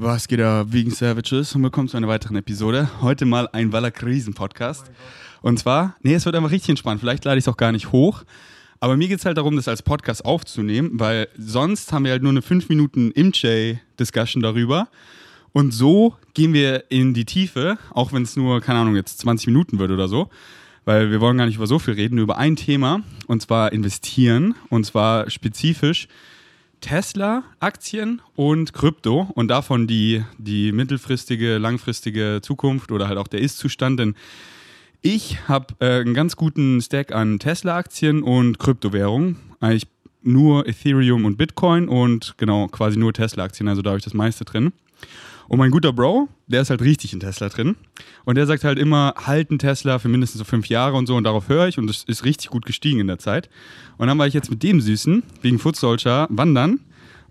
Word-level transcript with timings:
Was 0.00 0.28
geht 0.28 0.38
da 0.38 0.64
wegen 0.72 0.92
Savages 0.92 1.56
und 1.56 1.64
willkommen 1.64 1.88
zu 1.88 1.96
einer 1.96 2.06
weiteren 2.06 2.36
Episode. 2.36 2.88
Heute 3.00 3.24
mal 3.24 3.48
ein 3.48 3.72
Waller 3.72 3.90
Krisen 3.90 4.32
Podcast. 4.32 4.92
Und 5.42 5.58
zwar, 5.58 5.96
nee, 6.02 6.14
es 6.14 6.24
wird 6.24 6.36
einfach 6.36 6.52
richtig 6.52 6.68
entspannt. 6.68 7.00
Vielleicht 7.00 7.24
lade 7.24 7.36
ich 7.36 7.42
es 7.42 7.48
auch 7.48 7.56
gar 7.56 7.72
nicht 7.72 7.90
hoch. 7.90 8.22
Aber 8.78 8.96
mir 8.96 9.08
geht 9.08 9.18
es 9.18 9.24
halt 9.24 9.38
darum, 9.38 9.56
das 9.56 9.66
als 9.66 9.82
Podcast 9.82 10.24
aufzunehmen, 10.24 10.92
weil 11.00 11.26
sonst 11.36 11.92
haben 11.92 12.04
wir 12.04 12.12
halt 12.12 12.22
nur 12.22 12.30
eine 12.30 12.42
5 12.42 12.68
Minuten 12.68 13.10
Imj-Discussion 13.10 14.40
darüber. 14.40 14.86
Und 15.50 15.72
so 15.72 16.14
gehen 16.32 16.52
wir 16.52 16.92
in 16.92 17.12
die 17.12 17.24
Tiefe, 17.24 17.76
auch 17.90 18.12
wenn 18.12 18.22
es 18.22 18.36
nur, 18.36 18.60
keine 18.60 18.78
Ahnung, 18.78 18.94
jetzt 18.94 19.18
20 19.18 19.48
Minuten 19.48 19.80
wird 19.80 19.90
oder 19.90 20.06
so. 20.06 20.30
Weil 20.84 21.10
wir 21.10 21.20
wollen 21.20 21.38
gar 21.38 21.46
nicht 21.46 21.56
über 21.56 21.66
so 21.66 21.80
viel 21.80 21.94
reden, 21.94 22.14
nur 22.14 22.22
über 22.22 22.38
ein 22.38 22.54
Thema. 22.54 23.02
Und 23.26 23.42
zwar 23.42 23.72
investieren. 23.72 24.54
Und 24.68 24.86
zwar 24.86 25.28
spezifisch 25.28 26.06
Tesla-Aktien 26.80 28.22
und 28.34 28.72
Krypto 28.72 29.30
und 29.34 29.48
davon 29.48 29.86
die, 29.86 30.24
die 30.38 30.72
mittelfristige, 30.72 31.58
langfristige 31.58 32.40
Zukunft 32.42 32.92
oder 32.92 33.08
halt 33.08 33.18
auch 33.18 33.28
der 33.28 33.40
Ist-Zustand. 33.40 34.00
Denn 34.00 34.14
ich 35.00 35.48
habe 35.48 35.74
äh, 35.80 36.00
einen 36.00 36.14
ganz 36.14 36.36
guten 36.36 36.80
Stack 36.80 37.12
an 37.12 37.38
Tesla-Aktien 37.38 38.22
und 38.22 38.58
Kryptowährungen. 38.58 39.36
Eigentlich 39.60 39.86
nur 40.22 40.66
Ethereum 40.66 41.24
und 41.24 41.36
Bitcoin 41.36 41.88
und 41.88 42.34
genau 42.36 42.66
quasi 42.68 42.98
nur 42.98 43.12
Tesla-Aktien, 43.12 43.68
also 43.68 43.82
da 43.82 43.90
habe 43.90 43.98
ich 43.98 44.04
das 44.04 44.14
meiste 44.14 44.44
drin. 44.44 44.72
Und 45.48 45.58
mein 45.58 45.70
guter 45.70 45.94
Bro, 45.94 46.28
der 46.46 46.60
ist 46.60 46.70
halt 46.70 46.82
richtig 46.82 47.14
in 47.14 47.20
Tesla 47.20 47.48
drin. 47.48 47.76
Und 48.24 48.36
der 48.36 48.46
sagt 48.46 48.64
halt 48.64 48.78
immer, 48.78 49.14
halten 49.16 49.58
Tesla 49.58 49.98
für 49.98 50.08
mindestens 50.08 50.38
so 50.38 50.44
fünf 50.44 50.66
Jahre 50.68 50.96
und 50.96 51.06
so. 51.06 51.16
Und 51.16 51.24
darauf 51.24 51.48
höre 51.48 51.68
ich. 51.68 51.78
Und 51.78 51.86
das 51.86 52.04
ist 52.04 52.24
richtig 52.24 52.50
gut 52.50 52.66
gestiegen 52.66 53.00
in 53.00 53.06
der 53.06 53.18
Zeit. 53.18 53.48
Und 53.96 54.08
dann 54.08 54.18
war 54.18 54.26
ich 54.26 54.34
jetzt 54.34 54.50
mit 54.50 54.62
dem 54.62 54.80
Süßen, 54.80 55.22
wegen 55.40 55.58
Foot 55.58 55.76
Soldier, 55.76 56.26
wandern. 56.30 56.80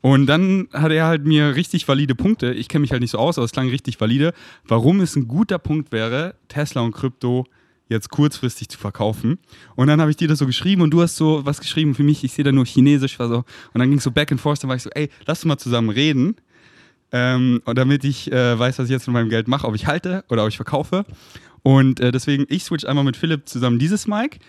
Und 0.01 0.25
dann 0.27 0.67
hat 0.73 0.91
er 0.91 1.05
halt 1.05 1.25
mir 1.25 1.55
richtig 1.55 1.87
valide 1.87 2.15
Punkte. 2.15 2.53
Ich 2.53 2.69
kenne 2.69 2.81
mich 2.81 2.91
halt 2.91 3.01
nicht 3.01 3.11
so 3.11 3.19
aus, 3.19 3.37
aber 3.37 3.45
es 3.45 3.51
klang 3.51 3.69
richtig 3.69 3.99
valide, 3.99 4.33
warum 4.67 4.99
es 5.01 5.15
ein 5.15 5.27
guter 5.27 5.59
Punkt 5.59 5.91
wäre, 5.91 6.35
Tesla 6.47 6.81
und 6.81 6.93
Krypto 6.93 7.45
jetzt 7.89 8.09
kurzfristig 8.09 8.69
zu 8.69 8.77
verkaufen. 8.77 9.39
Und 9.75 9.87
dann 9.87 10.01
habe 10.01 10.11
ich 10.11 10.17
dir 10.17 10.27
das 10.27 10.39
so 10.39 10.45
geschrieben 10.45 10.81
und 10.81 10.91
du 10.91 11.01
hast 11.01 11.15
so 11.15 11.45
was 11.45 11.59
geschrieben 11.59 11.95
für 11.95 12.03
mich. 12.03 12.23
Ich 12.23 12.33
sehe 12.33 12.43
da 12.43 12.51
nur 12.51 12.65
Chinesisch, 12.65 13.17
war 13.19 13.27
so. 13.27 13.37
Und 13.37 13.79
dann 13.79 13.89
ging 13.89 13.97
es 13.97 14.03
so 14.03 14.11
back 14.11 14.31
and 14.31 14.41
forth. 14.41 14.61
Dann 14.61 14.69
war 14.69 14.75
ich 14.75 14.83
so, 14.83 14.89
ey, 14.93 15.09
lass 15.25 15.39
uns 15.39 15.45
mal 15.45 15.57
zusammen 15.57 15.89
reden. 15.89 16.35
Ähm, 17.11 17.61
und 17.65 17.77
damit 17.77 18.03
ich 18.03 18.31
äh, 18.31 18.57
weiß, 18.57 18.79
was 18.79 18.85
ich 18.85 18.91
jetzt 18.91 19.07
mit 19.07 19.13
meinem 19.13 19.29
Geld 19.29 19.47
mache, 19.47 19.67
ob 19.67 19.75
ich 19.75 19.87
halte 19.87 20.23
oder 20.29 20.43
ob 20.43 20.49
ich 20.49 20.55
verkaufe. 20.57 21.05
Und 21.63 21.99
äh, 21.99 22.11
deswegen, 22.11 22.45
ich 22.49 22.63
switch 22.63 22.85
einmal 22.85 23.03
mit 23.03 23.17
Philipp 23.17 23.47
zusammen 23.47 23.79
dieses 23.79 24.07
Mic. 24.07 24.39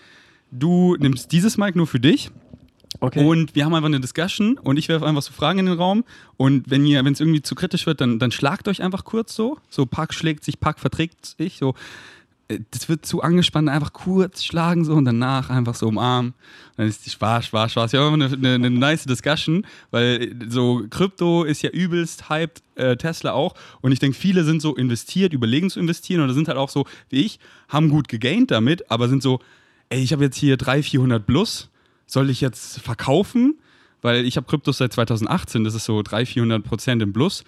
Du 0.51 0.95
nimmst 0.99 1.31
dieses 1.31 1.57
Mic 1.57 1.75
nur 1.75 1.87
für 1.87 1.99
dich. 1.99 2.31
Okay. 3.01 3.23
Und 3.23 3.55
wir 3.55 3.65
haben 3.65 3.73
einfach 3.73 3.87
eine 3.87 3.99
Discussion 3.99 4.57
und 4.57 4.77
ich 4.77 4.89
werfe 4.89 5.05
einfach 5.05 5.21
so 5.21 5.31
Fragen 5.31 5.59
in 5.59 5.67
den 5.67 5.77
Raum. 5.77 6.03
Und 6.37 6.69
wenn 6.69 6.85
ihr, 6.85 7.03
wenn 7.05 7.13
es 7.13 7.19
irgendwie 7.19 7.41
zu 7.41 7.55
kritisch 7.55 7.85
wird, 7.85 8.01
dann, 8.01 8.19
dann 8.19 8.31
schlagt 8.31 8.67
euch 8.67 8.81
einfach 8.81 9.05
kurz 9.05 9.35
so. 9.35 9.57
So 9.69 9.85
Pack 9.85 10.13
schlägt 10.13 10.43
sich, 10.43 10.59
Pack 10.59 10.79
verträgt 10.79 11.25
sich. 11.25 11.57
So, 11.57 11.75
das 12.71 12.89
wird 12.89 13.05
zu 13.05 13.21
angespannt, 13.21 13.69
einfach 13.69 13.93
kurz 13.93 14.43
schlagen 14.43 14.83
so 14.83 14.93
und 14.95 15.05
danach 15.05 15.51
einfach 15.51 15.75
so 15.75 15.87
umarmen. 15.87 16.31
Und 16.31 16.77
dann 16.77 16.87
ist 16.87 17.05
die 17.05 17.11
Spaß, 17.11 17.45
Spaß, 17.45 17.73
Spaß. 17.73 17.91
Ja, 17.91 18.07
eine, 18.07 18.25
eine, 18.25 18.55
eine 18.55 18.69
nice 18.71 19.03
Discussion, 19.03 19.65
weil 19.91 20.35
so 20.49 20.83
Krypto 20.89 21.43
ist 21.43 21.61
ja 21.61 21.69
übelst 21.69 22.29
hyped, 22.29 22.63
äh, 22.75 22.97
Tesla 22.97 23.33
auch. 23.33 23.53
Und 23.81 23.91
ich 23.91 23.99
denke, 23.99 24.17
viele 24.17 24.43
sind 24.43 24.63
so 24.63 24.75
investiert, 24.75 25.33
überlegen 25.33 25.69
zu 25.69 25.79
investieren 25.79 26.23
oder 26.23 26.33
sind 26.33 26.47
halt 26.47 26.57
auch 26.57 26.69
so 26.69 26.85
wie 27.09 27.23
ich, 27.23 27.39
haben 27.67 27.89
gut 27.89 28.07
gegaint 28.07 28.49
damit, 28.49 28.89
aber 28.89 29.09
sind 29.09 29.21
so, 29.21 29.39
ey, 29.89 30.01
ich 30.01 30.11
habe 30.11 30.23
jetzt 30.23 30.37
hier 30.37 30.57
300, 30.57 30.85
400 30.85 31.27
plus, 31.27 31.69
soll 32.07 32.31
ich 32.31 32.41
jetzt 32.41 32.79
verkaufen? 32.79 33.59
Weil 34.01 34.25
ich 34.25 34.37
habe 34.37 34.47
Kryptos 34.47 34.77
seit 34.77 34.93
2018, 34.93 35.63
das 35.65 35.75
ist 35.75 35.85
so 35.85 36.01
300, 36.01 36.27
400 36.29 36.63
Prozent 36.63 37.01
im 37.03 37.13
Plus. 37.13 37.43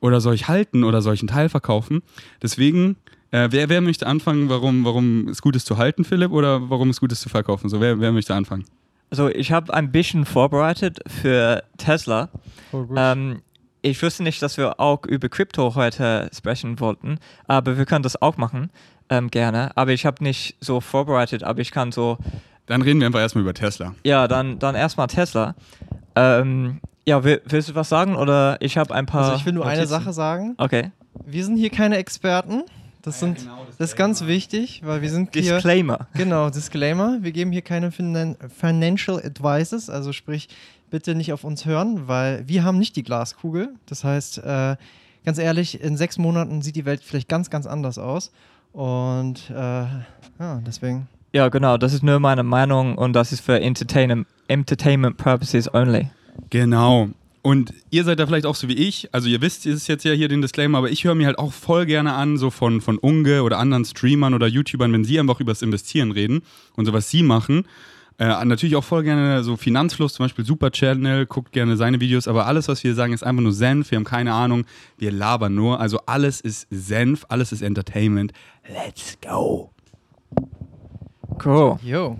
Oder 0.00 0.20
soll 0.20 0.34
ich 0.34 0.48
halten 0.48 0.84
oder 0.84 1.00
soll 1.00 1.14
ich 1.14 1.20
einen 1.20 1.28
Teil 1.28 1.48
verkaufen? 1.48 2.02
Deswegen 2.42 2.96
äh, 3.34 3.48
wer, 3.50 3.68
wer 3.68 3.80
möchte 3.80 4.06
anfangen, 4.06 4.48
warum, 4.48 4.84
warum 4.84 5.26
es 5.26 5.42
gut 5.42 5.56
ist 5.56 5.66
zu 5.66 5.76
halten, 5.76 6.04
Philipp, 6.04 6.30
oder 6.30 6.70
warum 6.70 6.90
es 6.90 7.00
gut 7.00 7.10
ist 7.10 7.20
zu 7.20 7.28
verkaufen? 7.28 7.68
So, 7.68 7.80
wer, 7.80 7.98
wer 7.98 8.12
möchte 8.12 8.32
anfangen? 8.32 8.64
Also 9.10 9.28
ich 9.28 9.50
habe 9.50 9.74
ein 9.74 9.90
bisschen 9.90 10.24
vorbereitet 10.24 11.00
für 11.08 11.64
Tesla. 11.76 12.28
Oh, 12.70 12.86
ähm, 12.96 13.42
ich 13.82 14.00
wusste 14.00 14.22
nicht, 14.22 14.40
dass 14.40 14.56
wir 14.56 14.78
auch 14.78 15.04
über 15.04 15.28
Krypto 15.28 15.74
heute 15.74 16.30
sprechen 16.32 16.78
wollten, 16.78 17.18
aber 17.48 17.76
wir 17.76 17.86
können 17.86 18.04
das 18.04 18.20
auch 18.22 18.36
machen, 18.36 18.70
ähm, 19.08 19.30
gerne. 19.30 19.76
Aber 19.76 19.90
ich 19.90 20.06
habe 20.06 20.22
nicht 20.22 20.56
so 20.60 20.80
vorbereitet, 20.80 21.42
aber 21.42 21.60
ich 21.60 21.72
kann 21.72 21.90
so. 21.90 22.18
Dann 22.66 22.82
reden 22.82 23.00
wir 23.00 23.08
einfach 23.08 23.20
erstmal 23.20 23.42
über 23.42 23.54
Tesla. 23.54 23.96
Ja, 24.04 24.28
dann, 24.28 24.60
dann 24.60 24.76
erstmal 24.76 25.08
Tesla. 25.08 25.56
Ähm, 26.14 26.80
ja, 27.04 27.24
will, 27.24 27.42
willst 27.46 27.68
du 27.68 27.74
was 27.74 27.88
sagen 27.88 28.14
oder 28.14 28.58
ich 28.60 28.78
habe 28.78 28.94
ein 28.94 29.06
paar. 29.06 29.24
Also 29.24 29.36
ich 29.36 29.44
will 29.44 29.54
nur 29.54 29.66
eine 29.66 29.82
Notizen. 29.82 29.90
Sache 29.90 30.12
sagen. 30.12 30.54
Okay. 30.56 30.92
Wir 31.26 31.44
sind 31.44 31.56
hier 31.56 31.70
keine 31.70 31.96
Experten. 31.96 32.62
Das, 33.04 33.20
sind, 33.20 33.40
genau, 33.40 33.66
das 33.76 33.90
ist 33.90 33.96
ganz 33.96 34.24
wichtig, 34.24 34.80
weil 34.82 35.02
wir 35.02 35.10
sind 35.10 35.34
hier. 35.34 35.54
Disclaimer. 35.54 36.08
Genau, 36.14 36.48
Disclaimer. 36.48 37.18
Wir 37.20 37.32
geben 37.32 37.52
hier 37.52 37.60
keine 37.60 37.92
Finan 37.92 38.36
Financial 38.48 39.22
Advices, 39.22 39.90
also 39.90 40.12
sprich, 40.12 40.48
bitte 40.90 41.14
nicht 41.14 41.32
auf 41.32 41.44
uns 41.44 41.66
hören, 41.66 42.08
weil 42.08 42.48
wir 42.48 42.64
haben 42.64 42.78
nicht 42.78 42.96
die 42.96 43.02
Glaskugel. 43.02 43.74
Das 43.84 44.04
heißt, 44.04 44.38
äh, 44.38 44.76
ganz 45.24 45.38
ehrlich, 45.38 45.82
in 45.82 45.98
sechs 45.98 46.16
Monaten 46.16 46.62
sieht 46.62 46.76
die 46.76 46.86
Welt 46.86 47.02
vielleicht 47.04 47.28
ganz, 47.28 47.50
ganz 47.50 47.66
anders 47.66 47.98
aus. 47.98 48.32
Und 48.72 49.50
äh, 49.50 49.54
ja, 49.54 50.62
deswegen. 50.66 51.06
Ja, 51.34 51.48
genau. 51.50 51.76
Das 51.76 51.92
ist 51.92 52.02
nur 52.02 52.20
meine 52.20 52.42
Meinung 52.42 52.96
und 52.96 53.12
das 53.12 53.32
ist 53.32 53.40
für 53.40 53.60
Entertainment, 53.60 54.26
Entertainment 54.48 55.18
Purposes 55.18 55.72
only. 55.74 56.08
Genau. 56.48 57.10
Und 57.44 57.74
ihr 57.90 58.04
seid 58.04 58.18
da 58.20 58.26
vielleicht 58.26 58.46
auch 58.46 58.54
so 58.54 58.68
wie 58.68 58.74
ich, 58.74 59.10
also 59.12 59.28
ihr 59.28 59.42
wisst, 59.42 59.66
es 59.66 59.74
ist 59.74 59.86
jetzt 59.86 60.02
ja 60.02 60.12
hier 60.12 60.28
den 60.28 60.40
Disclaimer, 60.40 60.78
aber 60.78 60.90
ich 60.90 61.04
höre 61.04 61.14
mir 61.14 61.26
halt 61.26 61.38
auch 61.38 61.52
voll 61.52 61.84
gerne 61.84 62.14
an, 62.14 62.38
so 62.38 62.48
von, 62.48 62.80
von 62.80 62.96
Unge 62.96 63.42
oder 63.42 63.58
anderen 63.58 63.84
Streamern 63.84 64.32
oder 64.32 64.46
YouTubern, 64.46 64.90
wenn 64.94 65.04
sie 65.04 65.20
einfach 65.20 65.40
über 65.40 65.52
das 65.52 65.60
Investieren 65.60 66.10
reden 66.10 66.40
und 66.74 66.86
so 66.86 66.94
was 66.94 67.10
sie 67.10 67.22
machen. 67.22 67.68
Äh, 68.18 68.42
natürlich 68.46 68.76
auch 68.76 68.84
voll 68.84 69.02
gerne 69.02 69.44
so 69.44 69.58
Finanzfluss, 69.58 70.14
zum 70.14 70.24
Beispiel 70.24 70.46
Super 70.46 70.70
Channel, 70.70 71.26
guckt 71.26 71.52
gerne 71.52 71.76
seine 71.76 72.00
Videos, 72.00 72.28
aber 72.28 72.46
alles, 72.46 72.66
was 72.68 72.82
wir 72.82 72.94
sagen, 72.94 73.12
ist 73.12 73.22
einfach 73.22 73.42
nur 73.42 73.52
Senf, 73.52 73.90
wir 73.90 73.96
haben 73.96 74.04
keine 74.04 74.32
Ahnung, 74.32 74.64
wir 74.96 75.12
labern 75.12 75.54
nur. 75.54 75.80
Also 75.80 75.98
alles 76.06 76.40
ist 76.40 76.66
Senf, 76.70 77.26
alles 77.28 77.52
ist 77.52 77.60
Entertainment. 77.60 78.32
Let's 78.66 79.18
go. 79.20 79.70
Cool. 81.44 81.78
Yo. 81.82 82.16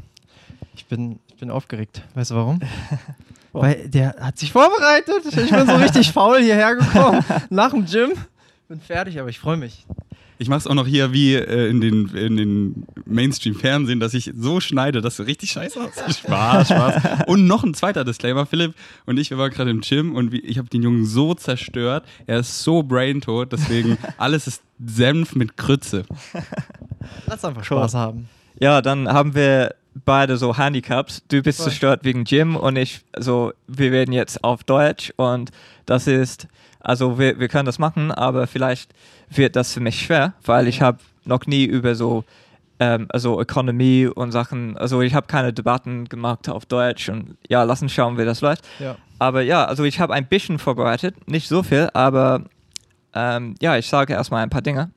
Ich 0.77 0.85
bin, 0.85 1.19
ich 1.29 1.37
bin 1.37 1.51
aufgeregt. 1.51 2.03
Weißt 2.15 2.31
du 2.31 2.35
warum? 2.35 2.61
Weil 3.63 3.89
der 3.89 4.17
hat 4.21 4.39
sich 4.39 4.53
vorbereitet. 4.53 5.25
Ich 5.27 5.51
bin 5.51 5.67
so 5.67 5.77
richtig 5.77 6.13
faul 6.13 6.41
hierher 6.43 6.75
gekommen. 6.77 7.25
Nach 7.51 7.71
dem 7.71 7.87
Gym. 7.87 8.13
Bin 8.69 8.81
fertig, 8.81 9.19
aber 9.21 9.29
ich 9.29 9.39
freue 9.39 9.57
mich. 9.57 9.87
Ich 10.37 10.49
mache 10.49 10.59
es 10.59 10.67
auch 10.67 10.75
noch 10.75 10.87
hier 10.87 11.13
wie 11.13 11.35
äh, 11.35 11.69
in 11.71 11.81
den, 11.81 12.09
in 12.09 12.37
den 12.37 12.87
Mainstream-Fernsehen, 13.07 14.01
dass 14.01 14.15
ich 14.15 14.33
so 14.37 14.59
schneide, 14.59 15.01
dass 15.01 15.17
du 15.17 15.23
richtig 15.23 15.53
scheiße 15.53 15.81
aussieht. 15.81 16.17
Spaß, 16.25 16.69
Spaß. 16.69 17.03
Und 17.29 17.47
noch 17.47 17.63
ein 17.63 17.73
zweiter 17.75 18.05
Disclaimer. 18.05 18.45
Philipp 18.45 18.75
und 19.07 19.17
ich, 19.19 19.31
wir 19.31 19.39
waren 19.39 19.53
gerade 19.53 19.71
im 19.71 19.81
Gym 19.81 20.17
und 20.17 20.33
wie, 20.33 20.41
ich 20.41 20.59
habe 20.59 20.69
den 20.69 20.83
Jungen 20.83 21.07
so 21.07 21.35
zerstört. 21.35 22.05
Er 22.27 22.41
ist 22.41 22.65
so 22.65 22.83
braintot, 22.83 23.53
deswegen 23.53 23.97
alles 24.19 24.49
ist 24.49 24.63
Senf 24.85 25.37
mit 25.37 25.57
Krütze. 25.57 26.05
Lass 27.27 27.45
einfach 27.45 27.61
Cool. 27.61 27.79
Spaß 27.79 27.95
haben. 27.95 28.29
Ja, 28.59 28.83
dann 28.83 29.09
haben 29.09 29.35
wir 29.37 29.75
beide 30.05 30.37
so 30.37 30.57
Handicaps. 30.57 31.23
Du 31.29 31.43
bist 31.43 31.59
Voll. 31.59 31.67
zerstört 31.67 32.05
wegen 32.05 32.25
Gym 32.25 32.57
und 32.57 32.77
ich, 32.77 33.03
also 33.13 33.53
wir 33.67 33.93
reden 33.93 34.13
jetzt 34.13 34.43
auf 34.43 34.65
Deutsch 34.65 35.13
und 35.17 35.51
das 35.87 36.07
ist, 36.07 36.49
also 36.81 37.19
wir, 37.19 37.39
wir 37.39 37.49
können 37.49 37.67
das 37.67 37.79
machen, 37.79 38.11
aber 38.11 38.47
vielleicht 38.47 38.93
wird 39.31 39.57
das 39.57 39.73
für 39.73 39.81
mich 39.81 40.01
schwer, 40.01 40.35
weil 40.45 40.69
ich 40.69 40.83
habe 40.83 40.99
noch 41.25 41.47
nie 41.47 41.65
über 41.65 41.95
so 41.95 42.25
ähm, 42.81 43.07
also 43.11 43.41
Ökonomie 43.41 44.07
und 44.07 44.33
Sachen, 44.33 44.77
also 44.77 45.01
ich 45.01 45.15
habe 45.15 45.27
keine 45.27 45.53
Debatten 45.53 46.07
gemacht 46.07 46.49
auf 46.49 46.67
Deutsch 46.67 47.09
und 47.09 47.37
ja, 47.49 47.63
lassen 47.63 47.89
schauen, 47.89 48.19
wie 48.19 48.25
das 48.25 48.41
läuft. 48.41 48.65
Ja. 48.79 48.97
Aber 49.19 49.43
ja, 49.43 49.65
also 49.65 49.85
ich 49.85 50.01
habe 50.01 50.13
ein 50.13 50.27
bisschen 50.27 50.59
vorbereitet, 50.59 51.29
nicht 51.29 51.49
so 51.49 51.63
viel, 51.63 51.89
aber 51.95 52.45
ähm, 53.15 53.55
ja, 53.61 53.77
ich 53.77 53.87
sage 53.87 54.13
erstmal 54.13 54.43
ein 54.43 54.51
paar 54.51 54.63
Dinge. 54.63 54.91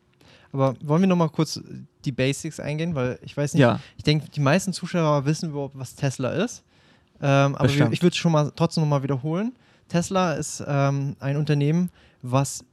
Aber 0.51 0.75
wollen 0.81 1.01
wir 1.01 1.07
nochmal 1.07 1.29
kurz 1.29 1.61
die 2.07 2.11
Basics 2.11 2.59
eingehen? 2.59 2.95
Weil 2.95 3.19
ich 3.21 3.35
weiß 3.37 3.53
nicht, 3.53 3.61
Ja. 3.61 3.79
ich 3.97 4.03
denke, 4.03 4.29
die 4.29 4.39
meisten 4.39 4.73
Zuschauer 4.73 5.25
wissen 5.25 5.49
überhaupt, 5.49 5.77
was 5.77 5.93
Tesla 5.95 6.31
ist. 6.31 6.63
Ähm, 7.21 7.55
aber 7.55 7.63
Bestimmt. 7.63 7.93
ich 7.93 8.01
würde 8.01 8.13
es 8.13 8.17
schon 8.17 8.31
mal 8.31 8.51
trotzdem 8.55 8.83
nochmal 8.83 9.03
wiederholen. 9.03 9.53
Tesla 9.89 10.33
ist 10.33 10.63
ähm, 10.67 11.15
ein 11.19 11.37
Unternehmen, 11.37 11.89
was 12.21 12.63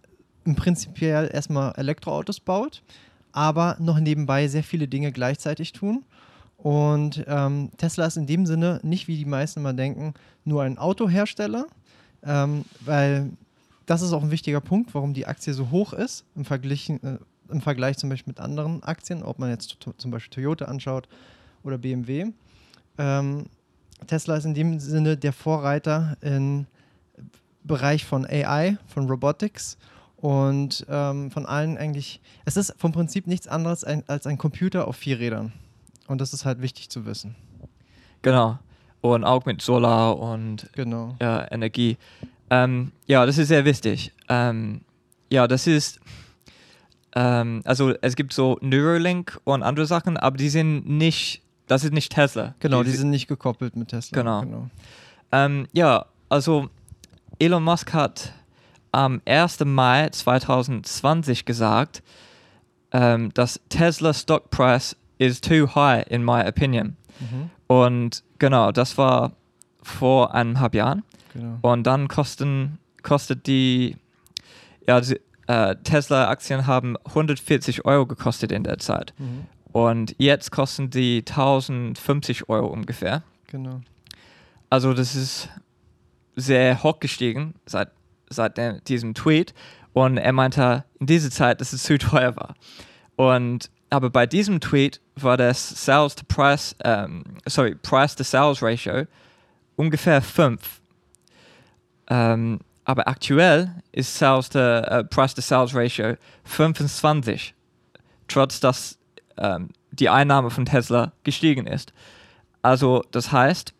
im 0.44 0.54
Prinzipiell 0.54 1.30
erstmal 1.32 1.72
Elektroautos 1.76 2.40
baut, 2.40 2.82
aber 3.32 3.76
noch 3.78 3.98
nebenbei 4.00 4.48
sehr 4.48 4.62
viele 4.64 4.88
Dinge 4.88 5.12
gleichzeitig 5.12 5.72
tun. 5.72 6.04
Und 6.58 7.24
ähm, 7.26 7.70
Tesla 7.76 8.06
ist 8.06 8.16
in 8.16 8.26
dem 8.26 8.46
Sinne 8.46 8.80
nicht, 8.82 9.08
wie 9.08 9.16
die 9.16 9.24
meisten 9.24 9.60
immer 9.60 9.72
denken, 9.74 10.14
nur 10.44 10.62
ein 10.62 10.78
Autohersteller, 10.78 11.66
ähm, 12.24 12.64
weil 12.80 13.30
das 13.86 14.02
ist 14.02 14.12
auch 14.12 14.22
ein 14.22 14.30
wichtiger 14.30 14.60
Punkt, 14.60 14.94
warum 14.94 15.12
die 15.14 15.26
Aktie 15.26 15.52
so 15.52 15.70
hoch 15.70 15.92
ist 15.92 16.24
im 16.36 16.44
Vergleich, 16.44 16.88
äh, 16.90 17.18
im 17.48 17.60
Vergleich 17.60 17.98
zum 17.98 18.08
Beispiel 18.10 18.30
mit 18.32 18.40
anderen 18.40 18.82
Aktien, 18.82 19.22
ob 19.22 19.38
man 19.38 19.50
jetzt 19.50 19.76
zum 19.96 20.10
Beispiel 20.10 20.42
Toyota 20.42 20.66
anschaut 20.66 21.08
oder 21.62 21.78
BMW. 21.78 22.26
Ähm, 22.98 23.46
Tesla 24.06 24.36
ist 24.36 24.44
in 24.44 24.54
dem 24.54 24.80
Sinne 24.80 25.16
der 25.16 25.32
Vorreiter 25.32 26.16
im 26.20 26.66
Bereich 27.62 28.04
von 28.04 28.26
AI, 28.26 28.76
von 28.86 29.08
Robotics 29.08 29.78
Und 30.16 30.86
ähm, 30.88 31.30
von 31.30 31.44
allen 31.46 31.76
eigentlich, 31.76 32.20
es 32.46 32.56
ist 32.56 32.74
vom 32.78 32.92
Prinzip 32.92 33.26
nichts 33.26 33.46
anderes 33.46 33.84
ein, 33.84 34.04
als 34.08 34.26
ein 34.26 34.38
Computer 34.38 34.88
auf 34.88 34.96
vier 34.96 35.18
Rädern. 35.18 35.52
Und 36.06 36.20
das 36.20 36.32
ist 36.32 36.44
halt 36.44 36.62
wichtig 36.62 36.88
zu 36.88 37.04
wissen. 37.04 37.34
Genau. 38.22 38.58
Und 39.02 39.24
auch 39.24 39.44
mit 39.44 39.60
Solar 39.60 40.18
und 40.18 40.70
Genau. 40.72 41.14
ja, 41.20 41.46
Energie. 41.50 41.98
Ähm, 42.48 42.92
ja, 43.06 43.26
das 43.26 43.36
ist 43.36 43.48
sehr 43.48 43.64
wichtig. 43.66 44.12
Ähm, 44.30 44.80
ja, 45.30 45.46
das 45.46 45.66
ist, 45.66 46.00
ähm, 47.14 47.62
also 47.64 47.94
es 48.00 48.16
gibt 48.16 48.32
so 48.32 48.58
Neuralink 48.60 49.40
und 49.44 49.62
andere 49.62 49.86
Sachen, 49.86 50.16
aber 50.16 50.36
die 50.36 50.48
sind 50.48 50.88
nicht, 50.88 51.42
das 51.66 51.84
ist 51.84 51.92
nicht 51.92 52.12
Tesla. 52.12 52.54
Genau, 52.58 52.82
die 52.82 52.90
sind 52.90 53.10
nicht 53.10 53.28
gekoppelt 53.28 53.76
mit 53.76 53.88
Tesla. 53.88 54.22
Genau. 54.22 54.68
Ähm, 55.32 55.66
ja, 55.72 56.06
also 56.28 56.68
Elon 57.38 57.62
Musk 57.62 57.92
hat 57.92 58.32
am 58.92 59.20
1. 59.26 59.64
Mai 59.64 60.08
2020 60.08 61.44
gesagt, 61.44 62.02
ähm, 62.92 63.32
dass 63.34 63.60
Tesla 63.68 64.14
Stock 64.14 64.50
Price 64.50 64.96
is 65.18 65.40
too 65.40 65.74
high 65.74 66.04
in 66.08 66.24
my 66.24 66.46
opinion. 66.46 66.96
Mhm. 67.20 67.50
Und 67.66 68.22
genau, 68.38 68.72
das 68.72 68.98
war 68.98 69.32
vor 69.82 70.34
eineinhalb 70.34 70.74
Jahren. 70.74 71.02
Genau. 71.32 71.58
Und 71.62 71.84
dann 71.84 72.08
kosten, 72.08 72.78
kostet 73.02 73.46
die, 73.46 73.96
ja, 74.86 75.00
die, 75.00 75.20
äh, 75.46 75.76
Tesla-Aktien 75.76 76.66
haben 76.66 76.96
140 77.04 77.84
Euro 77.84 78.06
gekostet 78.06 78.52
in 78.52 78.64
der 78.64 78.78
Zeit. 78.78 79.14
Mhm. 79.18 79.46
Und 79.72 80.14
jetzt 80.18 80.50
kosten 80.50 80.90
die 80.90 81.24
1050 81.26 82.48
Euro 82.48 82.68
ungefähr. 82.68 83.22
Genau. 83.48 83.80
Also 84.70 84.94
das 84.94 85.14
ist 85.14 85.48
sehr 86.36 86.82
hoch 86.82 87.00
gestiegen 87.00 87.54
seit, 87.66 87.90
seit 88.28 88.56
der, 88.56 88.80
diesem 88.80 89.14
Tweet. 89.14 89.54
Und 89.92 90.16
er 90.16 90.32
meinte 90.32 90.84
in 90.98 91.06
dieser 91.06 91.30
Zeit, 91.30 91.60
dass 91.60 91.72
es 91.72 91.82
zu 91.82 91.98
teuer 91.98 92.36
war. 92.36 92.54
Und 93.16 93.70
aber 93.90 94.10
bei 94.10 94.26
diesem 94.26 94.60
Tweet 94.60 95.00
war 95.14 95.36
das 95.36 95.84
Sales 95.84 96.16
to 96.16 96.24
Price, 96.26 96.74
ähm, 96.82 97.22
sorry, 97.46 97.76
Price 97.76 98.16
to 98.16 98.24
Sales 98.24 98.60
Ratio 98.60 99.06
ungefähr 99.76 100.20
5. 100.20 100.80
Ähm, 102.08 102.58
aber 102.84 103.08
aktuell 103.08 103.74
ist 103.92 104.16
Sales 104.16 104.50
to, 104.50 104.58
äh, 104.58 105.04
Price 105.04 105.34
to 105.34 105.40
Sales 105.40 105.74
Ratio 105.74 106.16
25, 106.44 107.54
trotz 108.28 108.60
dass 108.60 108.98
ähm, 109.38 109.70
die 109.90 110.08
Einnahme 110.08 110.50
von 110.50 110.64
Tesla 110.66 111.12
gestiegen 111.22 111.66
ist. 111.66 111.92
Also 112.62 113.04
das 113.10 113.32
heißt, 113.32 113.74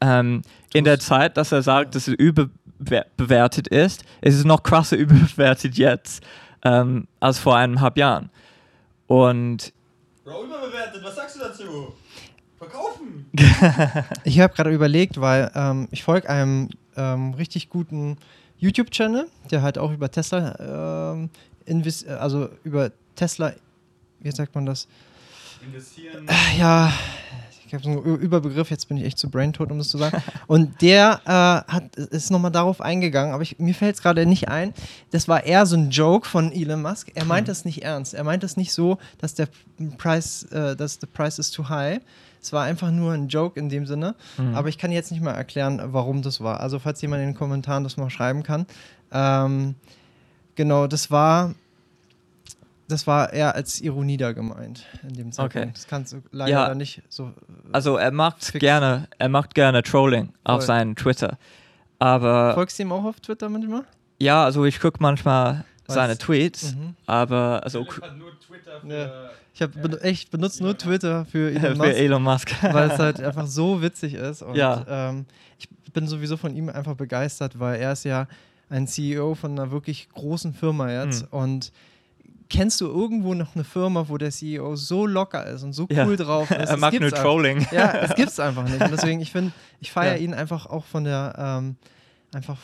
ähm, 0.00 0.42
in 0.72 0.84
der 0.84 0.98
Zeit, 0.98 1.36
dass 1.36 1.52
er 1.52 1.62
sagt, 1.62 1.94
dass 1.94 2.08
es 2.08 2.14
überbewertet 2.14 3.68
ist, 3.68 4.04
ist 4.20 4.36
es 4.36 4.44
noch 4.44 4.62
krasser 4.62 4.96
überbewertet 4.96 5.76
jetzt 5.76 6.22
ähm, 6.64 7.06
als 7.20 7.38
vor 7.38 7.56
eineinhalb 7.56 7.96
Jahren. 7.96 8.30
Und 9.06 9.72
Bro, 10.24 10.44
überbewertet, 10.44 11.02
was 11.04 11.14
sagst 11.14 11.36
du 11.36 11.40
dazu? 11.40 11.92
Verkaufen! 12.58 13.30
Ich 14.24 14.40
habe 14.40 14.54
gerade 14.54 14.70
überlegt, 14.70 15.20
weil 15.20 15.50
ähm, 15.54 15.88
ich 15.90 16.02
folge 16.02 16.28
einem 16.28 16.68
ähm, 16.96 17.34
richtig 17.34 17.68
guten 17.68 18.16
YouTube-Channel, 18.58 19.28
der 19.50 19.62
halt 19.62 19.78
auch 19.78 19.92
über 19.92 20.10
Tesla, 20.10 21.12
ähm, 21.12 21.30
invest 21.64 22.08
also 22.08 22.48
über 22.64 22.90
Tesla, 23.14 23.52
wie 24.20 24.30
sagt 24.30 24.54
man 24.54 24.66
das? 24.66 24.88
Investieren. 25.64 26.28
Ja, 26.58 26.92
ich 27.66 27.74
habe 27.74 27.82
so 27.82 27.90
einen 27.90 28.02
Überbegriff, 28.02 28.70
jetzt 28.70 28.88
bin 28.88 28.96
ich 28.96 29.04
echt 29.04 29.18
zu 29.18 29.28
braintot, 29.28 29.70
um 29.70 29.78
das 29.78 29.88
zu 29.88 29.98
sagen. 29.98 30.22
Und 30.46 30.80
der 30.82 31.20
äh, 31.24 31.72
hat, 31.72 31.96
ist 31.96 32.30
nochmal 32.30 32.52
darauf 32.52 32.80
eingegangen, 32.80 33.34
aber 33.34 33.42
ich, 33.42 33.58
mir 33.58 33.74
fällt 33.74 33.96
es 33.96 34.02
gerade 34.02 34.24
nicht 34.26 34.48
ein. 34.48 34.72
Das 35.10 35.28
war 35.28 35.44
eher 35.44 35.66
so 35.66 35.76
ein 35.76 35.90
Joke 35.90 36.28
von 36.28 36.52
Elon 36.52 36.82
Musk. 36.82 37.10
Er 37.14 37.24
meint 37.24 37.48
es 37.48 37.64
nicht 37.64 37.82
ernst. 37.82 38.14
Er 38.14 38.24
meint 38.24 38.44
es 38.44 38.56
nicht 38.56 38.72
so, 38.72 38.98
dass 39.18 39.34
der 39.34 39.48
Preis, 39.98 40.44
äh, 40.44 40.76
dass 40.76 40.98
the 41.00 41.06
price 41.06 41.38
is 41.38 41.50
too 41.50 41.68
high. 41.68 42.00
Es 42.40 42.52
war 42.52 42.64
einfach 42.64 42.92
nur 42.92 43.12
ein 43.12 43.26
Joke 43.26 43.58
in 43.58 43.68
dem 43.68 43.86
Sinne. 43.86 44.14
Aber 44.54 44.68
ich 44.68 44.78
kann 44.78 44.92
jetzt 44.92 45.10
nicht 45.10 45.20
mal 45.20 45.32
erklären, 45.32 45.80
warum 45.86 46.22
das 46.22 46.40
war. 46.40 46.60
Also, 46.60 46.78
falls 46.78 47.02
jemand 47.02 47.22
in 47.22 47.30
den 47.30 47.34
Kommentaren 47.34 47.82
das 47.82 47.96
mal 47.96 48.08
schreiben 48.08 48.44
kann. 48.44 48.66
Ähm, 49.10 49.74
genau, 50.54 50.86
das 50.86 51.10
war. 51.10 51.54
Das 52.88 53.06
war 53.06 53.32
eher 53.32 53.54
als 53.56 53.80
Ironie 53.80 54.16
da 54.16 54.32
gemeint 54.32 54.84
in 55.02 55.14
dem 55.14 55.32
Zeitpunkt. 55.32 55.56
Okay. 55.56 55.70
Das 55.74 55.86
kannst 55.88 56.12
du 56.12 56.22
leider 56.30 56.50
Ja. 56.68 56.74
nicht 56.74 57.02
so. 57.08 57.32
also 57.72 57.96
er 57.96 58.12
macht 58.12 58.44
Fix. 58.44 58.60
gerne, 58.60 59.08
er 59.18 59.28
macht 59.28 59.54
gerne 59.54 59.82
Trolling 59.82 60.32
auf 60.44 60.58
Voll. 60.60 60.66
seinen 60.66 60.94
Twitter. 60.96 61.36
Aber 61.98 62.54
Folgst 62.54 62.78
du 62.78 62.82
ihm 62.84 62.92
auch 62.92 63.04
auf 63.04 63.20
Twitter 63.20 63.48
manchmal? 63.48 63.84
ja, 64.18 64.44
also 64.44 64.64
ich 64.64 64.78
gucke 64.80 64.98
manchmal 65.00 65.64
Was? 65.86 65.94
seine 65.94 66.16
Tweets, 66.18 66.74
Mhm. 66.74 66.94
aber 67.06 67.60
also 67.64 67.84
hat 67.86 68.16
nur 68.16 68.38
Twitter 68.40 68.80
für. 68.80 68.88
Ja. 68.88 69.30
Ich 69.54 69.62
habe 69.62 69.78
ben 69.78 69.98
echt 70.02 70.30
benutze 70.30 70.62
nur 70.62 70.76
Twitter 70.76 71.24
für 71.24 71.50
Elon 71.50 71.60
für 71.62 71.74
Musk, 71.76 71.96
Elon 71.98 72.22
Musk. 72.22 72.50
weil 72.62 72.90
es 72.90 72.98
halt 72.98 73.20
einfach 73.20 73.46
so 73.46 73.80
witzig 73.82 74.14
ist. 74.14 74.42
Und 74.42 74.54
Ja. 74.54 74.84
ähm, 74.88 75.24
ich 75.58 75.68
bin 75.92 76.06
sowieso 76.06 76.36
von 76.36 76.54
ihm 76.54 76.68
einfach 76.68 76.94
begeistert, 76.94 77.58
weil 77.58 77.80
er 77.80 77.92
ist 77.92 78.04
ja 78.04 78.28
ein 78.68 78.86
CEO 78.86 79.34
von 79.34 79.52
einer 79.52 79.70
wirklich 79.70 80.08
großen 80.10 80.52
Firma 80.52 80.90
jetzt. 80.92 81.22
Mhm. 81.32 81.38
Und 81.38 81.72
kennst 82.48 82.80
du 82.80 82.86
irgendwo 82.86 83.34
noch 83.34 83.54
eine 83.54 83.64
Firma, 83.64 84.08
wo 84.08 84.16
der 84.18 84.30
CEO 84.30 84.76
so 84.76 85.06
locker 85.06 85.44
ist 85.46 85.62
und 85.62 85.72
so 85.72 85.86
Ja. 85.90 86.06
cool 86.06 86.16
drauf 86.16 86.50
ist? 86.50 86.56
er 86.70 86.76
mag 86.76 86.92
nur 86.94 87.04
einfach- 87.04 87.22
Trolling. 87.22 87.66
Ja, 87.72 87.92
es 88.02 88.14
gibt's 88.16 88.38
einfach 88.40 88.64
nicht. 88.64 88.80
Und 88.80 88.90
deswegen, 88.92 89.20
ich 89.20 89.32
finde, 89.32 89.52
ich 89.80 89.90
feiere 89.92 90.16
Ja. 90.16 90.22
ihn 90.22 90.34
einfach 90.34 90.66
auch 90.66 90.84
von 90.84 91.04
der, 91.04 91.34
ähm, 91.38 91.76
einfach 92.32 92.58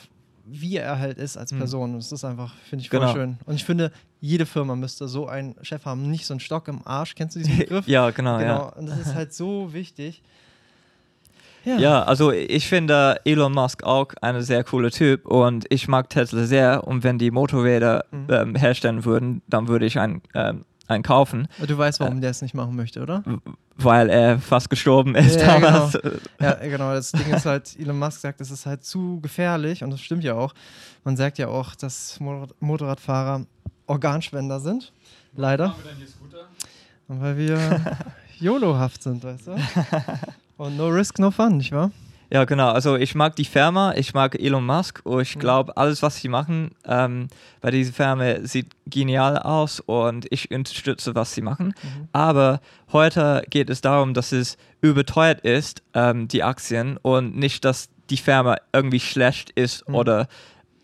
wie 0.45 0.77
er 0.77 0.99
halt 0.99 1.19
ist 1.19 1.37
als 1.37 1.53
Mhm. 1.53 1.59
Person. 1.59 1.93
Und 1.95 1.99
das 1.99 2.11
ist 2.11 2.25
einfach, 2.25 2.53
finde 2.69 2.83
ich 2.83 2.91
voll 2.91 2.99
Genau. 3.01 3.13
schön. 3.13 3.39
Und 3.47 3.55
ich 3.55 3.65
finde, 3.65 3.93
jede 4.21 4.45
Firma 4.45 4.75
müsste 4.75 5.07
so 5.07 5.29
einen 5.29 5.55
Chef 5.63 5.85
haben, 5.85 6.11
nicht 6.11 6.27
so 6.27 6.35
einen 6.35 6.41
Stock 6.41 6.67
im 6.69 6.85
Arsch. 6.85 7.15
Kennst 7.15 7.37
du 7.37 7.41
diesen 7.41 7.57
Begriff? 7.59 7.87
ja, 7.87 8.11
genau, 8.11 8.39
genau. 8.39 8.49
ja. 8.51 8.57
Und 8.77 8.87
das 8.87 8.99
ist 8.99 9.15
halt 9.15 9.33
so 9.33 9.73
wichtig. 9.73 10.23
Ja, 11.65 12.03
also 12.03 12.33
ich 12.33 12.69
finde 12.69 13.21
Elon 13.25 13.53
Musk 13.53 13.85
auch 13.85 14.09
ein 14.21 14.41
sehr 14.43 14.65
cooler 14.65 14.91
Typ 14.91 15.27
und 15.27 15.65
ich 15.71 15.87
mag 15.89 16.11
Tesla 16.11 16.45
sehr 16.45 16.87
und 16.87 17.05
wenn 17.05 17.19
die 17.19 17.31
Motorräder 17.31 18.05
Mhm. 18.11 18.27
ähm, 18.31 18.55
herstellen 18.55 19.05
würden, 19.05 19.43
dann 19.47 19.69
würde 19.69 19.87
ich 19.87 19.99
einen, 19.99 20.23
ähm, 20.35 20.65
einen 20.89 21.03
kaufen, 21.03 21.47
Aber 21.59 21.67
Du 21.67 21.79
weißt, 21.79 22.01
Äh. 22.01 22.05
warum 22.05 22.21
der 22.21 22.31
es 22.31 22.43
nicht 22.43 22.55
machen 22.55 22.75
möchte, 22.77 23.01
oder? 23.03 23.23
weil 23.77 24.11
er 24.11 24.39
fast 24.39 24.69
gestorben 24.71 25.15
ist 25.15 25.41
Ja, 25.41 25.59
damals. 25.59 25.99
Ja, 26.41 26.53
genau. 26.63 26.93
Das 26.93 27.13
Ding 27.13 27.33
ist 27.33 27.47
halt, 27.47 27.75
Elon 27.81 27.99
Musk 27.99 28.21
sagt, 28.21 28.41
es 28.41 28.51
ist 28.51 28.67
halt 28.67 28.85
zu 28.85 29.21
gefährlich 29.23 29.83
und 29.83 29.91
das 29.91 30.01
stimmt 30.01 30.25
ja 30.25 30.35
auch. 30.35 30.53
Man 31.05 31.17
sagt 31.17 31.39
ja 31.39 31.49
auch, 31.49 31.75
dass 31.75 32.21
Motor- 32.21 32.55
Motorradfahrer 32.61 33.47
Organspender 33.87 34.61
sind. 34.61 34.93
Leider. 35.35 35.71
Haben 35.71 35.77
wir 35.83 35.91
denn 35.91 35.99
hier 35.99 36.07
Scooter? 36.09 36.49
Und 37.09 37.21
weil 37.23 37.37
wir 37.39 37.59
YOLO-haft 38.41 39.03
sind, 39.03 39.25
weißt 39.25 39.47
du? 39.49 39.57
Und 40.57 40.77
no 40.77 40.89
risk, 40.89 41.19
no 41.19 41.31
fun, 41.31 41.57
nicht 41.57 41.73
wahr? 41.73 41.91
Ja, 42.31 42.45
genau. 42.45 42.71
Also 42.71 42.97
ich 42.97 43.15
mag 43.15 43.37
die 43.37 43.45
Firma, 43.45 43.93
ich 43.95 44.15
mag 44.15 44.41
Elon 44.41 44.65
Musk 44.65 45.01
und 45.05 45.21
ich 45.21 45.37
Mhm. 45.37 45.41
glaube, 45.41 45.77
alles, 45.77 46.03
was 46.03 46.17
sie 46.17 46.29
machen 46.29 46.71
ähm, 46.87 47.29
bei 47.61 47.71
dieser 47.71 47.93
Firma 47.93 48.37
sieht 48.47 48.69
genial 48.87 49.37
aus 49.39 49.81
und 49.81 50.27
ich 50.31 50.51
unterstütze, 50.51 51.15
was 51.15 51.35
sie 51.35 51.43
machen. 51.43 51.75
Mhm. 51.83 52.09
Aber 52.13 52.61
heute 52.91 53.45
geht 53.51 53.69
es 53.69 53.83
darum, 53.83 54.15
dass 54.15 54.33
es 54.33 54.57
überteuert 54.81 55.43
ist, 55.43 55.83
ähm, 55.93 56.27
die 56.29 56.43
Aktien 56.43 56.97
und 56.97 57.37
nicht, 57.37 57.67
dass 57.67 57.91
die 58.09 58.17
Firma 58.17 58.57
irgendwie 58.73 59.01
schlecht 59.01 59.51
ist 59.51 59.87
Mhm. 59.89 59.95
oder 59.95 60.29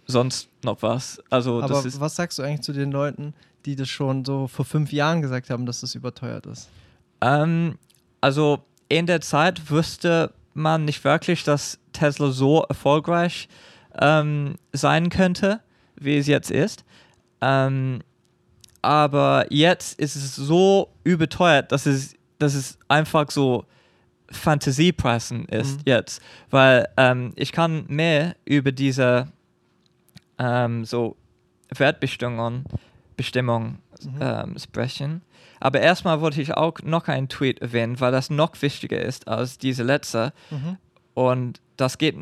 sonst 0.07 0.51
noch 0.65 0.83
was. 0.83 1.19
Also 1.31 1.63
Aber 1.63 1.83
was 1.83 2.17
sagst 2.17 2.39
du 2.39 2.43
eigentlich 2.43 2.61
zu 2.63 2.73
den 2.75 2.93
Leuten, 2.93 3.33
die 3.65 3.75
das 3.75 3.89
schon 3.89 4.23
so 4.25 4.49
vor 4.49 4.67
fünf 4.67 4.93
Jahren 4.93 5.23
gesagt 5.23 5.49
haben, 5.49 5.65
dass 5.65 5.81
das 5.81 5.95
überteuert 5.95 6.45
ist? 6.45 6.69
Ähm, 7.23 7.79
also 8.21 8.65
in 8.89 9.07
der 9.07 9.21
Zeit 9.21 9.71
wusste 9.71 10.33
man 10.55 10.85
nicht 10.85 11.05
wirklich, 11.05 11.45
dass 11.45 11.79
Tesla 11.93 12.31
so 12.31 12.63
erfolgreich 12.65 13.49
ähm, 14.01 14.57
sein 14.73 15.09
könnte, 15.11 15.61
wie 15.97 16.17
es 16.19 16.27
jetzt 16.27 16.51
ist. 16.51 16.85
Ähm, 17.41 18.01
aber 18.83 19.47
jetzt 19.51 19.99
ist 19.99 20.17
es 20.17 20.37
so 20.37 20.89
überteuert, 21.05 21.73
dass 21.73 21.87
es, 21.87 22.15
dass 22.39 22.55
es 22.55 22.79
einfach 22.89 23.31
so 23.31 23.65
Fantasiepreisen 24.31 25.47
ist 25.47 25.77
Mhm. 25.79 25.83
jetzt. 25.87 26.23
Weil 26.51 26.89
ähm, 26.97 27.33
ich 27.37 27.51
kann 27.53 27.85
mehr 27.89 28.37
über 28.45 28.73
diese 28.73 29.29
ähm, 30.39 30.85
so 30.85 31.17
Wertbestimmungen 31.75 32.65
Bestimmung, 33.17 33.79
Mhm. 34.05 34.19
ähm, 34.21 34.59
sprechen. 34.59 35.23
Aber 35.61 35.81
erstmal 35.81 36.21
wollte 36.21 36.41
ich 36.41 36.55
auch 36.55 36.75
noch 36.83 37.09
einen 37.09 37.29
Tweet 37.29 37.61
erwähnen, 37.61 38.01
weil 38.01 38.13
das 38.13 38.31
noch 38.31 38.61
wichtiger 38.63 39.01
ist 39.01 39.29
als 39.29 39.59
diese 39.59 39.83
letzte. 39.83 40.33
Mhm. 40.51 40.77
Und 41.15 41.61
das 41.77 41.99
geht 41.99 42.17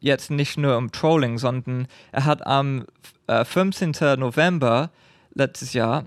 jetzt 0.00 0.30
nicht 0.30 0.56
nur 0.56 0.76
um 0.76 0.92
Trolling, 0.92 1.38
sondern 1.38 1.88
er 2.12 2.24
hat 2.24 2.46
am 2.46 2.86
äh, 3.26 3.44
15. 3.44 3.92
November 4.18 4.90
letztes 5.34 5.72
Jahr 5.72 6.04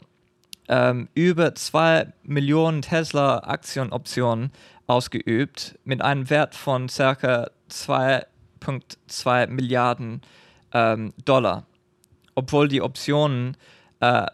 ähm, 0.67 1.09
über 1.13 1.53
2 1.53 2.13
Millionen 2.23 2.81
Tesla-Aktienoptionen 2.81 4.51
ausgeübt 4.87 5.77
mit 5.83 6.01
einem 6.01 6.29
Wert 6.29 6.55
von 6.55 6.89
circa 6.89 7.49
2,2 7.69 9.47
Milliarden 9.47 10.21
ähm, 10.73 11.13
Dollar. 11.25 11.65
obwohl 12.35 12.67
die 12.67 12.81
Optionen 12.81 13.57
äh, 13.99 14.25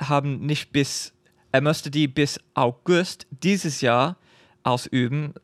haben 0.00 0.46
nicht 0.46 0.72
bis, 0.72 1.12
er 1.52 1.60
müsste 1.60 1.90
die 1.90 2.08
bis 2.08 2.40
August 2.54 3.26
dieses 3.30 3.80
Jahr 3.80 4.16
ausüben, 4.62 5.34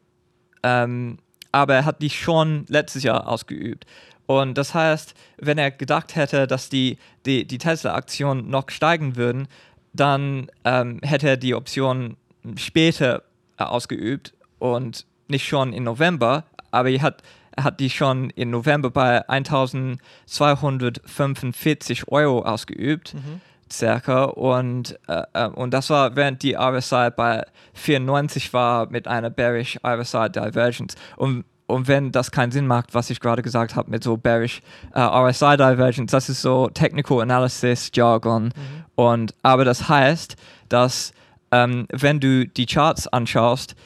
ähm, 0.62 1.18
aber 1.52 1.74
er 1.74 1.84
hat 1.84 2.02
die 2.02 2.10
schon 2.10 2.64
letztes 2.68 3.02
Jahr 3.02 3.28
ausgeübt. 3.28 3.86
Und 4.26 4.58
das 4.58 4.74
heißt, 4.74 5.14
wenn 5.38 5.58
er 5.58 5.70
gedacht 5.70 6.16
hätte, 6.16 6.46
dass 6.46 6.68
die, 6.68 6.98
die, 7.24 7.46
die 7.46 7.58
Tesla-Aktionen 7.58 8.50
noch 8.50 8.68
steigen 8.70 9.16
würden, 9.16 9.48
dann 9.92 10.50
ähm, 10.64 11.00
hätte 11.02 11.28
er 11.28 11.36
die 11.36 11.54
Option 11.54 12.16
später 12.56 13.22
ausgeübt 13.56 14.34
und 14.58 15.06
nicht 15.28 15.46
schon 15.46 15.72
im 15.72 15.84
November, 15.84 16.44
aber 16.70 16.90
er 16.90 17.02
hat, 17.02 17.22
er 17.52 17.64
hat 17.64 17.80
die 17.80 17.90
schon 17.90 18.30
im 18.30 18.50
November 18.50 18.90
bei 18.90 19.28
1245 19.28 22.08
Euro 22.08 22.42
ausgeübt, 22.42 23.14
Mhm. 23.14 23.40
Circa. 23.72 24.24
Und, 24.24 24.98
äh, 25.08 25.22
äh, 25.32 25.48
und 25.48 25.72
das 25.72 25.90
war, 25.90 26.16
während 26.16 26.42
die 26.42 26.54
RSI 26.56 27.10
bei 27.14 27.44
94 27.74 28.52
war 28.52 28.90
mit 28.90 29.08
einer 29.08 29.30
bearish 29.30 29.78
RSI 29.84 30.30
Divergence. 30.30 30.96
Und, 31.16 31.44
und 31.66 31.88
wenn 31.88 32.12
das 32.12 32.30
keinen 32.30 32.52
Sinn 32.52 32.66
macht, 32.66 32.94
was 32.94 33.10
ich 33.10 33.20
gerade 33.20 33.42
gesagt 33.42 33.74
habe 33.74 33.90
mit 33.90 34.04
so 34.04 34.16
bearish 34.16 34.62
äh, 34.94 35.00
RSI 35.00 35.56
Divergence, 35.56 36.10
das 36.10 36.28
ist 36.28 36.42
so 36.42 36.68
Technical 36.68 37.20
Analysis 37.20 37.90
Jargon. 37.92 38.52
Und, 38.94 39.34
aber 39.42 39.64
das 39.64 39.88
heißt, 39.88 40.36
dass 40.68 41.12
ähm, 41.52 41.86
wenn 41.92 42.20
du 42.20 42.46
die 42.46 42.66
Charts 42.66 43.06
anschaust, 43.08 43.76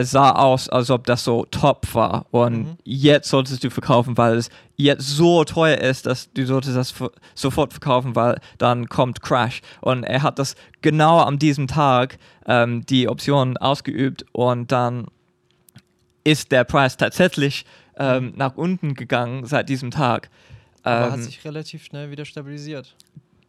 es 0.00 0.10
sah 0.10 0.32
aus, 0.32 0.68
als 0.68 0.90
ob 0.90 1.06
das 1.06 1.24
so 1.24 1.44
top 1.50 1.94
war. 1.94 2.26
Und 2.30 2.58
Mhm. 2.58 2.76
jetzt 2.84 3.28
solltest 3.28 3.62
du 3.64 3.70
verkaufen, 3.70 4.16
weil 4.16 4.36
es 4.36 4.48
jetzt 4.76 5.06
so 5.08 5.44
teuer 5.44 5.78
ist, 5.78 6.06
dass 6.06 6.32
du 6.32 6.46
solltest 6.46 6.76
das 6.76 6.94
sofort 7.34 7.72
verkaufen, 7.72 8.14
weil 8.16 8.40
dann 8.58 8.88
kommt 8.88 9.22
Crash. 9.22 9.60
Und 9.80 10.04
er 10.04 10.22
hat 10.22 10.38
das 10.38 10.54
genau 10.82 11.18
an 11.20 11.38
diesem 11.38 11.66
Tag 11.66 12.18
ähm, 12.46 12.84
die 12.86 13.08
Option 13.08 13.56
ausgeübt 13.56 14.24
und 14.32 14.70
dann 14.72 15.06
ist 16.24 16.50
der 16.52 16.64
Preis 16.64 16.96
tatsächlich 16.96 17.64
ähm, 17.98 18.32
nach 18.36 18.56
unten 18.56 18.94
gegangen 18.94 19.46
seit 19.46 19.68
diesem 19.68 19.90
Tag. 19.90 20.28
Aber 20.82 21.10
hat 21.12 21.18
Ähm, 21.18 21.22
sich 21.24 21.44
relativ 21.44 21.84
schnell 21.84 22.10
wieder 22.10 22.24
stabilisiert. 22.24 22.94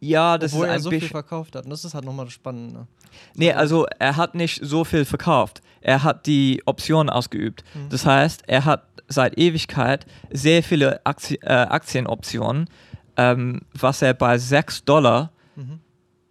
Ja, 0.00 0.38
das 0.38 0.52
Obwohl 0.52 0.66
ist 0.66 0.70
er 0.70 0.74
ein 0.76 0.80
so 0.82 0.90
viel 0.90 1.00
verkauft 1.02 1.56
hat. 1.56 1.64
Und 1.64 1.70
das 1.70 1.84
ist 1.84 1.94
halt 1.94 2.04
nochmal 2.04 2.26
das 2.26 2.34
Spannende. 2.34 2.86
Nee, 3.34 3.52
also 3.52 3.86
er 3.98 4.16
hat 4.16 4.34
nicht 4.34 4.60
so 4.62 4.84
viel 4.84 5.04
verkauft. 5.04 5.60
Er 5.80 6.02
hat 6.04 6.26
die 6.26 6.62
Option 6.66 7.08
ausgeübt. 7.10 7.64
Mhm. 7.74 7.88
Das 7.88 8.04
heißt, 8.06 8.42
er 8.46 8.64
hat 8.64 8.84
seit 9.08 9.38
Ewigkeit 9.38 10.06
sehr 10.30 10.62
viele 10.62 11.04
Aktie, 11.06 11.38
äh, 11.42 11.46
Aktienoptionen, 11.52 12.68
ähm, 13.16 13.62
was 13.72 14.02
er 14.02 14.14
bei 14.14 14.38
6 14.38 14.84
Dollar, 14.84 15.32
Mhm. 15.56 15.80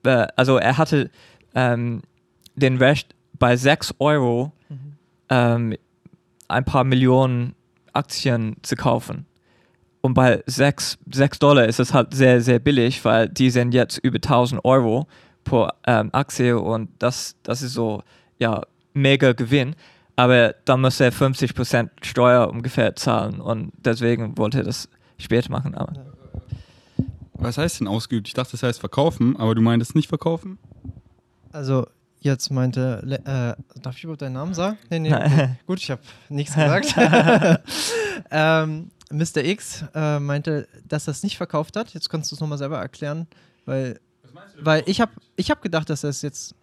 äh, 0.06 0.28
also 0.36 0.58
er 0.58 0.78
hatte 0.78 1.10
ähm, 1.56 2.02
den 2.56 2.78
Recht 2.78 3.16
bei 3.40 3.58
6 3.58 3.96
Euro 4.00 4.52
Mhm. 4.70 4.94
ähm, 5.30 5.76
ein 6.48 6.64
paar 6.66 6.84
Millionen 6.84 7.56
Aktien 7.94 8.56
zu 8.62 8.76
kaufen. 8.76 9.26
Und 10.02 10.14
bei 10.14 10.44
6, 10.46 11.00
6 11.12 11.40
Dollar 11.40 11.66
ist 11.66 11.80
es 11.80 11.94
halt 11.94 12.14
sehr, 12.14 12.42
sehr 12.42 12.60
billig, 12.60 13.04
weil 13.04 13.28
die 13.30 13.50
sind 13.50 13.74
jetzt 13.74 13.98
über 13.98 14.18
1000 14.18 14.64
Euro 14.64 15.08
pro 15.44 15.70
ähm, 15.86 16.10
Aktie 16.14 16.60
und 16.60 16.90
das, 17.00 17.36
das 17.44 17.62
ist 17.62 17.74
so, 17.74 18.04
ja, 18.38 18.62
mega 18.94 19.34
Gewinn. 19.34 19.76
Aber 20.16 20.56
dann 20.66 20.82
muss 20.82 21.00
er 21.00 21.12
50% 21.12 21.90
Steuer 22.02 22.50
ungefähr 22.50 22.96
zahlen 22.96 23.40
und 23.40 23.72
deswegen 23.78 24.38
wollte 24.38 24.60
er 24.60 24.64
das 24.64 24.90
später 25.18 25.52
machen. 25.52 25.76
Aber 25.76 25.94
Was 27.34 27.58
heißt 27.58 27.80
denn 27.80 27.88
ausgeübt? 27.88 28.28
Ich 28.28 28.34
dachte, 28.34 28.52
das 28.52 28.64
heißt 28.64 28.80
verkaufen, 28.80 29.38
aber 29.38 29.54
du 29.54 29.62
meintest 29.62 29.96
nicht 29.96 30.10
verkaufen? 30.10 30.58
Also, 31.52 31.88
jetzt 32.20 32.50
meinte, 32.50 33.04
äh, 33.26 33.80
darf 33.82 33.98
ich 33.98 34.04
überhaupt 34.04 34.24
deinen 34.24 34.34
Namen 34.34 34.54
sagen? 34.56 34.78
Nee, 34.90 35.00
nee, 35.00 35.10
Nein. 35.12 35.32
okay. 35.32 35.50
gut, 35.68 35.80
ich 35.80 35.92
habe 35.92 36.02
nichts 36.30 36.56
gesagt. 36.56 36.96
ähm, 38.32 38.90
Mr. 39.12 39.44
X 39.44 39.86
äh, 39.96 40.20
meinte, 40.20 40.68
dass 40.88 41.08
er 41.08 41.12
es 41.12 41.24
nicht 41.24 41.38
verkauft 41.38 41.76
hat. 41.78 41.94
Jetzt 41.94 42.10
kannst 42.10 42.32
du 42.32 42.36
es 42.36 42.42
nochmal 42.42 42.58
selber 42.58 42.78
erklären, 42.78 43.28
weil, 43.66 44.00
weil 44.60 44.84
ich 44.86 45.00
habe 45.02 45.12
ich 45.36 45.50
hab 45.52 45.62
gedacht, 45.62 45.90
dass 45.90 46.04
er 46.04 46.10
es 46.10 46.22
jetzt, 46.22 46.56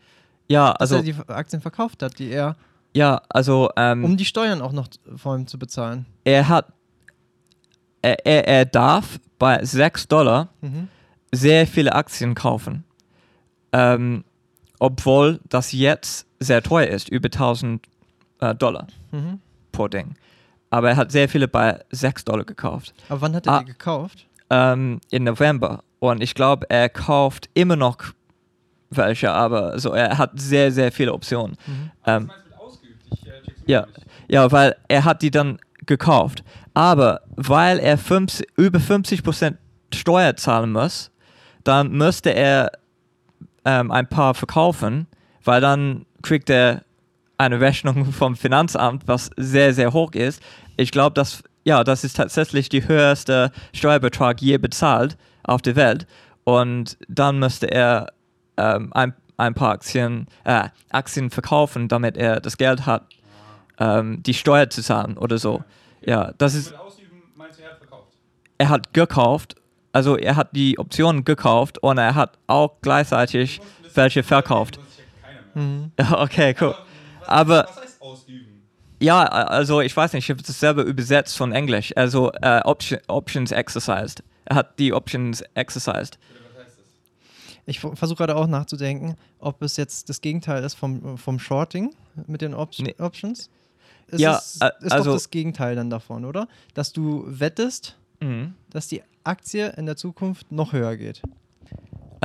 ja, 0.48 0.72
dass 0.74 0.92
also, 0.92 0.96
er 0.96 1.02
die 1.02 1.14
Aktien 1.28 1.62
verkauft 1.62 2.02
hat, 2.02 2.18
die 2.18 2.30
er, 2.30 2.56
ja, 2.92 3.22
also, 3.28 3.70
ähm, 3.76 4.04
um 4.04 4.16
die 4.16 4.24
Steuern 4.24 4.60
auch 4.62 4.72
noch 4.72 4.88
vor 5.16 5.32
allem 5.32 5.46
zu 5.46 5.58
bezahlen. 5.58 6.06
er 6.24 6.48
hat, 6.48 6.72
er, 8.02 8.24
er, 8.26 8.46
er 8.46 8.64
darf 8.66 9.18
bei 9.38 9.64
6 9.64 10.06
Dollar 10.08 10.48
Mhm. 10.60 10.88
sehr 11.32 11.66
viele 11.66 11.94
Aktien 11.94 12.34
kaufen. 12.34 12.84
Ähm, 13.72 14.24
obwohl 14.78 15.40
das 15.48 15.72
jetzt 15.72 16.26
sehr 16.38 16.62
teuer 16.62 16.88
ist, 16.88 17.08
über 17.08 17.28
1000 17.30 17.86
äh, 18.40 18.54
Dollar 18.54 18.86
Mhm. 19.10 19.40
pro 19.72 19.88
Ding. 19.88 20.14
Aber 20.70 20.90
er 20.90 20.96
hat 20.96 21.12
sehr 21.12 21.28
viele 21.28 21.46
bei 21.48 21.80
6 21.90 22.24
Dollar 22.24 22.44
gekauft. 22.44 22.94
Aber 23.08 23.20
wann 23.20 23.34
hat 23.36 23.46
er 23.46 23.52
Ah. 23.52 23.58
die 23.60 23.66
gekauft? 23.66 24.26
Ähm, 24.50 25.00
Im 25.10 25.24
November. 25.24 25.82
Und 26.00 26.22
ich 26.22 26.34
glaube, 26.34 26.68
er 26.68 26.88
kauft 26.88 27.48
immer 27.54 27.76
noch 27.76 27.98
welche, 28.90 29.30
aber 29.32 29.78
so, 29.78 29.90
er 29.92 30.18
hat 30.18 30.32
sehr, 30.34 30.70
sehr 30.70 30.92
viele 30.92 31.12
Optionen. 31.12 31.56
Mhm. 31.66 31.90
Ähm, 32.06 32.30
ja, 33.66 33.86
ja, 34.28 34.50
weil 34.52 34.76
er 34.88 35.04
hat 35.04 35.22
die 35.22 35.30
dann 35.30 35.58
gekauft. 35.86 36.44
Aber 36.74 37.20
weil 37.36 37.78
er 37.78 37.96
50, 37.98 38.46
über 38.56 38.78
50% 38.78 39.56
Steuer 39.92 40.36
zahlen 40.36 40.72
muss, 40.72 41.10
dann 41.62 41.92
müsste 41.92 42.30
er 42.34 42.72
ähm, 43.64 43.90
ein 43.90 44.08
paar 44.08 44.34
verkaufen, 44.34 45.06
weil 45.44 45.60
dann 45.60 46.04
kriegt 46.22 46.50
er 46.50 46.82
eine 47.38 47.60
Rechnung 47.60 48.12
vom 48.12 48.36
Finanzamt, 48.36 49.06
was 49.06 49.30
sehr, 49.36 49.74
sehr 49.74 49.92
hoch 49.92 50.12
ist. 50.12 50.42
Ich 50.76 50.90
glaube, 50.90 51.14
dass 51.14 51.42
ja, 51.64 51.82
das 51.82 52.04
ist 52.04 52.16
tatsächlich 52.16 52.68
die 52.68 52.86
höchste 52.86 53.50
Steuerbetrag 53.72 54.40
je 54.40 54.58
bezahlt 54.58 55.16
auf 55.42 55.62
der 55.62 55.76
Welt. 55.76 56.06
Und 56.44 56.98
dann 57.08 57.38
müsste 57.38 57.70
er 57.70 58.12
ähm, 58.56 58.92
ein, 58.92 59.14
ein 59.38 59.54
paar 59.54 59.72
Aktien, 59.72 60.26
äh, 60.44 60.68
Aktien 60.90 61.30
verkaufen, 61.30 61.88
damit 61.88 62.16
er 62.16 62.40
das 62.40 62.58
Geld 62.58 62.84
hat, 62.84 63.06
ähm, 63.78 64.22
die 64.22 64.34
Steuer 64.34 64.68
zu 64.68 64.82
zahlen 64.82 65.16
oder 65.16 65.38
so. 65.38 65.64
Ja, 66.04 66.32
das 66.36 66.54
ist, 66.54 66.74
er 68.58 68.68
hat 68.68 68.92
gekauft, 68.92 69.56
also 69.92 70.16
er 70.16 70.36
hat 70.36 70.50
die 70.52 70.78
Optionen 70.78 71.24
gekauft 71.24 71.78
und 71.78 71.96
er 71.96 72.14
hat 72.14 72.36
auch 72.46 72.76
gleichzeitig 72.82 73.60
welche 73.94 74.22
verkauft. 74.22 74.78
Mhm. 75.54 75.92
Okay, 76.12 76.54
cool. 76.60 76.74
Aber 77.26 77.64
Was 77.68 77.76
heißt 77.80 78.02
ausüben? 78.02 78.62
ja, 79.00 79.24
also 79.24 79.80
ich 79.80 79.96
weiß 79.96 80.12
nicht, 80.12 80.24
ich 80.24 80.30
habe 80.30 80.42
das 80.42 80.58
selber 80.60 80.82
übersetzt 80.84 81.36
von 81.36 81.52
Englisch. 81.52 81.92
Also 81.96 82.32
äh, 82.32 82.60
Option, 82.64 82.98
Options 83.08 83.52
exercised. 83.52 84.22
Er 84.46 84.56
hat 84.56 84.78
die 84.78 84.92
Options 84.92 85.42
exercised. 85.54 86.18
Ich 87.66 87.80
versuche 87.80 88.18
gerade 88.18 88.36
auch 88.36 88.46
nachzudenken, 88.46 89.16
ob 89.38 89.62
es 89.62 89.78
jetzt 89.78 90.10
das 90.10 90.20
Gegenteil 90.20 90.62
ist 90.64 90.74
vom, 90.74 91.16
vom 91.16 91.38
Shorting 91.38 91.94
mit 92.26 92.42
den 92.42 92.52
Op 92.52 92.70
Nee. 92.78 92.94
Options. 92.98 93.48
Es 94.08 94.20
Ja, 94.20 94.36
ist, 94.36 94.62
äh, 94.62 94.70
ist 94.80 94.92
also- 94.92 95.06
doch 95.10 95.16
das 95.16 95.30
Gegenteil 95.30 95.74
dann 95.74 95.88
davon, 95.88 96.26
oder? 96.26 96.46
Dass 96.74 96.92
du 96.92 97.24
wettest, 97.26 97.96
Mhm. 98.20 98.52
dass 98.68 98.88
die 98.88 99.02
Aktie 99.24 99.68
in 99.78 99.86
der 99.86 99.96
Zukunft 99.96 100.52
noch 100.52 100.74
höher 100.74 100.94
geht. 100.98 101.22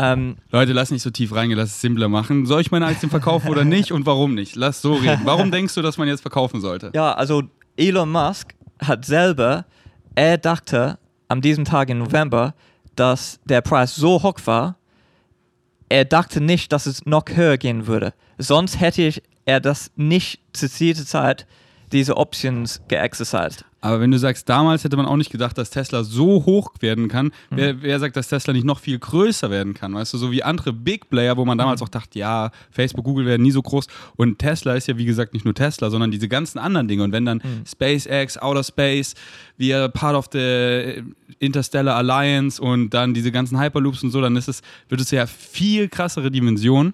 Ähm, 0.02 0.38
Leute, 0.50 0.72
lass 0.72 0.92
nicht 0.92 1.02
so 1.02 1.10
tief 1.10 1.36
reingehen, 1.36 1.60
lass 1.60 1.72
es 1.72 1.82
simpler 1.82 2.08
machen. 2.08 2.46
Soll 2.46 2.62
ich 2.62 2.72
meine 2.72 2.86
Aktien 2.86 3.10
verkaufen 3.10 3.50
oder 3.50 3.66
nicht 3.66 3.92
und 3.92 4.06
warum 4.06 4.34
nicht? 4.34 4.56
Lass 4.56 4.82
so 4.82 4.94
reden. 4.94 5.22
Warum 5.26 5.52
denkst 5.52 5.76
du, 5.76 5.82
dass 5.82 5.98
man 5.98 6.08
jetzt 6.08 6.22
verkaufen 6.22 6.62
sollte? 6.62 6.92
Ja, 6.94 7.12
also 7.12 7.44
Elon 7.76 8.10
Musk 8.10 8.56
hat 8.82 9.04
selber, 9.04 9.66
er 10.16 10.38
dachte 10.38 11.00
an 11.28 11.42
diesem 11.42 11.66
Tag 11.66 11.90
im 11.90 11.98
November, 11.98 12.54
dass 12.96 13.42
der 13.44 13.60
Preis 13.60 13.94
so 13.94 14.24
hoch 14.24 14.40
war, 14.46 14.78
er 15.90 16.06
dachte 16.06 16.40
nicht, 16.40 16.72
dass 16.72 16.86
es 16.86 17.06
noch 17.06 17.26
höher 17.28 17.58
gehen 17.58 17.86
würde. 17.86 18.14
Sonst 18.38 18.80
hätte 18.80 19.02
ich, 19.02 19.22
er 19.44 19.60
das 19.60 19.92
nicht 19.98 20.40
zu 20.54 20.70
dieser 20.70 21.06
Zeit, 21.06 21.46
diese 21.92 22.16
Options 22.16 22.82
geexercised. 22.88 23.66
Aber 23.82 24.02
wenn 24.02 24.12
du 24.12 24.20
sagst, 24.20 24.50
damals 24.50 24.84
hätte 24.84 24.98
man 24.98 25.06
auch 25.06 25.16
nicht 25.16 25.32
gedacht, 25.32 25.58
dass 25.58 25.70
Tesla 25.70 26.04
so 26.04 26.46
hoch 26.46 26.74
werden 26.82 27.08
kann, 27.08 27.32
wer, 27.50 27.82
wer 27.82 28.00
sagt, 28.00 28.18
dass 28.18 28.28
Tesla 28.28 28.54
nicht 28.54 28.66
noch 28.66 28.80
viel 28.80 29.00
größer 29.00 29.50
werden 29.50 29.74
kann? 29.74 29.94
Weißt 29.94 30.14
du, 30.14 30.18
so 30.18 30.32
wie 30.32 30.44
andere 30.44 30.74
Big 30.74 31.10
Player, 31.10 31.38
wo 31.38 31.46
man 31.46 31.58
damals 31.58 31.82
auch 31.82 31.90
dachte, 31.90 32.20
ja, 32.20 32.52
Facebook, 32.72 33.06
Google 33.06 33.26
werden 33.26 33.44
nie 33.44 33.52
so 33.52 33.62
groß. 33.62 33.88
Und 34.18 34.40
Tesla 34.40 34.74
ist 34.76 34.88
ja, 34.88 34.98
wie 34.98 35.06
gesagt, 35.06 35.34
nicht 35.34 35.46
nur 35.46 35.54
Tesla, 35.54 35.90
sondern 35.90 36.12
diese 36.12 36.28
ganzen 36.28 36.60
anderen 36.60 36.88
Dinge. 36.88 37.04
Und 37.04 37.12
wenn 37.14 37.26
dann 37.26 37.42
SpaceX, 37.66 38.38
Outer 38.38 38.64
Space, 38.64 39.16
wir 39.58 39.88
Part 39.90 40.16
of 40.16 40.28
the 40.32 41.04
Interstellar 41.40 41.96
Alliance 41.96 42.62
und 42.62 42.90
dann 42.90 43.14
diese 43.14 43.32
ganzen 43.32 43.60
Hyperloops 43.60 44.04
und 44.04 44.12
so, 44.12 44.20
dann 44.20 44.36
ist 44.36 44.50
es, 44.50 44.62
wird 44.90 45.00
es 45.00 45.12
ja 45.12 45.26
viel 45.26 45.88
krassere 45.88 46.32
Dimension. 46.32 46.94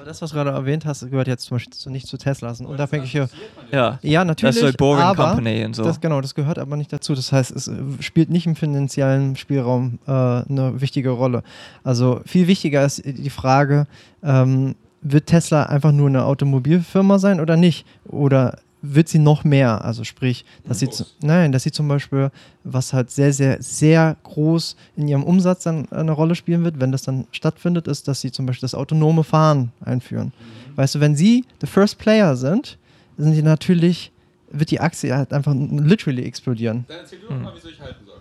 Aber 0.00 0.08
das, 0.08 0.22
was 0.22 0.30
du 0.30 0.36
gerade 0.36 0.48
erwähnt 0.48 0.86
hast, 0.86 1.00
gehört 1.10 1.28
jetzt 1.28 1.44
zum 1.44 1.56
Beispiel 1.56 1.74
zu, 1.74 1.90
nicht 1.90 2.06
zu 2.06 2.16
Tesla. 2.16 2.48
Das 2.48 2.58
ist 2.58 2.66
ein 2.66 2.72
unabhängige. 2.72 3.28
Ja. 3.70 3.98
Ja, 4.00 4.20
Das 4.20 4.28
natürlich. 4.28 4.56
ist 4.56 4.62
so 4.62 4.76
Boring 4.78 5.02
aber 5.02 5.26
Company 5.34 5.62
und 5.62 5.76
so. 5.76 5.84
Das, 5.84 6.00
genau, 6.00 6.22
das 6.22 6.34
gehört 6.34 6.58
aber 6.58 6.78
nicht 6.78 6.90
dazu. 6.90 7.14
Das 7.14 7.30
heißt, 7.32 7.50
es 7.50 7.68
äh, 7.68 7.74
spielt 8.00 8.30
nicht 8.30 8.46
im 8.46 8.56
finanziellen 8.56 9.36
Spielraum 9.36 9.98
äh, 10.06 10.10
eine 10.10 10.80
wichtige 10.80 11.10
Rolle. 11.10 11.42
Also 11.84 12.22
viel 12.24 12.46
wichtiger 12.46 12.82
ist 12.82 13.02
die 13.04 13.28
Frage, 13.28 13.86
ähm, 14.22 14.74
wird 15.02 15.26
Tesla 15.26 15.64
einfach 15.64 15.92
nur 15.92 16.08
eine 16.08 16.24
Automobilfirma 16.24 17.18
sein 17.18 17.38
oder 17.38 17.58
nicht? 17.58 17.86
Oder 18.08 18.56
wird 18.82 19.08
sie 19.08 19.18
noch 19.18 19.44
mehr? 19.44 19.84
Also 19.84 20.04
sprich, 20.04 20.44
dass 20.64 20.78
sie, 20.78 20.88
nein, 21.22 21.52
dass 21.52 21.62
sie 21.62 21.72
zum 21.72 21.88
Beispiel, 21.88 22.30
was 22.64 22.92
halt 22.92 23.10
sehr, 23.10 23.32
sehr, 23.32 23.62
sehr 23.62 24.16
groß 24.22 24.76
in 24.96 25.08
ihrem 25.08 25.22
Umsatz 25.22 25.64
dann 25.64 25.90
eine 25.92 26.12
Rolle 26.12 26.34
spielen 26.34 26.64
wird, 26.64 26.80
wenn 26.80 26.92
das 26.92 27.02
dann 27.02 27.26
stattfindet, 27.32 27.86
ist, 27.88 28.08
dass 28.08 28.20
sie 28.20 28.32
zum 28.32 28.46
Beispiel 28.46 28.62
das 28.62 28.74
autonome 28.74 29.24
Fahren 29.24 29.72
einführen. 29.84 30.32
Weißt 30.76 30.94
du, 30.94 31.00
wenn 31.00 31.16
sie 31.16 31.44
the 31.60 31.66
first 31.66 31.98
player 31.98 32.36
sind, 32.36 32.78
sind 33.18 33.32
die 33.32 33.42
natürlich, 33.42 34.12
wird 34.50 34.70
die 34.70 34.80
Aktie 34.80 35.14
halt 35.14 35.32
einfach 35.32 35.54
literally 35.54 36.24
explodieren. 36.24 36.84
Dann 36.88 36.98
erzähl 36.98 37.18
du 37.20 37.28
doch 37.28 37.40
mal, 37.40 37.52
wieso 37.54 37.68
ich 37.68 37.80
halten 37.80 38.04
soll. 38.06 38.20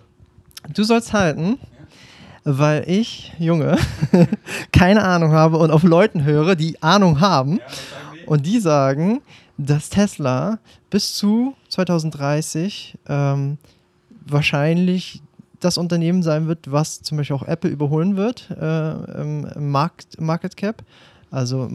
Du 0.74 0.84
sollst 0.84 1.14
halten, 1.14 1.58
weil 2.44 2.84
ich, 2.88 3.34
Junge, 3.40 3.78
keine 4.72 5.04
Ahnung 5.04 5.32
habe 5.32 5.58
und 5.58 5.72
auf 5.72 5.84
Leuten 5.84 6.24
höre, 6.24 6.56
die 6.56 6.82
Ahnung 6.82 7.20
haben 7.22 7.60
und 8.26 8.46
die 8.46 8.60
sagen, 8.60 9.22
dass 9.60 9.90
Tesla 9.90 10.60
bis 10.90 11.16
zu 11.16 11.54
2030 11.68 12.98
ähm, 13.08 13.58
wahrscheinlich 14.26 15.22
das 15.60 15.78
Unternehmen 15.78 16.24
sein 16.24 16.48
wird, 16.48 16.72
was 16.72 17.02
zum 17.02 17.18
Beispiel 17.18 17.36
auch 17.36 17.44
Apple 17.44 17.70
überholen 17.70 18.16
wird 18.16 18.50
äh, 18.52 19.22
im 19.22 19.70
Markt, 19.70 20.20
Market 20.22 20.56
Cap. 20.56 20.84
Also 21.30 21.70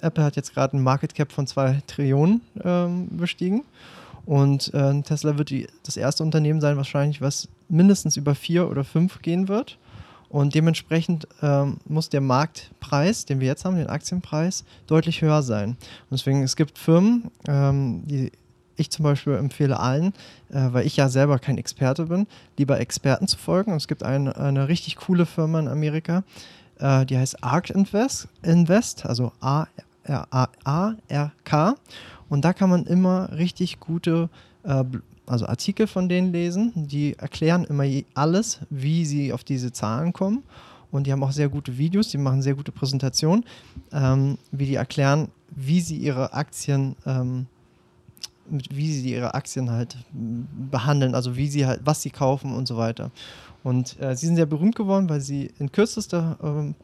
Apple 0.00 0.24
hat 0.24 0.36
jetzt 0.36 0.54
gerade 0.54 0.72
einen 0.72 0.82
Market 0.82 1.14
Cap 1.14 1.30
von 1.30 1.46
2 1.46 1.82
Trillionen 1.86 2.40
ähm, 2.64 3.08
bestiegen. 3.10 3.64
Und 4.24 4.72
äh, 4.72 5.02
Tesla 5.02 5.36
wird 5.36 5.50
die, 5.50 5.66
das 5.82 5.98
erste 5.98 6.22
Unternehmen 6.22 6.62
sein, 6.62 6.78
wahrscheinlich, 6.78 7.20
was 7.20 7.48
mindestens 7.68 8.16
über 8.16 8.34
4 8.34 8.70
oder 8.70 8.84
5 8.84 9.20
gehen 9.20 9.48
wird. 9.48 9.76
Und 10.32 10.54
dementsprechend 10.54 11.28
ähm, 11.42 11.76
muss 11.86 12.08
der 12.08 12.22
Marktpreis, 12.22 13.26
den 13.26 13.38
wir 13.40 13.48
jetzt 13.48 13.66
haben, 13.66 13.76
den 13.76 13.88
Aktienpreis, 13.88 14.64
deutlich 14.86 15.20
höher 15.20 15.42
sein. 15.42 15.72
Und 15.72 15.78
deswegen, 16.10 16.42
es 16.42 16.56
gibt 16.56 16.78
Firmen, 16.78 17.30
ähm, 17.46 18.00
die 18.06 18.32
ich 18.76 18.90
zum 18.90 19.02
Beispiel 19.02 19.34
empfehle 19.34 19.78
allen, 19.78 20.14
äh, 20.48 20.68
weil 20.72 20.86
ich 20.86 20.96
ja 20.96 21.10
selber 21.10 21.38
kein 21.38 21.58
Experte 21.58 22.06
bin, 22.06 22.26
lieber 22.56 22.80
Experten 22.80 23.28
zu 23.28 23.36
folgen. 23.36 23.72
Und 23.72 23.76
es 23.76 23.88
gibt 23.88 24.04
eine, 24.04 24.34
eine 24.38 24.68
richtig 24.68 24.96
coole 24.96 25.26
Firma 25.26 25.60
in 25.60 25.68
Amerika, 25.68 26.24
äh, 26.78 27.04
die 27.04 27.18
heißt 27.18 27.44
ARK 27.44 27.68
Invest, 27.68 28.28
Invest 28.42 29.04
also 29.04 29.32
A-R-K. 29.42 29.74
Und 32.30 32.42
da 32.46 32.54
kann 32.54 32.70
man 32.70 32.86
immer 32.86 33.32
richtig 33.32 33.80
gute 33.80 34.30
äh, 34.64 34.82
also 35.32 35.46
Artikel 35.46 35.86
von 35.86 36.08
denen 36.08 36.32
lesen. 36.32 36.72
Die 36.74 37.18
erklären 37.18 37.64
immer 37.64 37.84
alles, 38.14 38.60
wie 38.70 39.04
sie 39.04 39.32
auf 39.32 39.44
diese 39.44 39.72
Zahlen 39.72 40.12
kommen. 40.12 40.42
Und 40.90 41.06
die 41.06 41.12
haben 41.12 41.24
auch 41.24 41.32
sehr 41.32 41.48
gute 41.48 41.78
Videos, 41.78 42.08
die 42.08 42.18
machen 42.18 42.42
sehr 42.42 42.54
gute 42.54 42.70
Präsentationen, 42.70 43.44
ähm, 43.92 44.36
wie 44.50 44.66
die 44.66 44.74
erklären, 44.74 45.28
wie 45.50 45.80
sie 45.80 45.96
ihre 45.96 46.34
Aktien, 46.34 46.96
ähm, 47.06 47.46
wie 48.48 48.92
sie 48.92 49.12
ihre 49.12 49.34
Aktien 49.34 49.70
halt 49.70 49.96
behandeln, 50.12 51.14
also 51.14 51.34
wie 51.36 51.48
sie 51.48 51.64
halt, 51.64 51.80
was 51.84 52.02
sie 52.02 52.10
kaufen 52.10 52.54
und 52.54 52.68
so 52.68 52.76
weiter. 52.76 53.10
Und 53.64 53.98
äh, 54.00 54.14
sie 54.14 54.26
sind 54.26 54.36
sehr 54.36 54.46
berühmt 54.46 54.76
geworden, 54.76 55.08
weil 55.08 55.20
sie 55.20 55.50
in 55.58 55.72
kürzester 55.72 56.36
ähm, 56.42 56.74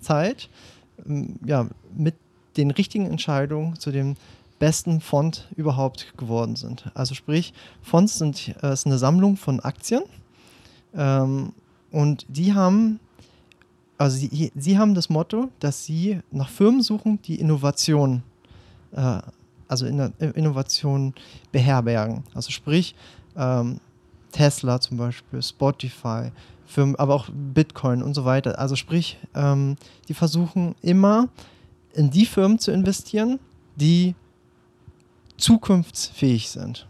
Zeit 0.00 0.50
ähm, 1.06 1.36
ja, 1.46 1.66
mit 1.96 2.16
den 2.56 2.70
richtigen 2.70 3.06
Entscheidungen 3.06 3.78
zu 3.78 3.90
dem 3.90 4.16
besten 4.58 5.00
Fond 5.00 5.48
überhaupt 5.56 6.16
geworden 6.16 6.56
sind. 6.56 6.90
Also 6.94 7.14
sprich, 7.14 7.52
Fonds 7.82 8.18
sind 8.18 8.54
äh, 8.62 8.72
ist 8.72 8.86
eine 8.86 8.98
Sammlung 8.98 9.36
von 9.36 9.60
Aktien 9.60 10.02
ähm, 10.94 11.52
und 11.90 12.26
die 12.28 12.54
haben 12.54 13.00
also 13.96 14.16
sie, 14.16 14.50
sie 14.56 14.76
haben 14.76 14.94
das 14.94 15.08
Motto, 15.08 15.50
dass 15.60 15.84
sie 15.84 16.20
nach 16.32 16.48
Firmen 16.48 16.82
suchen, 16.82 17.20
die 17.22 17.36
Innovation, 17.36 18.24
äh, 18.92 19.20
also 19.68 19.86
Inno- 19.86 20.12
Innovation 20.34 21.14
beherbergen. 21.52 22.24
Also 22.34 22.50
sprich, 22.50 22.96
ähm, 23.36 23.78
Tesla 24.32 24.80
zum 24.80 24.96
Beispiel, 24.96 25.40
Spotify, 25.40 26.32
Firmen, 26.66 26.96
aber 26.96 27.14
auch 27.14 27.28
Bitcoin 27.32 28.02
und 28.02 28.14
so 28.14 28.24
weiter. 28.24 28.58
Also 28.58 28.74
sprich, 28.74 29.16
ähm, 29.34 29.76
die 30.08 30.14
versuchen 30.14 30.74
immer 30.82 31.28
in 31.92 32.10
die 32.10 32.26
Firmen 32.26 32.58
zu 32.58 32.72
investieren, 32.72 33.38
die 33.76 34.16
zukunftsfähig 35.36 36.48
sind. 36.50 36.86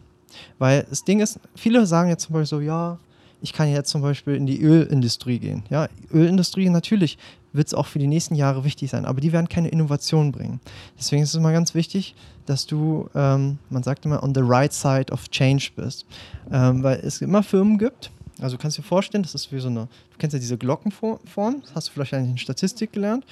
Weil 0.58 0.86
das 0.88 1.04
Ding 1.04 1.20
ist, 1.20 1.38
viele 1.54 1.86
sagen 1.86 2.10
jetzt 2.10 2.24
zum 2.24 2.34
Beispiel 2.34 2.46
so, 2.46 2.60
ja, 2.60 2.98
ich 3.40 3.52
kann 3.52 3.68
jetzt 3.68 3.90
zum 3.90 4.00
Beispiel 4.00 4.36
in 4.36 4.46
die 4.46 4.62
Ölindustrie 4.62 5.38
gehen. 5.38 5.64
Ja, 5.68 5.88
Ölindustrie 6.12 6.70
natürlich 6.70 7.18
wird 7.52 7.68
es 7.68 7.74
auch 7.74 7.86
für 7.86 7.98
die 7.98 8.06
nächsten 8.06 8.34
Jahre 8.34 8.64
wichtig 8.64 8.90
sein, 8.90 9.04
aber 9.04 9.20
die 9.20 9.32
werden 9.32 9.48
keine 9.48 9.68
Innovation 9.68 10.32
bringen. 10.32 10.60
Deswegen 10.98 11.22
ist 11.22 11.30
es 11.30 11.34
immer 11.34 11.52
ganz 11.52 11.74
wichtig, 11.74 12.14
dass 12.46 12.66
du, 12.66 13.08
ähm, 13.14 13.58
man 13.70 13.82
sagt 13.82 14.06
immer, 14.06 14.22
on 14.22 14.34
the 14.34 14.40
right 14.42 14.72
side 14.72 15.12
of 15.12 15.28
change 15.30 15.70
bist. 15.76 16.06
Ähm, 16.50 16.82
weil 16.82 17.00
es 17.00 17.20
immer 17.20 17.42
Firmen 17.42 17.78
gibt, 17.78 18.10
also 18.40 18.56
du 18.56 18.62
kannst 18.62 18.78
dir 18.78 18.82
vorstellen, 18.82 19.22
das 19.22 19.34
ist 19.34 19.52
wie 19.52 19.60
so 19.60 19.68
eine, 19.68 19.80
du 19.80 20.18
kennst 20.18 20.34
ja 20.34 20.40
diese 20.40 20.58
Glockenform, 20.58 21.62
hast 21.74 21.88
du 21.88 21.92
vielleicht 21.92 22.14
eigentlich 22.14 22.30
in 22.32 22.38
Statistik 22.38 22.92
gelernt. 22.92 23.24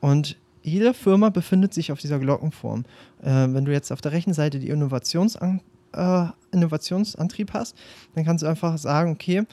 Und 0.00 0.36
jede 0.62 0.94
Firma 0.94 1.30
befindet 1.30 1.72
sich 1.74 1.92
auf 1.92 2.00
dieser 2.00 2.18
Glockenform. 2.18 2.84
Äh, 3.22 3.48
wenn 3.48 3.64
du 3.64 3.72
jetzt 3.72 3.90
auf 3.92 4.00
der 4.00 4.12
rechten 4.12 4.34
Seite 4.34 4.58
die 4.58 4.68
Innovationsan 4.68 5.60
äh, 5.92 6.26
Innovationsantrieb 6.52 7.52
hast, 7.52 7.76
dann 8.14 8.24
kannst 8.24 8.42
du 8.42 8.48
einfach 8.48 8.78
sagen, 8.78 9.12
okay, 9.12 9.44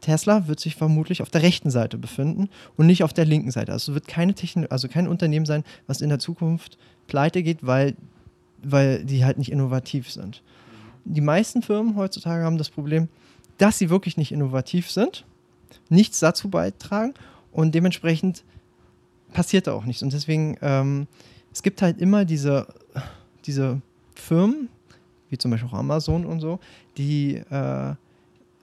Tesla 0.00 0.46
wird 0.46 0.60
sich 0.60 0.76
vermutlich 0.76 1.22
auf 1.22 1.30
der 1.30 1.42
rechten 1.42 1.70
Seite 1.70 1.98
befinden 1.98 2.48
und 2.76 2.86
nicht 2.86 3.02
auf 3.02 3.12
der 3.12 3.24
linken 3.24 3.50
Seite. 3.50 3.72
Also 3.72 3.94
wird 3.94 4.06
keine 4.06 4.34
Techno 4.34 4.66
also 4.70 4.88
kein 4.88 5.08
Unternehmen 5.08 5.46
sein, 5.46 5.64
was 5.86 6.00
in 6.00 6.08
der 6.08 6.18
Zukunft 6.18 6.78
pleite 7.06 7.42
geht, 7.42 7.66
weil, 7.66 7.96
weil 8.62 9.04
die 9.04 9.24
halt 9.24 9.38
nicht 9.38 9.50
innovativ 9.50 10.10
sind. 10.10 10.42
Die 11.04 11.20
meisten 11.20 11.62
Firmen 11.62 11.96
heutzutage 11.96 12.44
haben 12.44 12.58
das 12.58 12.70
Problem, 12.70 13.08
dass 13.56 13.78
sie 13.78 13.90
wirklich 13.90 14.16
nicht 14.16 14.30
innovativ 14.30 14.90
sind, 14.90 15.24
nichts 15.88 16.20
dazu 16.20 16.48
beitragen 16.48 17.14
und 17.50 17.74
dementsprechend 17.74 18.44
passiert 19.32 19.66
da 19.66 19.72
auch 19.72 19.84
nichts. 19.84 20.02
Und 20.02 20.12
deswegen, 20.12 20.56
ähm, 20.62 21.06
es 21.52 21.62
gibt 21.62 21.82
halt 21.82 22.00
immer 22.00 22.24
diese, 22.24 22.66
diese 23.46 23.80
Firmen, 24.14 24.68
wie 25.30 25.38
zum 25.38 25.50
Beispiel 25.50 25.68
auch 25.68 25.78
Amazon 25.78 26.24
und 26.24 26.40
so, 26.40 26.58
die 26.96 27.36
äh, 27.36 27.94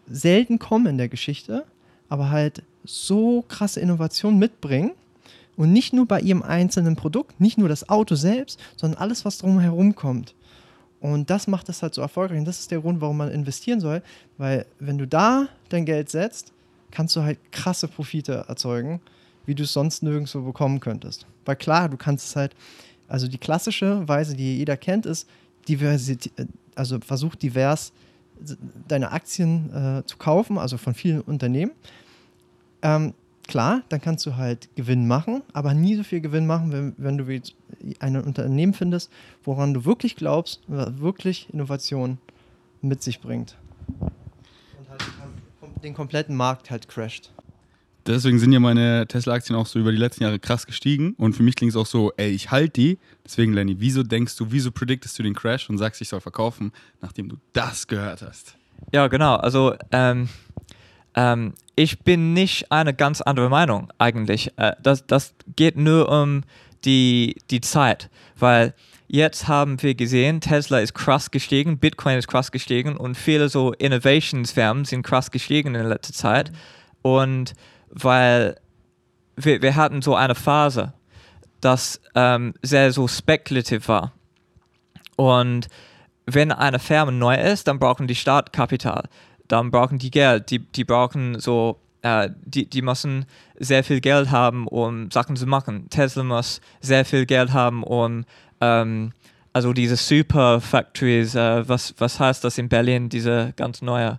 selten 0.08 0.60
kommen 0.60 0.88
in 0.88 0.98
der 0.98 1.10
Geschichte, 1.10 1.66
aber 2.10 2.30
halt 2.30 2.64
so 2.84 3.44
krasse 3.48 3.80
Innovationen 3.80 4.40
mitbringen. 4.40 4.92
Und 5.58 5.72
nicht 5.72 5.94
nur 5.94 6.06
bei 6.06 6.20
ihrem 6.20 6.44
einzelnen 6.44 6.98
Produkt, 6.98 7.40
nicht 7.40 7.58
nur 7.58 7.70
das 7.70 7.88
Auto 7.88 8.16
selbst, 8.16 8.60
sondern 8.76 9.00
alles, 9.00 9.24
was 9.24 9.38
drumherum 9.38 9.96
kommt. 9.96 10.36
Und 11.00 11.30
das 11.30 11.48
macht 11.48 11.70
es 11.70 11.82
halt 11.82 11.94
so 11.94 12.02
erfolgreich. 12.02 12.40
Und 12.40 12.46
das 12.46 12.60
ist 12.60 12.72
der 12.72 12.82
Grund, 12.82 13.00
warum 13.00 13.18
man 13.18 13.32
investieren 13.32 13.80
soll. 13.80 14.02
Weil 14.38 14.66
wenn 14.80 14.98
du 14.98 15.08
da 15.08 15.48
dein 15.70 15.86
Geld 15.86 16.10
setzt, 16.10 16.52
kannst 16.92 17.16
du 17.16 17.22
halt 17.22 17.40
krasse 17.52 17.88
Profite 17.88 18.46
erzeugen, 18.48 19.00
wie 19.46 19.56
du 19.56 19.64
es 19.64 19.74
sonst 19.74 20.04
nirgendwo 20.04 20.42
bekommen 20.42 20.80
könntest. 20.80 21.26
Weil 21.46 21.56
klar, 21.56 21.90
du 21.90 21.98
kannst 21.98 22.28
es 22.28 22.36
halt, 22.36 22.56
also 23.08 23.28
die 23.28 23.38
klassische 23.38 24.08
Weise, 24.08 24.36
die 24.36 24.58
jeder 24.58 24.78
kennt, 24.78 25.06
ist, 25.06 25.28
Diversität, 25.68 26.32
also 26.76 27.00
versuch 27.00 27.36
divers 27.36 27.92
deine 28.88 29.12
Aktien 29.12 29.74
äh, 29.74 30.06
zu 30.06 30.18
kaufen, 30.18 30.58
also 30.58 30.78
von 30.78 30.94
vielen 30.94 31.22
Unternehmen. 31.22 31.72
Ähm, 32.82 33.14
klar, 33.48 33.84
dann 33.90 34.02
kannst 34.02 34.26
du 34.26 34.36
halt 34.36 34.70
Gewinn 34.76 35.08
machen, 35.08 35.42
aber 35.54 35.74
nie 35.74 35.96
so 35.96 36.04
viel 36.04 36.22
Gewinn 36.22 36.46
machen, 36.46 36.72
wenn, 36.72 36.94
wenn 36.98 37.18
du 37.18 37.42
ein 38.00 38.22
Unternehmen 38.22 38.74
findest, 38.74 39.12
woran 39.44 39.74
du 39.74 39.86
wirklich 39.86 40.16
glaubst, 40.16 40.62
wirklich 40.68 41.48
Innovation 41.54 42.18
mit 42.82 43.02
sich 43.02 43.22
bringt. 43.22 43.56
Und 44.00 44.90
halt 44.90 45.02
den 45.84 45.94
kompletten 45.94 46.36
Markt 46.36 46.72
halt 46.72 46.88
crasht. 46.88 47.32
Deswegen 48.08 48.38
sind 48.38 48.52
ja 48.52 48.60
meine 48.60 49.08
Tesla-Aktien 49.08 49.58
auch 49.58 49.66
so 49.66 49.80
über 49.80 49.92
die 49.92 49.98
letzten 49.98 50.24
Jahre 50.24 50.38
krass 50.38 50.68
gestiegen. 50.68 51.16
Und 51.18 51.36
für 51.36 51.42
mich 51.42 51.56
klingt 51.56 51.72
es 51.72 51.76
auch 51.76 51.88
so, 51.88 52.14
ey, 52.18 52.30
ich 52.30 52.52
halte 52.52 52.74
die. 52.74 53.00
Deswegen, 53.26 53.54
Lenny, 53.54 53.78
wieso 53.80 54.04
denkst 54.04 54.36
du, 54.36 54.52
wieso 54.52 54.72
prediktest 54.72 55.18
du 55.18 55.24
den 55.24 55.34
Crash 55.34 55.70
und 55.70 55.80
sagst, 55.80 56.02
ich 56.02 56.10
soll 56.10 56.22
verkaufen, 56.22 56.72
nachdem 57.02 57.30
du 57.30 57.38
das 57.54 57.88
gehört 57.88 58.22
hast? 58.22 58.56
Ja, 58.94 59.08
genau. 59.08 59.36
Also 59.36 59.74
ähm, 59.92 60.30
ähm, 61.16 61.54
ich 61.76 62.00
bin 62.00 62.34
nicht 62.34 62.72
eine 62.72 62.94
ganz 62.94 63.22
andere 63.22 63.50
Meinung 63.50 63.92
eigentlich. 63.98 64.52
Äh, 64.58 64.74
das, 64.82 65.08
das 65.08 65.34
geht 65.56 65.78
nur 65.78 66.10
um 66.10 66.44
die, 66.84 67.38
die 67.50 67.62
Zeit, 67.62 68.10
weil 68.38 68.76
jetzt 69.08 69.48
haben 69.48 69.82
wir 69.82 69.96
gesehen, 69.96 70.42
Tesla 70.42 70.80
ist 70.80 70.94
krass 70.94 71.32
gestiegen, 71.32 71.80
Bitcoin 71.80 72.18
ist 72.18 72.28
krass 72.28 72.52
gestiegen 72.52 72.98
und 72.98 73.16
viele 73.16 73.50
so 73.50 73.74
Innovationsfirmen 73.74 74.86
sind 74.86 75.02
krass 75.04 75.32
gestiegen 75.32 75.74
in 75.74 75.88
letzter 75.88 76.14
Zeit. 76.14 76.52
Und 77.02 77.54
weil 77.96 78.58
wir, 79.36 79.62
wir 79.62 79.76
hatten 79.76 80.02
so 80.02 80.16
eine 80.16 80.36
Phase, 80.36 80.94
das 81.62 82.00
ähm, 82.14 82.54
sehr 82.62 82.92
so 82.92 83.08
spekulativ 83.08 83.88
war. 83.88 84.12
Und 85.16 85.68
wenn 86.26 86.52
eine 86.52 86.80
Firma 86.80 87.12
neu 87.12 87.36
ist, 87.36 87.68
dann 87.68 87.80
brauchen 87.80 88.08
die 88.08 88.16
Startkapital, 88.16 89.06
dann 89.48 89.72
brauchen 89.72 89.98
die 89.98 90.12
Geld, 90.12 90.52
die, 90.52 90.60
die 90.60 90.84
brauchen 90.84 91.40
so, 91.40 91.80
äh, 92.02 92.30
die, 92.44 92.70
die 92.70 92.82
müssen 92.82 93.26
sehr 93.58 93.84
viel 93.84 94.02
Geld 94.02 94.32
haben, 94.32 94.68
um 94.68 95.10
Sachen 95.12 95.36
zu 95.36 95.46
machen. 95.46 95.90
Tesla 95.90 96.24
muss 96.24 96.62
sehr 96.82 97.06
viel 97.06 97.26
Geld 97.26 97.54
haben, 97.54 97.84
um 97.84 98.26
ähm, 98.62 99.12
also 99.54 99.72
diese 99.72 99.96
Super 99.96 100.60
Factories, 100.60 101.36
äh, 101.36 101.68
was, 101.68 101.96
was 101.98 102.20
heißt 102.20 102.44
das 102.44 102.58
in 102.58 102.68
Berlin, 102.68 103.08
diese 103.08 103.54
ganz 103.56 103.82
neue 103.82 104.18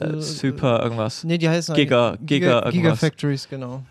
äh, 0.00 0.04
Äh, 0.06 0.20
Super 0.20 0.82
irgendwas? 0.82 1.24
Nee, 1.24 1.38
die 1.38 1.48
heißen 1.48 1.74
Giga- 1.74 2.16
Giga 2.18 2.60
Giga 2.60 2.66
irgendwas. 2.66 3.00
Factories, 3.00 3.48
genau. 3.48 3.82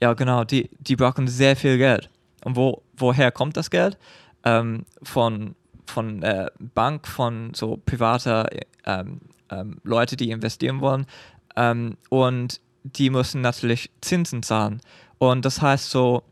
Ja, 0.00 0.14
genau, 0.14 0.44
die, 0.44 0.68
die 0.78 0.96
brauchen 0.96 1.28
sehr 1.28 1.54
viel 1.56 1.78
Geld. 1.78 2.10
Und 2.44 2.56
wo, 2.56 2.82
woher 2.96 3.30
kommt 3.30 3.56
das 3.56 3.70
Geld? 3.70 3.96
Ähm, 4.44 4.84
von 5.02 5.54
von 5.86 6.22
äh, 6.22 6.46
Bank, 6.74 7.06
von 7.06 7.52
so 7.54 7.76
privater 7.84 8.48
ähm, 8.86 9.20
ähm, 9.50 9.76
Leute, 9.84 10.16
die 10.16 10.30
investieren 10.30 10.80
wollen. 10.80 11.06
Ähm, 11.54 11.96
und 12.08 12.60
die 12.84 13.10
müssen 13.10 13.42
natürlich 13.42 13.90
Zinsen 14.00 14.42
zahlen. 14.42 14.80
Und 15.18 15.44
das 15.44 15.60
heißt 15.60 15.90
so 15.90 16.22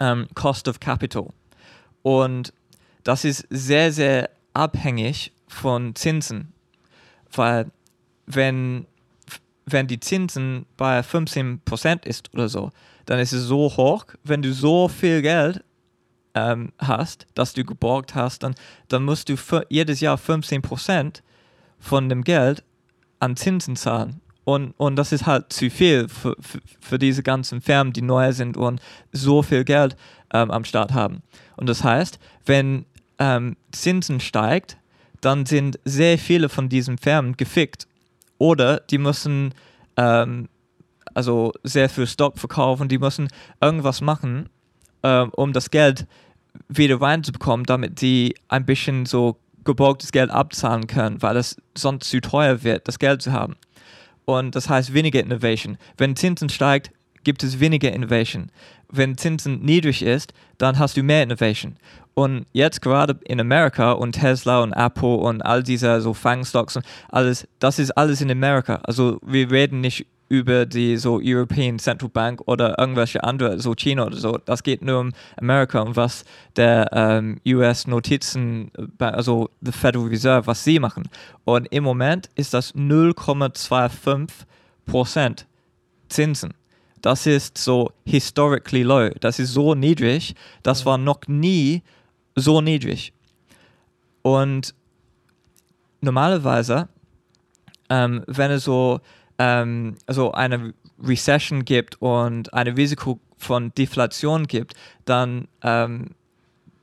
ähm, 0.00 0.26
Cost 0.34 0.68
of 0.68 0.80
Capital. 0.80 1.28
Und 2.02 2.52
das 3.04 3.24
ist 3.24 3.46
sehr, 3.50 3.92
sehr 3.92 4.30
abhängig 4.52 5.32
von 5.48 5.94
Zinsen. 5.94 6.52
Weil 7.32 7.70
wenn, 8.26 8.86
wenn 9.66 9.86
die 9.86 10.00
Zinsen 10.00 10.66
bei 10.76 11.00
15% 11.00 12.06
ist 12.06 12.32
oder 12.34 12.48
so, 12.48 12.70
dann 13.06 13.18
ist 13.18 13.32
es 13.32 13.44
so 13.44 13.76
hoch, 13.76 14.06
wenn 14.24 14.42
du 14.42 14.52
so 14.52 14.88
viel 14.88 15.22
Geld 15.22 15.64
ähm, 16.34 16.72
hast, 16.78 17.26
dass 17.34 17.52
du 17.52 17.64
geborgt 17.64 18.14
hast, 18.14 18.42
dann, 18.42 18.54
dann 18.88 19.04
musst 19.04 19.28
du 19.28 19.36
jedes 19.68 20.00
Jahr 20.00 20.16
15% 20.16 21.20
von 21.78 22.08
dem 22.08 22.24
Geld 22.24 22.64
an 23.18 23.36
Zinsen 23.36 23.76
zahlen. 23.76 24.20
Und, 24.44 24.72
und 24.76 24.96
das 24.96 25.12
ist 25.12 25.26
halt 25.26 25.52
zu 25.52 25.70
viel 25.70 26.08
für, 26.08 26.34
für, 26.40 26.60
für 26.80 26.98
diese 26.98 27.22
ganzen 27.22 27.60
Firmen, 27.60 27.92
die 27.92 28.02
neu 28.02 28.32
sind 28.32 28.56
und 28.56 28.80
so 29.12 29.42
viel 29.42 29.64
Geld 29.64 29.96
ähm, 30.32 30.50
am 30.50 30.64
Start 30.64 30.92
haben. 30.92 31.22
Und 31.56 31.68
das 31.68 31.84
heißt, 31.84 32.18
wenn 32.44 32.84
ähm, 33.18 33.56
Zinsen 33.70 34.18
steigt, 34.18 34.78
dann 35.20 35.46
sind 35.46 35.78
sehr 35.84 36.18
viele 36.18 36.48
von 36.48 36.68
diesen 36.68 36.98
Firmen 36.98 37.36
gefickt. 37.36 37.86
Oder 38.42 38.80
die 38.90 38.98
müssen 38.98 39.54
ähm, 39.96 40.48
also 41.14 41.52
sehr 41.62 41.88
viel 41.88 42.08
Stock 42.08 42.40
verkaufen, 42.40 42.88
die 42.88 42.98
müssen 42.98 43.28
irgendwas 43.60 44.00
machen, 44.00 44.48
ähm, 45.04 45.30
um 45.36 45.52
das 45.52 45.70
Geld 45.70 46.08
wieder 46.68 47.00
reinzubekommen, 47.00 47.66
damit 47.66 48.00
die 48.00 48.34
ein 48.48 48.66
bisschen 48.66 49.06
so 49.06 49.38
geborgtes 49.62 50.10
Geld 50.10 50.32
abzahlen 50.32 50.88
können, 50.88 51.22
weil 51.22 51.36
es 51.36 51.56
sonst 51.78 52.10
zu 52.10 52.20
teuer 52.20 52.64
wird, 52.64 52.88
das 52.88 52.98
Geld 52.98 53.22
zu 53.22 53.30
haben. 53.30 53.54
Und 54.24 54.56
das 54.56 54.68
heißt 54.68 54.92
weniger 54.92 55.20
Innovation. 55.20 55.78
Wenn 55.96 56.16
Zinsen 56.16 56.48
steigt, 56.48 56.90
gibt 57.22 57.44
es 57.44 57.60
weniger 57.60 57.92
Innovation. 57.92 58.50
Wenn 58.92 59.16
Zinsen 59.16 59.60
niedrig 59.62 60.02
ist, 60.02 60.32
dann 60.58 60.78
hast 60.78 60.96
du 60.96 61.02
mehr 61.02 61.22
Innovation. 61.22 61.76
Und 62.14 62.46
jetzt 62.52 62.82
gerade 62.82 63.18
in 63.24 63.40
Amerika 63.40 63.92
und 63.92 64.12
Tesla 64.12 64.62
und 64.62 64.72
Apple 64.74 65.16
und 65.16 65.40
all 65.42 65.62
diese 65.62 66.00
so 66.00 66.12
Fangstocks 66.12 66.76
und 66.76 66.84
alles, 67.08 67.48
das 67.58 67.78
ist 67.78 67.90
alles 67.92 68.20
in 68.20 68.30
Amerika. 68.30 68.80
Also 68.84 69.18
wir 69.22 69.50
reden 69.50 69.80
nicht 69.80 70.06
über 70.28 70.64
die 70.64 70.96
so 70.96 71.20
European 71.22 71.78
Central 71.78 72.08
Bank 72.08 72.40
oder 72.46 72.78
irgendwelche 72.78 73.22
andere, 73.22 73.58
so 73.60 73.74
China 73.74 74.06
oder 74.06 74.16
so. 74.16 74.38
Das 74.44 74.62
geht 74.62 74.82
nur 74.82 75.00
um 75.00 75.12
Amerika 75.36 75.80
und 75.80 75.94
was 75.94 76.24
der 76.56 76.88
ähm, 76.92 77.38
US 77.46 77.86
Notizen, 77.86 78.70
also 78.98 79.50
the 79.60 79.72
Federal 79.72 80.08
Reserve, 80.08 80.46
was 80.46 80.64
sie 80.64 80.78
machen. 80.78 81.08
Und 81.44 81.66
im 81.70 81.84
Moment 81.84 82.30
ist 82.34 82.54
das 82.54 82.74
0,25 82.74 84.30
Prozent 84.86 85.46
Zinsen. 86.08 86.54
Das 87.02 87.26
ist 87.26 87.58
so 87.58 87.92
historically 88.06 88.82
low. 88.82 89.10
Das 89.20 89.38
ist 89.38 89.52
so 89.52 89.74
niedrig. 89.74 90.34
Das 90.62 90.86
war 90.86 90.98
noch 90.98 91.20
nie 91.26 91.82
so 92.36 92.60
niedrig. 92.60 93.12
Und 94.22 94.74
normalerweise, 96.00 96.88
ähm, 97.90 98.22
wenn 98.26 98.52
es 98.52 98.64
so 98.64 99.00
ähm, 99.38 99.96
also 100.06 100.32
eine 100.32 100.74
Recession 101.02 101.64
gibt 101.64 102.00
und 102.00 102.52
ein 102.54 102.68
Risiko 102.68 103.18
von 103.36 103.74
Deflation 103.74 104.46
gibt, 104.46 104.74
dann, 105.04 105.48
ähm, 105.62 106.10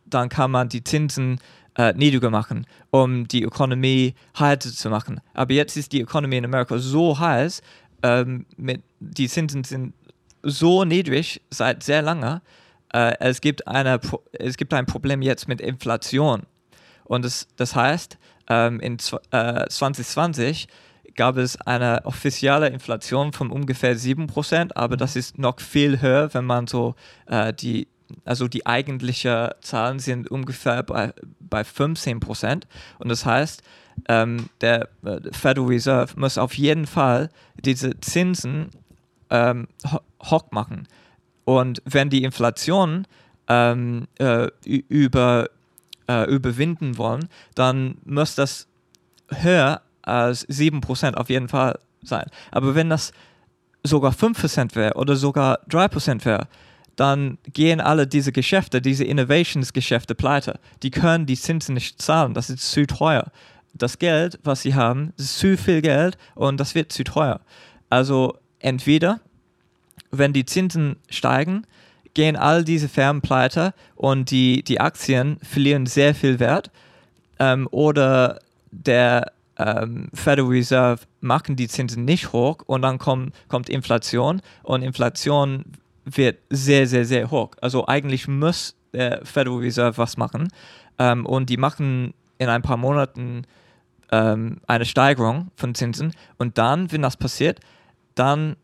dann 0.06 0.28
kann 0.28 0.52
man 0.52 0.68
die 0.68 0.84
Zinsen 0.84 1.40
äh, 1.78 1.94
niedriger 1.94 2.30
machen, 2.30 2.68
um 2.92 3.28
die 3.28 3.44
Ökonomie 3.44 4.14
heißer 4.38 4.72
zu 4.74 4.90
machen. 4.90 5.22
Aber 5.34 5.54
jetzt 5.54 5.78
ist 5.78 5.94
die 5.94 6.02
Ökonomie 6.02 6.38
in 6.38 6.46
Amerika 6.46 6.78
so 6.78 7.18
heiß, 7.18 7.62
ähm, 8.04 8.46
mit, 8.58 8.82
die 9.00 9.30
Zinsen 9.30 9.64
sind 9.64 9.94
so 10.44 10.84
niedrig 10.84 11.42
seit 11.50 11.84
sehr 11.84 12.02
lange, 12.02 12.42
äh, 12.94 13.14
es, 13.20 13.42
gibt 13.42 13.68
eine, 13.68 14.00
es 14.32 14.58
gibt 14.58 14.74
ein 14.74 14.86
Problem 14.86 15.22
jetzt 15.22 15.48
mit 15.48 15.62
Inflation. 15.62 16.44
Und 17.04 17.26
das, 17.26 17.48
das 17.56 17.76
heißt, 17.76 18.18
ähm, 18.50 18.80
in 18.80 18.98
äh, 19.32 19.68
2020 19.68 20.68
gab 21.16 21.38
es 21.38 21.60
eine 21.62 22.06
offizielle 22.06 22.70
Inflation 22.70 23.34
von 23.34 23.52
ungefähr 23.52 23.96
7%, 23.96 24.72
aber 24.76 24.96
das 24.98 25.16
ist 25.16 25.38
noch 25.38 25.60
viel 25.60 26.02
höher, 26.02 26.34
wenn 26.34 26.46
man 26.46 26.68
so 26.68 26.96
äh, 27.26 27.54
die, 27.54 27.88
also 28.26 28.48
die 28.48 28.66
eigentlichen 28.66 29.50
Zahlen 29.62 30.00
sind 30.00 30.30
ungefähr 30.32 30.84
bei, 30.84 31.14
bei 31.40 31.62
15%. 31.62 32.64
Und 33.00 33.10
das 33.10 33.26
heißt, 33.26 33.64
ähm, 34.08 34.50
der 34.62 34.90
äh, 35.04 35.20
Federal 35.32 35.68
Reserve 35.68 36.14
muss 36.18 36.38
auf 36.38 36.54
jeden 36.54 36.88
Fall 36.88 37.30
diese 37.62 38.00
Zinsen 38.00 38.70
ähm, 39.30 39.68
hoch 40.24 40.52
machen. 40.52 40.88
Und 41.46 41.82
wenn 41.86 42.10
die 42.10 42.24
Inflation 42.24 43.08
ähm, 43.48 44.08
äh, 44.20 44.48
über, 44.66 45.50
äh, 46.08 46.30
überwinden 46.30 46.98
wollen, 46.98 47.28
dann 47.56 47.98
muss 48.06 48.36
das 48.36 48.68
höher 49.30 49.82
als 50.02 50.48
7% 50.48 51.16
auf 51.16 51.30
jeden 51.30 51.48
Fall 51.48 51.80
sein. 52.04 52.26
Aber 52.52 52.76
wenn 52.76 52.90
das 52.90 53.12
sogar 53.84 54.12
5% 54.12 54.76
wäre 54.76 54.94
oder 54.96 55.16
sogar 55.16 55.60
3% 55.70 56.26
wäre, 56.26 56.48
dann 56.96 57.38
gehen 57.54 57.80
alle 57.80 58.08
diese 58.08 58.32
Geschäfte, 58.32 58.82
diese 58.82 59.06
Innovationsgeschäfte 59.06 60.16
pleite. 60.16 60.60
Die 60.84 60.92
können 60.92 61.26
die 61.26 61.38
Zinsen 61.38 61.76
nicht 61.76 62.02
zahlen, 62.02 62.34
das 62.34 62.50
ist 62.50 62.72
zu 62.72 62.86
teuer. 62.86 63.32
Das 63.74 64.00
Geld, 64.00 64.40
was 64.44 64.64
sie 64.64 64.76
haben, 64.76 65.14
ist 65.18 65.40
zu 65.40 65.56
viel 65.58 65.82
Geld 65.82 66.18
und 66.36 66.60
das 66.60 66.76
wird 66.76 66.92
zu 66.92 67.04
teuer. 67.04 67.40
Also 67.90 68.38
entweder, 68.60 69.22
wenn 70.12 70.34
die 70.34 70.46
Zinsen 70.46 70.98
steigen, 71.10 71.66
gehen 72.14 72.36
all 72.36 72.64
diese 72.64 72.90
Firmen 72.90 73.22
pleite 73.22 73.74
und 73.96 74.32
die, 74.32 74.64
die 74.64 74.80
Aktien 74.80 75.38
verlieren 75.42 75.86
sehr 75.86 76.16
viel 76.16 76.40
Wert. 76.40 76.72
Ähm, 77.40 77.68
oder 77.72 78.40
der 78.72 79.32
ähm, 79.58 80.10
Federal 80.14 80.50
Reserve 80.50 81.02
machen 81.22 81.56
die 81.56 81.68
Zinsen 81.68 82.06
nicht 82.06 82.34
hoch 82.34 82.60
und 82.66 82.82
dann 82.82 82.98
komm, 82.98 83.32
kommt 83.48 83.70
Inflation 83.70 84.42
und 84.64 84.82
Inflation 84.82 85.66
wird 86.06 86.40
sehr, 86.50 86.88
sehr, 86.88 87.06
sehr 87.06 87.30
hoch. 87.30 87.52
Also 87.62 87.88
eigentlich 87.88 88.28
muss 88.28 88.76
der 88.94 89.26
Federal 89.26 89.60
Reserve 89.60 89.98
was 89.98 90.18
machen 90.18 90.48
ähm, 90.98 91.26
und 91.26 91.50
die 91.50 91.58
machen 91.58 92.14
in 92.38 92.50
ein 92.50 92.62
paar 92.62 92.78
Monaten 92.78 93.44
ähm, 94.12 94.58
eine 94.66 94.86
Steigerung 94.86 95.52
von 95.56 95.76
Zinsen 95.76 96.14
und 96.38 96.58
dann, 96.58 96.92
wenn 96.92 97.02
das 97.02 97.18
passiert, 97.18 97.60
dann, 98.16 98.56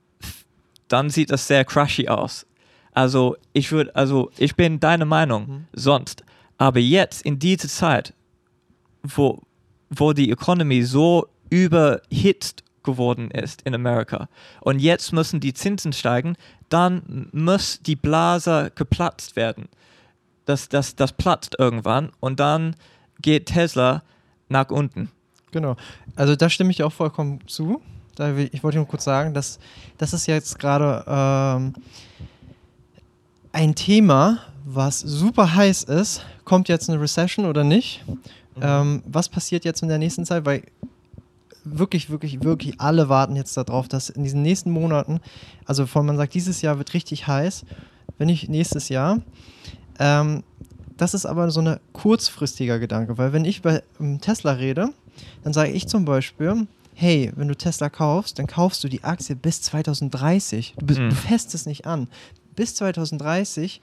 dann 0.88 1.10
sieht 1.10 1.32
das 1.32 1.48
sehr 1.48 1.66
crashy 1.66 2.08
aus. 2.08 2.46
Also 2.92 3.36
ich 3.54 3.72
würde, 3.72 3.96
also 3.96 4.32
ich 4.38 4.56
bin 4.56 4.80
deiner 4.80 5.06
Meinung 5.06 5.48
Mhm. 5.48 5.66
sonst, 5.74 6.24
aber 6.58 6.80
jetzt 6.80 7.24
in 7.24 7.40
dieser 7.40 7.68
Zeit, 7.68 8.14
wo, 9.04 9.42
wo 9.90 10.14
die 10.14 10.32
Economy 10.32 10.84
so 10.84 11.28
überhitzt 11.50 12.64
geworden 12.84 13.32
ist 13.32 13.64
in 13.64 13.74
Amerika 13.76 14.30
und 14.62 14.80
jetzt 14.80 15.12
müssen 15.12 15.40
die 15.40 15.54
Zinsen 15.54 15.92
steigen, 15.92 16.38
dann 16.70 17.30
muss 17.32 17.80
die 17.82 17.96
Blase 17.96 18.72
geplatzt 18.76 19.36
werden. 19.36 19.68
Das, 20.46 20.70
das, 20.70 20.96
das 20.96 21.12
platzt 21.12 21.56
irgendwann 21.58 22.12
und 22.20 22.40
dann 22.40 22.76
geht 23.22 23.48
Tesla 23.48 24.04
nach 24.50 24.70
unten. 24.70 25.12
Genau. 25.52 25.76
Also 26.16 26.36
da 26.36 26.50
stimme 26.50 26.72
ich 26.72 26.84
auch 26.84 26.94
vollkommen 26.94 27.40
zu. 27.48 27.82
Da 28.16 28.36
will, 28.36 28.50
ich 28.52 28.64
wollte 28.64 28.78
nur 28.78 28.88
kurz 28.88 29.04
sagen, 29.04 29.34
dass 29.34 29.60
das 29.98 30.14
ist 30.14 30.26
jetzt 30.26 30.58
gerade 30.58 31.04
ähm, 31.08 31.74
ein 33.52 33.76
Thema, 33.76 34.40
was 34.66 35.00
super 35.00 35.54
heiß 35.54 35.84
ist. 35.84 36.26
Kommt 36.44 36.70
jetzt 36.70 36.90
eine 36.90 37.00
Recession 37.00 37.46
oder 37.46 37.64
nicht? 37.64 38.04
Ähm, 38.62 39.04
was 39.06 39.28
passiert 39.28 39.66
jetzt 39.66 39.82
in 39.82 39.90
der 39.90 39.98
nächsten 39.98 40.26
Zeit? 40.26 40.46
Weil 40.46 40.64
wirklich, 41.66 42.10
wirklich, 42.10 42.44
wirklich 42.44 42.80
alle 42.80 43.10
warten 43.10 43.36
jetzt 43.36 43.58
darauf, 43.58 43.88
dass 43.88 44.10
in 44.10 44.24
diesen 44.24 44.42
nächsten 44.42 44.72
Monaten, 44.72 45.20
also 45.66 45.86
von 45.86 46.06
man 46.06 46.18
sagt, 46.18 46.34
dieses 46.34 46.62
Jahr 46.62 46.78
wird 46.78 46.94
richtig 46.94 47.28
heiß, 47.28 47.66
wenn 48.18 48.30
ich 48.30 48.48
nächstes 48.48 48.90
Jahr. 48.90 49.22
Ähm, 50.00 50.44
das 50.96 51.14
ist 51.14 51.26
aber 51.26 51.52
so 51.52 51.62
ein 51.62 51.80
kurzfristiger 51.92 52.80
Gedanke, 52.80 53.18
weil 53.18 53.34
wenn 53.34 53.44
ich 53.46 53.62
bei 53.62 53.84
ähm, 54.00 54.22
Tesla 54.22 54.54
rede, 54.54 54.90
dann 55.44 55.54
sage 55.54 55.72
ich 55.72 55.88
zum 55.88 56.06
Beispiel, 56.06 56.68
hey, 56.96 57.32
wenn 57.36 57.48
du 57.48 57.56
Tesla 57.56 57.90
kaufst, 57.90 58.40
dann 58.40 58.48
kaufst 58.48 58.84
du 58.84 58.88
die 58.88 59.04
Aktie 59.04 59.36
bis 59.36 59.62
2030. 59.62 60.76
Du, 60.78 60.86
bist, 60.86 61.00
Mhm. 61.00 61.10
du 61.10 61.16
fäst 61.16 61.54
es 61.54 61.66
nicht 61.66 61.86
an. 61.86 62.08
Bis 62.56 62.74
2030 62.76 63.82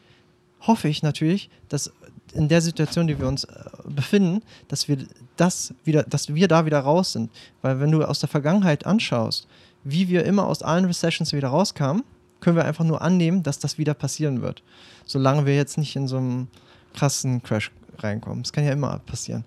hoffe 0.66 0.88
ich 0.88 1.02
natürlich, 1.02 1.50
dass 1.68 1.92
in 2.32 2.48
der 2.48 2.62
Situation, 2.62 3.06
die 3.06 3.18
wir 3.18 3.28
uns 3.28 3.44
äh, 3.44 3.50
befinden, 3.84 4.42
dass 4.68 4.88
wir 4.88 4.98
das 5.36 5.74
wieder, 5.84 6.02
dass 6.04 6.34
wir 6.34 6.48
da 6.48 6.64
wieder 6.64 6.80
raus 6.80 7.12
sind. 7.12 7.30
Weil 7.60 7.78
wenn 7.80 7.90
du 7.90 8.02
aus 8.02 8.20
der 8.20 8.28
Vergangenheit 8.28 8.86
anschaust, 8.86 9.46
wie 9.84 10.08
wir 10.08 10.24
immer 10.24 10.46
aus 10.46 10.62
allen 10.62 10.84
Recessions 10.86 11.32
wieder 11.32 11.48
rauskamen, 11.48 12.04
können 12.40 12.56
wir 12.56 12.64
einfach 12.64 12.84
nur 12.84 13.02
annehmen, 13.02 13.42
dass 13.42 13.58
das 13.58 13.76
wieder 13.78 13.94
passieren 13.94 14.40
wird. 14.42 14.62
Solange 15.04 15.44
wir 15.46 15.54
jetzt 15.54 15.76
nicht 15.78 15.94
in 15.96 16.08
so 16.08 16.16
einem 16.16 16.48
krassen 16.92 17.42
Crash 17.42 17.70
reinkommen. 17.98 18.42
Das 18.42 18.52
kann 18.52 18.64
ja 18.64 18.72
immer 18.72 18.98
passieren. 19.00 19.44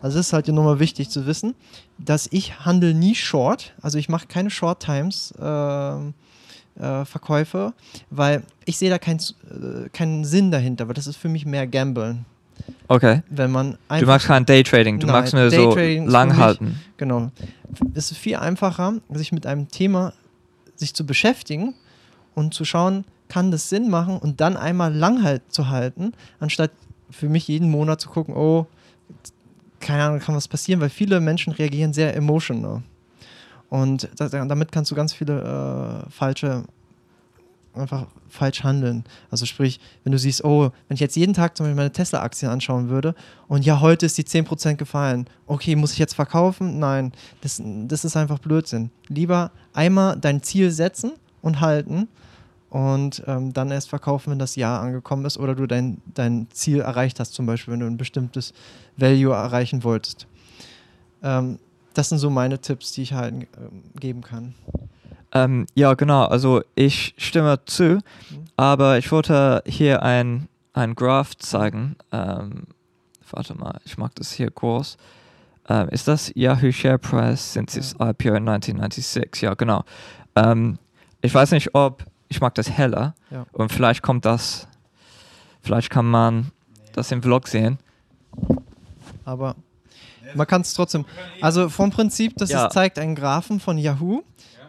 Also 0.00 0.18
es 0.18 0.28
ist 0.28 0.32
halt 0.32 0.46
hier 0.46 0.54
nochmal 0.54 0.78
wichtig 0.80 1.10
zu 1.10 1.26
wissen, 1.26 1.54
dass 1.98 2.28
ich 2.30 2.60
handle 2.60 2.94
nie 2.94 3.14
Short, 3.14 3.74
also 3.82 3.98
ich 3.98 4.08
mache 4.08 4.26
keine 4.26 4.50
Short 4.50 4.82
Times 4.82 5.34
ähm, 5.40 6.14
äh, 6.78 7.04
Verkäufe, 7.04 7.72
weil 8.10 8.42
ich 8.64 8.78
sehe 8.78 8.90
da 8.90 8.98
kein, 8.98 9.18
äh, 9.18 9.88
keinen 9.92 10.24
Sinn 10.24 10.50
dahinter, 10.50 10.86
weil 10.88 10.94
das 10.94 11.06
ist 11.06 11.16
für 11.16 11.28
mich 11.28 11.44
mehr 11.44 11.66
Gamblen. 11.66 12.24
Okay. 12.88 13.22
Wenn 13.30 13.52
man 13.52 13.78
Du 13.98 14.06
magst 14.06 14.26
kein 14.26 14.44
Daytrading, 14.44 14.98
du 14.98 15.06
Nein, 15.06 15.14
magst 15.14 15.32
nur 15.34 15.50
so 15.50 15.76
lang 15.76 16.36
halten. 16.36 16.80
genau. 16.96 17.30
Es 17.94 18.10
ist 18.10 18.18
viel 18.18 18.36
einfacher, 18.36 18.94
sich 19.10 19.32
mit 19.32 19.46
einem 19.46 19.68
Thema 19.68 20.12
sich 20.74 20.94
zu 20.94 21.06
beschäftigen 21.06 21.74
und 22.34 22.54
zu 22.54 22.64
schauen, 22.64 23.04
kann 23.28 23.50
das 23.50 23.68
Sinn 23.68 23.90
machen 23.90 24.18
und 24.18 24.40
dann 24.40 24.56
einmal 24.56 24.92
lang 24.94 25.22
halt 25.22 25.42
zu 25.52 25.68
halten, 25.68 26.12
anstatt 26.40 26.70
für 27.10 27.28
mich 27.28 27.48
jeden 27.48 27.70
Monat 27.70 28.00
zu 28.00 28.08
gucken, 28.08 28.34
oh, 28.34 28.66
keine 29.80 30.02
Ahnung, 30.02 30.18
kann 30.20 30.34
was 30.34 30.48
passieren, 30.48 30.80
weil 30.80 30.90
viele 30.90 31.20
Menschen 31.20 31.52
reagieren 31.52 31.92
sehr 31.92 32.14
emotional. 32.16 32.82
Und 33.70 34.08
da, 34.16 34.28
damit 34.28 34.72
kannst 34.72 34.90
du 34.90 34.94
ganz 34.94 35.12
viele 35.12 36.04
äh, 36.06 36.10
falsche, 36.10 36.64
einfach 37.74 38.06
falsch 38.28 38.64
handeln. 38.64 39.04
Also 39.30 39.46
sprich, 39.46 39.78
wenn 40.04 40.12
du 40.12 40.18
siehst, 40.18 40.44
oh, 40.44 40.70
wenn 40.88 40.94
ich 40.94 41.00
jetzt 41.00 41.16
jeden 41.16 41.34
Tag 41.34 41.56
zum 41.56 41.64
Beispiel 41.64 41.76
meine 41.76 41.92
Tesla-Aktien 41.92 42.50
anschauen 42.50 42.88
würde 42.88 43.14
und 43.46 43.64
ja, 43.64 43.80
heute 43.80 44.06
ist 44.06 44.16
die 44.18 44.24
10% 44.24 44.76
gefallen, 44.76 45.28
okay, 45.46 45.76
muss 45.76 45.92
ich 45.92 45.98
jetzt 45.98 46.14
verkaufen? 46.14 46.78
Nein, 46.78 47.12
das, 47.42 47.62
das 47.62 48.04
ist 48.04 48.16
einfach 48.16 48.38
Blödsinn. 48.38 48.90
Lieber 49.08 49.50
einmal 49.74 50.18
dein 50.18 50.42
Ziel 50.42 50.70
setzen 50.70 51.12
und 51.42 51.60
halten 51.60 52.08
und 52.70 53.22
ähm, 53.26 53.52
dann 53.52 53.70
erst 53.70 53.88
verkaufen, 53.88 54.30
wenn 54.30 54.38
das 54.38 54.56
Jahr 54.56 54.80
angekommen 54.80 55.24
ist 55.24 55.38
oder 55.38 55.54
du 55.54 55.66
dein, 55.66 56.02
dein 56.14 56.48
Ziel 56.50 56.80
erreicht 56.80 57.20
hast, 57.20 57.34
zum 57.34 57.46
Beispiel, 57.46 57.72
wenn 57.72 57.80
du 57.80 57.86
ein 57.86 57.96
bestimmtes 57.96 58.52
Value 58.96 59.34
erreichen 59.34 59.84
wolltest. 59.84 60.26
Ähm, 61.22 61.58
das 61.94 62.10
sind 62.10 62.18
so 62.18 62.30
meine 62.30 62.60
Tipps, 62.60 62.92
die 62.92 63.02
ich 63.02 63.12
halt 63.12 63.34
ähm, 63.34 63.82
geben 63.98 64.20
kann. 64.20 64.54
Ähm, 65.32 65.66
ja, 65.74 65.94
genau. 65.94 66.24
Also 66.24 66.62
ich 66.74 67.14
stimme 67.16 67.60
zu, 67.64 68.00
aber 68.56 68.98
ich 68.98 69.10
wollte 69.10 69.62
hier 69.66 70.02
ein, 70.02 70.48
ein 70.72 70.94
Graph 70.94 71.36
zeigen. 71.36 71.96
Ähm, 72.12 72.64
warte 73.30 73.54
mal, 73.54 73.80
ich 73.84 73.98
mag 73.98 74.14
das 74.14 74.32
hier 74.32 74.50
groß. 74.50 74.96
Ähm, 75.68 75.88
ist 75.90 76.08
das 76.08 76.32
Yahoo 76.34 76.72
Share 76.72 76.98
Price 76.98 77.52
since 77.52 77.78
its 77.78 77.92
IPO 77.92 78.34
in 78.36 78.48
1996? 78.48 79.42
Ja, 79.42 79.54
genau. 79.54 79.84
Ähm, 80.34 80.78
ich 81.20 81.34
weiß 81.34 81.50
nicht, 81.50 81.74
ob 81.74 82.04
ich 82.28 82.40
mag 82.40 82.54
das 82.54 82.70
heller 82.70 83.14
Ja. 83.30 83.46
und 83.52 83.72
vielleicht 83.72 84.02
kommt 84.02 84.24
das, 84.24 84.68
vielleicht 85.60 85.90
kann 85.90 86.06
man 86.06 86.50
das 86.92 87.10
im 87.12 87.22
Vlog 87.22 87.48
sehen. 87.48 87.78
Aber 89.24 89.56
man 90.34 90.46
kann 90.46 90.60
es 90.62 90.74
trotzdem. 90.74 91.04
Also 91.40 91.68
vom 91.68 91.90
Prinzip, 91.90 92.36
das 92.36 92.50
Ja. 92.50 92.66
ist, 92.66 92.72
zeigt 92.74 92.98
einen 92.98 93.14
Graphen 93.14 93.60
von 93.60 93.78
Yahoo. 93.78 94.22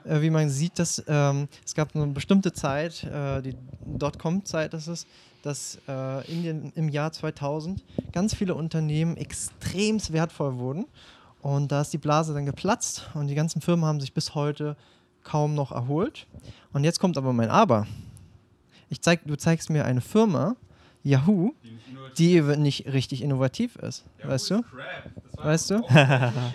Äh, 0.06 0.22
wie 0.22 0.30
man 0.30 0.50
sieht, 0.50 0.80
dass 0.80 1.04
ähm, 1.08 1.50
es 1.66 1.76
gab 1.76 1.94
eine 1.94 2.08
bestimmte 2.08 2.54
Zeit, 2.54 3.04
äh, 3.04 3.42
die 3.42 3.56
Dotcom-Zeit 3.86 4.74
ist 4.74 4.88
es, 4.88 5.06
dass 5.44 5.78
äh, 5.90 6.32
in 6.32 6.44
den, 6.44 6.72
im 6.76 6.88
Jahr 6.90 7.12
2000 7.12 7.84
ganz 8.14 8.34
viele 8.34 8.56
Unternehmen 8.56 9.18
extrem 9.18 10.00
wertvoll 10.12 10.58
wurden. 10.58 10.86
Und 11.42 11.72
da 11.72 11.82
ist 11.82 11.92
die 11.94 11.98
Blase 11.98 12.34
dann 12.34 12.46
geplatzt 12.46 13.10
und 13.14 13.28
die 13.28 13.36
ganzen 13.36 13.62
Firmen 13.62 13.86
haben 13.86 14.00
sich 14.00 14.14
bis 14.14 14.36
heute 14.36 14.76
kaum 15.24 15.56
noch 15.56 15.72
erholt. 15.72 16.28
Und 16.74 16.84
jetzt 16.84 17.00
kommt 17.00 17.18
aber 17.18 17.34
mein 17.34 17.50
Aber. 17.50 17.88
Ich 18.90 19.02
zeig, 19.02 19.22
du 19.26 19.36
zeigst 19.36 19.70
mir 19.70 19.86
eine 19.86 20.02
Firma, 20.02 20.56
Yahoo, 21.04 21.54
die 22.18 22.34
eben 22.34 22.62
nicht 22.62 22.86
richtig 22.92 23.22
innovativ 23.22 23.76
ist. 23.78 24.04
weißt 24.24 24.52
du? 24.52 24.62
Weißt 25.38 25.70
du? 25.72 25.82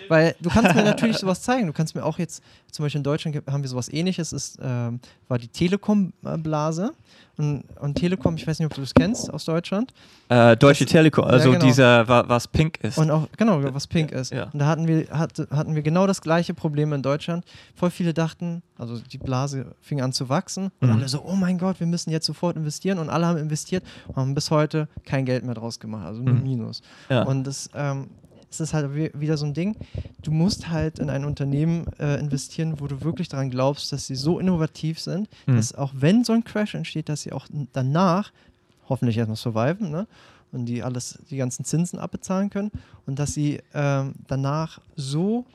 Weil 0.09 0.35
du 0.41 0.49
kannst 0.49 0.75
mir 0.75 0.83
natürlich 0.83 1.17
sowas 1.17 1.41
zeigen. 1.41 1.67
Du 1.67 1.73
kannst 1.73 1.95
mir 1.95 2.03
auch 2.03 2.19
jetzt, 2.19 2.43
zum 2.71 2.83
Beispiel 2.85 2.99
in 2.99 3.03
Deutschland 3.03 3.41
haben 3.49 3.63
wir 3.63 3.69
sowas 3.69 3.89
ähnliches, 3.91 4.31
ist, 4.33 4.59
ähm, 4.61 4.99
war 5.27 5.37
die 5.39 5.47
Telekom-Blase. 5.47 6.91
Und, 7.37 7.65
und 7.81 7.95
Telekom, 7.95 8.35
ich 8.37 8.47
weiß 8.47 8.59
nicht, 8.59 8.65
ob 8.67 8.73
du 8.75 8.79
das 8.81 8.93
kennst 8.93 9.33
aus 9.33 9.43
Deutschland. 9.43 9.91
Äh, 10.29 10.55
Deutsche 10.55 10.85
Das- 10.85 10.91
Telekom, 10.93 11.25
also 11.25 11.51
genau. 11.51 11.65
dieser, 11.65 12.07
wa- 12.07 12.23
was 12.27 12.47
pink 12.47 12.77
ist. 12.81 12.97
Und 12.97 13.11
auch, 13.11 13.27
genau, 13.35 13.61
was 13.73 13.87
pink 13.87 14.13
ist. 14.13 14.31
Ja. 14.31 14.45
Und 14.53 14.59
da 14.59 14.67
hatten 14.67 14.87
wir, 14.87 15.09
hatte, 15.09 15.45
hatten 15.51 15.75
wir 15.75 15.81
genau 15.81 16.07
das 16.07 16.21
gleiche 16.21 16.53
Problem 16.53 16.93
in 16.93 17.01
Deutschland. 17.01 17.43
Voll 17.75 17.89
viele 17.91 18.13
dachten, 18.13 18.63
also 18.77 18.99
die 18.99 19.17
Blase 19.17 19.65
fing 19.81 20.01
an 20.01 20.13
zu 20.13 20.29
wachsen 20.29 20.71
und 20.79 20.87
Mhm. 20.89 20.95
alle 20.95 21.09
so, 21.09 21.23
oh 21.25 21.35
mein 21.35 21.57
Gott, 21.57 21.81
wir 21.81 21.87
müssen 21.87 22.09
jetzt 22.09 22.25
sofort 22.25 22.55
investieren. 22.55 22.99
Und 22.99 23.09
alle 23.09 23.25
haben 23.25 23.37
investiert 23.37 23.83
und 24.07 24.15
haben 24.15 24.33
bis 24.33 24.49
heute 24.49 24.87
kein 25.03 25.25
Geld 25.25 25.43
mehr 25.45 25.55
draus 25.55 25.79
gemacht, 25.79 26.05
also 26.05 26.21
nur 26.21 26.33
Mhm. 26.35 26.43
Minus. 26.43 26.81
ja. 27.09 27.23
Und 27.23 27.45
das, 27.45 27.69
ähm, 27.73 28.07
es 28.49 28.59
ist 28.59 28.73
halt 28.73 28.95
wi- 28.95 29.11
wieder 29.13 29.35
so 29.37 29.45
ein 29.45 29.53
Ding, 29.53 29.75
du 30.21 30.31
musst 30.31 30.69
halt 30.69 30.99
in 30.99 31.09
ein 31.09 31.25
Unternehmen 31.25 31.85
äh, 31.99 32.19
investieren, 32.19 32.79
wo 32.79 32.87
du 32.87 33.01
wirklich 33.03 33.27
daran 33.27 33.49
glaubst, 33.49 33.91
dass 33.91 34.07
sie 34.07 34.15
so 34.15 34.39
innovativ 34.39 34.99
sind, 34.99 35.27
Mhm. 35.47 35.55
dass 35.57 35.73
auch 35.75 35.91
wenn 35.95 36.23
so 36.23 36.33
ein 36.33 36.43
Crash 36.43 36.73
entsteht, 36.75 37.09
dass 37.09 37.21
sie 37.23 37.31
auch 37.33 37.47
danach 37.73 38.31
hoffentlich 38.87 39.17
erstmal 39.17 39.35
surviven, 39.35 39.89
ne? 39.91 40.07
Und 40.51 40.67
die 40.67 40.83
alles, 40.83 41.19
die 41.29 41.35
ganzen 41.35 41.65
Zinsen 41.65 41.99
abbezahlen 41.99 42.49
können 42.49 42.71
und 43.05 43.19
dass 43.19 43.33
sie 43.33 43.59
ähm, 43.73 44.13
danach 44.27 44.79
so 44.95 45.45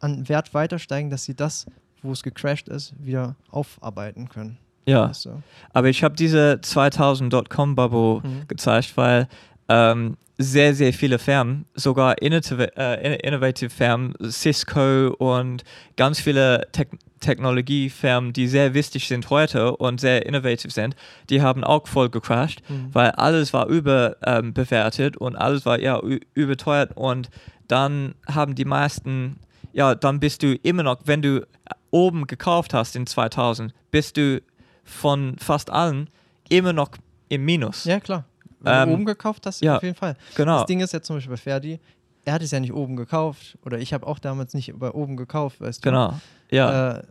an 0.00 0.26
Wert 0.28 0.54
weiter 0.54 0.78
steigen, 0.78 1.10
dass 1.10 1.24
sie 1.24 1.34
das, 1.34 1.66
wo 2.02 2.12
es 2.12 2.22
gecrashed 2.22 2.68
ist, 2.68 2.94
wieder 2.98 3.36
aufarbeiten 3.50 4.28
können. 4.30 4.56
Ja. 4.86 5.10
Du? 5.24 5.42
Aber 5.72 5.88
ich 5.88 6.02
habe 6.04 6.14
diese 6.16 6.60
2000 6.60 7.32
Dotcom-Bubble 7.32 8.20
Mhm. 8.28 8.48
gezeigt, 8.48 8.92
weil 8.96 9.28
ähm, 9.68 10.16
sehr, 10.38 10.74
sehr 10.74 10.92
viele 10.92 11.18
Firmen, 11.18 11.66
sogar 11.74 12.20
innovative, 12.20 12.76
äh, 12.76 13.06
in- 13.06 13.20
innovative 13.20 13.70
Firmen, 13.70 14.14
Cisco 14.28 15.08
und 15.18 15.62
ganz 15.96 16.20
viele 16.20 16.66
Tek 16.72 16.88
Technologiefirmen, 17.20 18.32
die 18.32 18.48
sehr 18.48 18.74
wichtig 18.74 19.06
sind 19.06 19.30
heute 19.30 19.76
und 19.76 20.00
sehr 20.00 20.26
innovativ 20.26 20.72
sind, 20.72 20.96
die 21.30 21.40
haben 21.40 21.62
auch 21.62 21.86
voll 21.86 22.10
gecrashed, 22.10 22.62
Mhm. 22.68 22.88
weil 22.92 23.10
alles 23.12 23.52
war 23.52 23.68
überbewertet 23.68 25.14
ähm, 25.20 25.24
und 25.26 25.36
alles 25.36 25.64
war 25.66 25.78
ja 25.80 26.00
überteuert 26.34 26.96
und 26.96 27.30
dann 27.68 28.14
haben 28.28 28.54
die 28.54 28.64
meisten, 28.64 29.38
ja, 29.72 29.94
dann 29.94 30.20
bist 30.20 30.42
du 30.42 30.54
immer 30.62 30.82
noch, 30.82 30.98
wenn 31.04 31.22
du 31.22 31.46
oben 31.90 32.26
gekauft 32.26 32.74
hast 32.74 32.96
in 32.96 33.06
2000, 33.06 33.72
bist 33.90 34.16
du 34.16 34.40
von 34.84 35.36
fast 35.38 35.70
allen 35.70 36.08
immer 36.48 36.72
noch 36.72 36.90
im 37.28 37.44
Minus. 37.44 37.84
Ja, 37.84 38.00
klar. 38.00 38.24
Wenn 38.60 38.74
Ähm, 38.74 38.88
du 38.88 38.94
oben 38.94 39.04
gekauft 39.06 39.46
hast, 39.46 39.60
ja. 39.62 39.76
auf 39.76 39.82
jeden 39.82 39.94
Fall. 39.96 40.16
Genau. 40.36 40.58
Das 40.58 40.66
Ding 40.66 40.80
ist 40.80 40.92
jetzt 40.92 41.06
zum 41.06 41.16
Beispiel 41.16 41.32
bei 41.32 41.36
Ferdi, 41.36 41.80
er 42.24 42.34
hat 42.34 42.42
es 42.42 42.50
ja 42.52 42.60
nicht 42.60 42.72
oben 42.72 42.94
gekauft 42.96 43.58
oder 43.64 43.78
ich 43.78 43.92
habe 43.92 44.06
auch 44.06 44.18
damals 44.20 44.54
nicht 44.54 44.72
bei 44.78 44.90
oben 44.90 45.16
gekauft, 45.16 45.60
weißt 45.60 45.84
du. 45.84 45.90
Genau. 45.90 46.14
Ja. 46.50 46.98
Äh, 46.98 47.02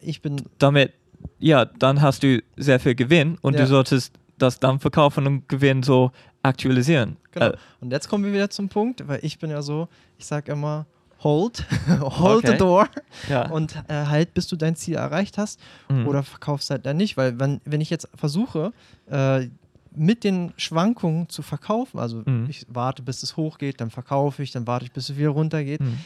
ich 0.00 0.20
bin, 0.20 0.42
Damit, 0.58 0.92
ja, 1.38 1.64
dann 1.64 2.02
hast 2.02 2.22
du 2.22 2.42
sehr 2.56 2.78
viel 2.80 2.94
Gewinn 2.94 3.38
und 3.40 3.54
Ja. 3.54 3.60
du 3.60 3.66
solltest 3.66 4.12
das 4.36 4.60
dann 4.60 4.78
verkaufen 4.80 5.26
und 5.26 5.48
Gewinn 5.48 5.82
so 5.82 6.12
aktualisieren. 6.42 7.16
genau. 7.32 7.46
Äh, 7.46 7.56
Und 7.80 7.90
jetzt 7.92 8.08
kommen 8.08 8.24
wir 8.24 8.32
wieder 8.32 8.50
zum 8.50 8.68
Punkt, 8.68 9.06
weil 9.08 9.20
ich 9.22 9.38
bin 9.38 9.50
ja 9.50 9.62
so, 9.62 9.88
ich 10.18 10.26
sag 10.26 10.48
immer, 10.48 10.86
hold, 11.22 11.64
hold 12.00 12.44
Okay. 12.44 12.52
the 12.52 12.56
door 12.58 12.88
ja. 13.28 13.48
und 13.50 13.74
äh, 13.88 14.06
halt, 14.06 14.34
bis 14.34 14.46
du 14.46 14.56
dein 14.56 14.76
Ziel 14.76 14.94
erreicht 14.96 15.38
hast 15.38 15.58
Mhm. 15.88 16.06
oder 16.06 16.22
verkaufst 16.22 16.70
halt 16.70 16.86
dann 16.86 16.96
nicht, 16.96 17.16
weil 17.16 17.38
wenn, 17.40 17.60
wenn 17.64 17.80
ich 17.80 17.90
jetzt 17.90 18.08
versuche, 18.14 18.72
äh, 19.10 19.48
mit 19.96 20.22
den 20.22 20.52
Schwankungen 20.56 21.28
zu 21.28 21.42
verkaufen, 21.42 21.98
also 21.98 22.22
Mhm. 22.24 22.46
ich 22.48 22.64
warte, 22.68 23.02
bis 23.02 23.22
es 23.22 23.36
hochgeht, 23.36 23.80
dann 23.80 23.90
verkaufe 23.90 24.42
ich, 24.42 24.52
dann 24.52 24.66
warte 24.66 24.84
ich, 24.84 24.92
bis 24.92 25.08
es 25.10 25.16
wieder 25.16 25.30
runtergeht, 25.30 25.80
Mhm. 25.80 25.98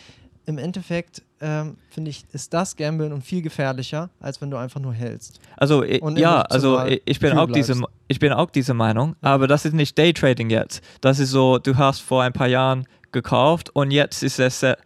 im 0.47 0.59
Endeffekt 0.59 1.23
ähm, 1.45 1.77
finde 1.91 2.11
ich, 2.11 2.25
ist 2.33 2.55
das 2.55 2.77
Gamblen 2.77 3.13
und 3.13 3.23
viel 3.23 3.43
gefährlicher, 3.43 4.09
als 4.21 4.41
wenn 4.41 4.51
du 4.51 4.57
einfach 4.57 4.81
nur 4.81 4.95
hältst. 4.95 5.41
Also 5.57 5.83
ja, 5.85 6.43
also 6.43 6.81
ich 7.05 7.19
bin 7.21 7.37
auch 7.37 7.51
diese, 7.51 7.75
ich 8.09 8.19
bin 8.21 8.33
auch 8.33 8.49
dieser 8.51 8.75
Meinung, 8.75 9.17
aber 9.21 9.47
das 9.49 9.65
ist 9.65 9.75
nicht 9.75 9.99
Daytrading 9.99 10.51
jetzt. 10.51 10.83
Das 11.01 11.19
ist 11.19 11.31
so, 11.31 11.59
du 11.59 11.77
hast 11.77 11.99
vor 12.01 12.23
ein 12.23 12.33
paar 12.33 12.47
Jahren 12.47 12.87
gekauft 13.11 13.71
und 13.75 13.91
jetzt 13.91 14.23
ist 14.23 14.39
es 14.39 14.61
sehr, 14.61 14.79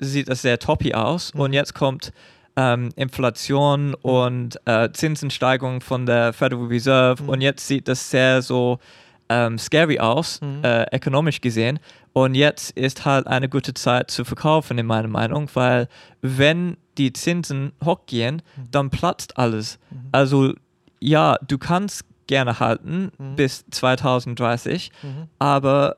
sieht 0.00 0.28
es 0.28 0.42
sehr 0.42 0.58
toppy 0.58 0.94
aus 0.94 1.32
Mhm. 1.34 1.40
und 1.40 1.52
jetzt 1.52 1.74
kommt 1.74 2.12
ähm, 2.56 2.90
Inflation 2.96 3.94
und 3.94 4.58
äh, 4.66 4.90
Zinsensteigerung 4.92 5.80
von 5.80 6.04
der 6.04 6.32
Federal 6.32 6.66
Reserve 6.66 7.22
Mhm. 7.22 7.28
und 7.28 7.40
jetzt 7.42 7.66
sieht 7.66 7.86
das 7.88 8.10
sehr 8.10 8.42
so 8.42 8.78
ähm, 9.28 9.56
scary 9.58 10.00
aus, 10.00 10.40
Mhm. 10.40 10.64
äh, 10.64 10.96
ökonomisch 10.96 11.40
gesehen. 11.40 11.78
Und 12.12 12.34
jetzt 12.34 12.72
ist 12.72 13.04
halt 13.04 13.28
eine 13.28 13.48
gute 13.48 13.72
Zeit 13.74 14.10
zu 14.10 14.24
verkaufen, 14.24 14.76
in 14.78 14.86
meiner 14.86 15.06
Meinung, 15.06 15.48
weil 15.54 15.86
wenn 16.20 16.76
die 16.98 17.12
Zinsen 17.12 17.70
hochgehen, 17.84 18.42
Mhm. 18.56 18.68
dann 18.72 18.90
platzt 18.90 19.38
alles. 19.38 19.78
Also 20.10 20.52
ja, 20.98 21.36
du 21.46 21.56
kannst 21.58 22.04
gerne 22.26 22.58
halten 22.58 23.12
Mhm. 23.18 23.36
bis 23.36 23.64
2030, 23.70 24.90
Mhm. 25.04 25.28
aber 25.38 25.96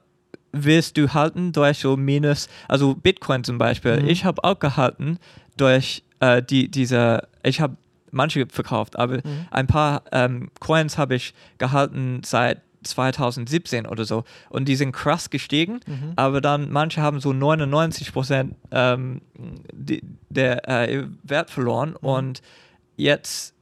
willst 0.53 0.97
du 0.97 1.09
halten 1.15 1.53
durch 1.53 1.79
so 1.79 1.97
minus, 1.97 2.49
also 2.69 2.95
Bitcoin 2.95 3.43
zum 3.45 3.59
Beispiel, 3.59 4.01
Mhm. 4.03 4.09
ich 4.09 4.25
habe 4.25 4.45
auch 4.45 4.59
gehalten 4.59 5.19
durch 5.57 6.03
äh, 6.21 6.43
die, 6.43 6.71
diese, 6.71 7.27
ich 7.43 7.61
habe 7.61 7.77
manche 8.11 8.47
verkauft, 8.47 8.99
aber 8.99 9.17
Mhm. 9.17 9.47
ein 9.51 9.67
paar 9.67 10.03
ähm, 10.13 10.51
Coins 10.61 10.99
habe 10.99 11.15
ich 11.15 11.35
gehalten 11.59 12.21
seit 12.25 12.61
2017 12.85 13.87
oder 13.87 14.05
so 14.05 14.25
und 14.51 14.67
die 14.67 14.77
sind 14.77 14.93
krass 14.93 15.31
gestiegen, 15.31 15.81
Mhm. 15.87 16.13
aber 16.17 16.41
dann 16.41 16.71
manche 16.71 17.01
haben 17.01 17.21
so 17.21 17.33
99 17.33 18.13
Prozent 18.13 18.57
ähm, 18.71 19.21
die, 19.73 20.03
der 20.29 20.69
äh, 20.69 21.07
Wert 21.23 21.51
verloren 21.51 21.91
Mhm. 21.91 21.97
und 22.09 22.43
jetzt 22.97 23.55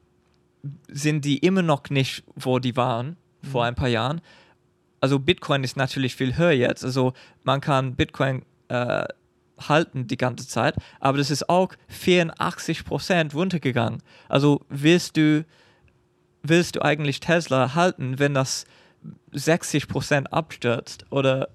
sind 0.88 1.24
die 1.24 1.38
immer 1.38 1.62
noch 1.62 1.84
nicht, 1.90 2.24
wo 2.34 2.58
die 2.58 2.76
waren 2.76 3.16
vor 3.50 3.62
Mhm. 3.62 3.68
ein 3.68 3.74
paar 3.74 3.88
Jahren. 3.88 4.20
Also 5.00 5.18
Bitcoin 5.18 5.64
ist 5.64 5.76
natürlich 5.76 6.14
viel 6.16 6.36
höher 6.36 6.52
jetzt. 6.52 6.84
Also 6.84 7.12
man 7.42 7.60
kann 7.60 7.94
Bitcoin 7.94 8.42
äh, 8.68 9.04
halten 9.58 10.06
die 10.06 10.16
ganze 10.16 10.46
Zeit, 10.48 10.74
aber 11.00 11.18
das 11.18 11.30
ist 11.30 11.48
auch 11.48 11.72
84 11.88 12.84
Prozent 12.84 13.34
runtergegangen. 13.34 14.02
Also 14.28 14.60
willst 14.68 15.16
du 15.16 15.44
willst 16.42 16.76
du 16.76 16.82
eigentlich 16.82 17.20
Tesla 17.20 17.74
halten, 17.74 18.18
wenn 18.18 18.32
das 18.32 18.64
60 19.32 19.88
Prozent 19.88 20.32
abstürzt 20.32 21.04
oder 21.10 21.48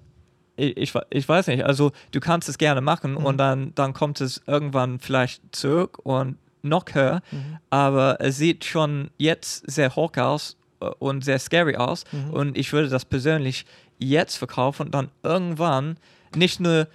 ich, 0.56 0.94
ich, 1.10 1.28
weiß 1.28 1.48
nicht. 1.48 1.64
Also 1.64 1.92
du 2.12 2.20
kannst 2.20 2.48
es 2.48 2.56
gerne 2.56 2.80
machen 2.80 3.12
Mhm. 3.12 3.16
und 3.24 3.36
dann, 3.38 3.74
dann 3.74 3.92
kommt 3.92 4.20
es 4.20 4.40
irgendwann 4.46 5.00
vielleicht 5.00 5.42
zurück 5.54 5.98
und 6.04 6.38
noch 6.62 6.84
höher, 6.92 7.20
Mhm. 7.30 7.58
aber 7.68 8.16
es 8.20 8.38
sieht 8.38 8.64
schon 8.64 9.10
jetzt 9.18 9.70
sehr 9.70 9.94
hoch 9.96 10.16
aus 10.16 10.55
und 10.98 11.24
sehr 11.24 11.38
scary 11.38 11.76
aus 11.76 12.04
Mhm. 12.12 12.30
und 12.30 12.58
ich 12.58 12.72
würde 12.72 12.88
das 12.88 13.04
persönlich 13.04 13.64
jetzt 13.98 14.36
verkaufen 14.36 14.82
und 14.86 14.94
dann 14.94 15.10
irgendwann 15.22 15.96
nicht 16.34 16.60
nur, 16.60 16.86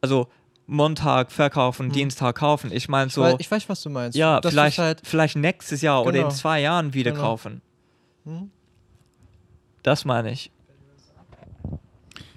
also 0.00 0.28
Montag 0.66 1.30
verkaufen, 1.30 1.88
Mhm. 1.88 1.92
Dienstag 1.92 2.36
kaufen. 2.36 2.72
Ich 2.72 2.88
meine 2.88 3.10
so, 3.10 3.22
Weil 3.22 3.36
ich 3.38 3.50
weiß, 3.50 3.68
was 3.68 3.82
du 3.82 3.90
meinst. 3.90 4.16
ja, 4.18 4.40
du's 4.40 4.50
vielleicht, 4.52 4.78
Halt, 4.78 5.00
vielleicht 5.04 5.36
nächstes 5.36 5.80
Jahr 5.82 6.02
oder 6.02 6.12
Genau. 6.12 6.28
in 6.28 6.30
zwei 6.34 6.60
Jahren 6.60 6.92
wieder 6.94 7.12
Genau. 7.12 7.22
kaufen. 7.22 7.60
Mhm. 8.24 8.50
Das 9.82 10.04
meine 10.04 10.32
ich. 10.32 10.50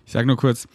Ich 0.05 0.11
sag 0.13 0.25
nur 0.25 0.37
kurz, 0.37 0.67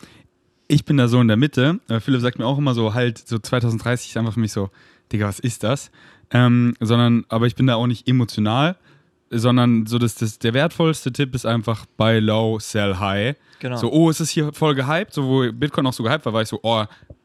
ich 0.68 0.84
bin 0.84 0.96
da 0.96 1.08
so 1.08 1.20
in 1.20 1.28
der 1.28 1.36
Mitte. 1.36 1.80
Äh, 1.88 2.00
Philipp 2.00 2.20
sagt 2.20 2.38
mir 2.38 2.46
auch 2.46 2.58
immer 2.58 2.74
so, 2.74 2.94
halt, 2.94 3.18
so 3.18 3.38
2030 3.38 4.10
ist 4.10 4.16
einfach 4.16 4.34
für 4.34 4.40
mich 4.40 4.52
so, 4.52 4.70
Digga, 5.12 5.26
was 5.26 5.38
ist 5.38 5.62
das? 5.62 5.90
Ähm, 6.30 6.74
sondern, 6.80 7.24
aber 7.28 7.46
ich 7.46 7.54
bin 7.54 7.66
da 7.66 7.74
auch 7.74 7.86
nicht 7.86 8.08
emotional, 8.08 8.76
sondern 9.38 9.86
so, 9.86 9.98
dass 9.98 10.14
das, 10.14 10.38
der 10.38 10.54
wertvollste 10.54 11.12
Tipp 11.12 11.34
ist 11.34 11.46
einfach 11.46 11.86
buy 11.96 12.18
low, 12.18 12.58
sell 12.58 12.96
high. 12.96 13.36
Genau. 13.60 13.76
So, 13.76 13.92
oh, 13.92 14.10
ist 14.10 14.20
es 14.20 14.30
hier 14.30 14.52
voll 14.52 14.74
gehypt? 14.74 15.12
So, 15.12 15.24
wo 15.24 15.52
Bitcoin 15.52 15.86
auch 15.86 15.92
so 15.92 16.02
gehypt 16.02 16.26
war, 16.26 16.32
war 16.32 16.42
ich 16.42 16.48
so, 16.48 16.60
oh, 16.62 16.84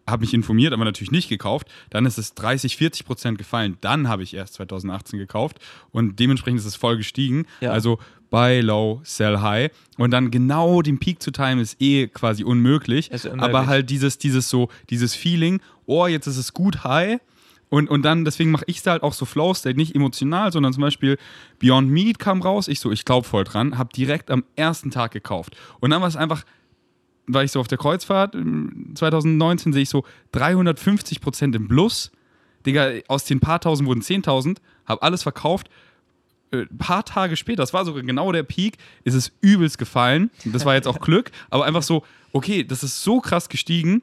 habe 0.10 0.22
mich 0.22 0.34
informiert, 0.34 0.74
aber 0.74 0.86
natürlich 0.86 1.12
nicht 1.12 1.30
gekauft. 1.30 1.68
Dann 1.90 2.06
ist 2.06 2.18
es 2.18 2.34
30, 2.34 2.78
40 2.78 3.06
Prozent 3.06 3.38
gefallen. 3.38 3.78
Dann 3.82 4.08
habe 4.08 4.24
ich 4.24 4.34
erst 4.34 4.56
2018 4.56 5.20
gekauft 5.20 5.60
und 5.92 6.20
dementsprechend 6.20 6.60
ist 6.60 6.66
es 6.66 6.76
voll 6.76 6.98
gestiegen. 6.98 7.46
Ja. 7.62 7.72
Also 7.72 8.00
buy 8.30 8.62
low, 8.62 9.02
sell 9.04 9.40
high. 9.40 9.72
Und 9.98 10.12
dann 10.12 10.32
genau 10.32 10.82
den 10.82 11.00
Peak 11.00 11.22
zu 11.22 11.32
timen 11.32 11.60
ist 11.60 11.82
eh 11.82 12.08
quasi 12.08 12.44
unmöglich. 12.44 13.12
Ist 13.12 13.26
unmöglich. 13.26 13.56
Aber 13.56 13.68
halt 13.68 13.90
dieses, 13.90 14.18
dieses 14.18 14.50
so, 14.50 14.70
dieses 14.90 15.16
Feeling, 15.16 15.62
oh, 15.86 16.08
jetzt 16.08 16.28
ist 16.28 16.38
es 16.38 16.54
gut 16.54 16.84
high. 16.84 17.20
Und, 17.70 17.90
und 17.90 18.02
dann, 18.02 18.26
deswegen 18.26 18.52
mache 18.52 18.64
ich 18.68 18.80
es 18.80 18.88
halt 18.88 19.04
auch 19.04 19.14
so 19.14 19.26
Flow 19.26 19.54
State, 19.54 19.78
nicht 19.78 19.96
emotional, 19.96 20.52
sondern 20.52 20.74
zum 20.74 20.82
Beispiel 20.82 21.18
Beyond 21.60 21.90
Meat 21.90 22.18
kam 22.18 22.42
raus. 22.42 22.68
Ich 22.68 22.80
so, 22.80 22.92
ich 22.92 23.06
glaube 23.06 23.28
voll 23.28 23.44
dran, 23.44 23.78
habe 23.78 23.94
direkt 23.94 24.32
am 24.32 24.44
ersten 24.56 24.90
Tag 24.90 25.12
gekauft. 25.12 25.56
Und 25.80 25.92
dann 25.92 26.02
war 26.02 26.08
es 26.08 26.16
einfach, 26.16 26.44
war 27.28 27.44
ich 27.44 27.52
so 27.52 27.60
auf 27.60 27.68
der 27.68 27.78
Kreuzfahrt 27.78 28.34
ähm, 28.34 28.94
2019, 28.96 29.72
sehe 29.74 29.84
ich 29.84 29.90
so 29.90 30.04
350 30.32 31.22
Prozent 31.22 31.56
im 31.56 31.68
Plus. 31.68 32.12
Digga, 32.66 32.90
aus 33.08 33.26
den 33.26 33.40
paar 33.40 33.62
tausend 33.62 33.88
wurden 33.88 34.02
10.000, 34.02 34.58
habe 34.86 35.02
alles 35.04 35.24
verkauft. 35.24 35.70
Ein 36.52 36.68
paar 36.80 37.06
Tage 37.06 37.36
später, 37.38 37.62
das 37.62 37.74
war 37.74 37.86
sogar 37.86 38.02
genau 38.02 38.32
der 38.32 38.42
Peak, 38.42 38.78
ist 39.04 39.14
es 39.14 39.32
übelst 39.42 39.78
gefallen. 39.78 40.32
Das 40.44 40.66
war 40.66 40.74
jetzt 40.74 40.88
auch 40.88 41.00
Glück, 41.02 41.32
aber 41.52 41.66
einfach 41.66 41.84
so, 41.84 42.04
okay, 42.34 42.64
das 42.64 42.84
ist 42.84 43.04
so 43.04 43.22
krass 43.22 43.48
gestiegen. 43.48 44.02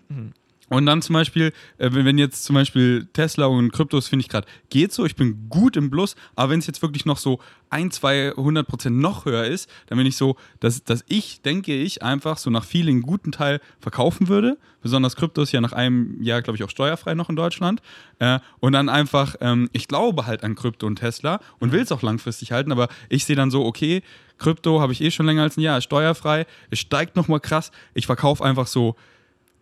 Und 0.68 0.86
dann 0.86 1.00
zum 1.00 1.14
Beispiel, 1.14 1.52
äh, 1.78 1.90
wenn 1.92 2.18
jetzt 2.18 2.44
zum 2.44 2.54
Beispiel 2.54 3.08
Tesla 3.12 3.46
und 3.46 3.72
Kryptos, 3.72 4.08
finde 4.08 4.22
ich 4.22 4.28
gerade, 4.28 4.46
geht 4.68 4.92
so, 4.92 5.04
ich 5.04 5.14
bin 5.14 5.48
gut 5.48 5.76
im 5.76 5.90
Plus, 5.90 6.16
aber 6.34 6.50
wenn 6.50 6.58
es 6.58 6.66
jetzt 6.66 6.82
wirklich 6.82 7.04
noch 7.04 7.18
so 7.18 7.38
ein, 7.70 7.90
200 7.90 8.66
Prozent 8.66 8.96
noch 8.96 9.24
höher 9.24 9.44
ist, 9.44 9.70
dann 9.86 9.98
bin 9.98 10.06
ich 10.06 10.16
so, 10.16 10.36
dass, 10.60 10.82
dass 10.84 11.04
ich, 11.08 11.40
denke 11.42 11.74
ich, 11.74 12.02
einfach 12.02 12.38
so 12.38 12.50
nach 12.50 12.66
einen 12.74 13.02
guten 13.02 13.32
Teil 13.32 13.60
verkaufen 13.80 14.28
würde. 14.28 14.58
Besonders 14.82 15.16
Kryptos 15.16 15.52
ja 15.52 15.60
nach 15.60 15.72
einem 15.72 16.22
Jahr, 16.22 16.42
glaube 16.42 16.56
ich, 16.56 16.64
auch 16.64 16.70
steuerfrei 16.70 17.14
noch 17.14 17.30
in 17.30 17.36
Deutschland. 17.36 17.80
Äh, 18.18 18.40
und 18.60 18.72
dann 18.72 18.88
einfach, 18.88 19.36
ähm, 19.40 19.68
ich 19.72 19.88
glaube 19.88 20.26
halt 20.26 20.42
an 20.44 20.54
Krypto 20.56 20.86
und 20.86 20.96
Tesla 20.96 21.40
und 21.58 21.72
will 21.72 21.80
es 21.80 21.92
auch 21.92 22.02
langfristig 22.02 22.52
halten, 22.52 22.72
aber 22.72 22.88
ich 23.08 23.24
sehe 23.24 23.36
dann 23.36 23.50
so, 23.50 23.64
okay, 23.64 24.02
Krypto 24.38 24.80
habe 24.80 24.92
ich 24.92 25.00
eh 25.00 25.10
schon 25.10 25.26
länger 25.26 25.42
als 25.42 25.56
ein 25.56 25.62
Jahr, 25.62 25.80
steuerfrei, 25.80 26.46
es 26.70 26.78
steigt 26.78 27.16
nochmal 27.16 27.40
krass, 27.40 27.70
ich 27.94 28.06
verkaufe 28.06 28.44
einfach 28.44 28.66
so 28.66 28.96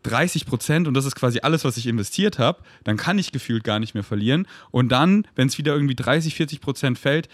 30 0.05 0.47
Prozent 0.47 0.87
und 0.87 0.95
das 0.95 1.05
ist 1.05 1.17
quasi 1.17 1.40
alles, 1.43 1.64
was 1.64 1.77
ich 1.77 1.87
investiert 1.87 2.38
habe, 2.38 2.62
dann 2.85 2.97
kann 2.97 3.19
ich 3.19 3.33
gefühlt 3.33 3.64
gar 3.64 3.81
nicht 3.81 3.95
mehr 3.95 4.05
verlieren. 4.05 4.47
Und 4.71 4.90
dann, 4.90 5.27
wenn 5.35 5.49
es 5.49 5.59
wieder 5.59 5.75
irgendwie 5.75 5.97
30, 5.97 6.35
40 6.35 6.61
Prozent 6.61 6.99
fällt, 6.99 7.29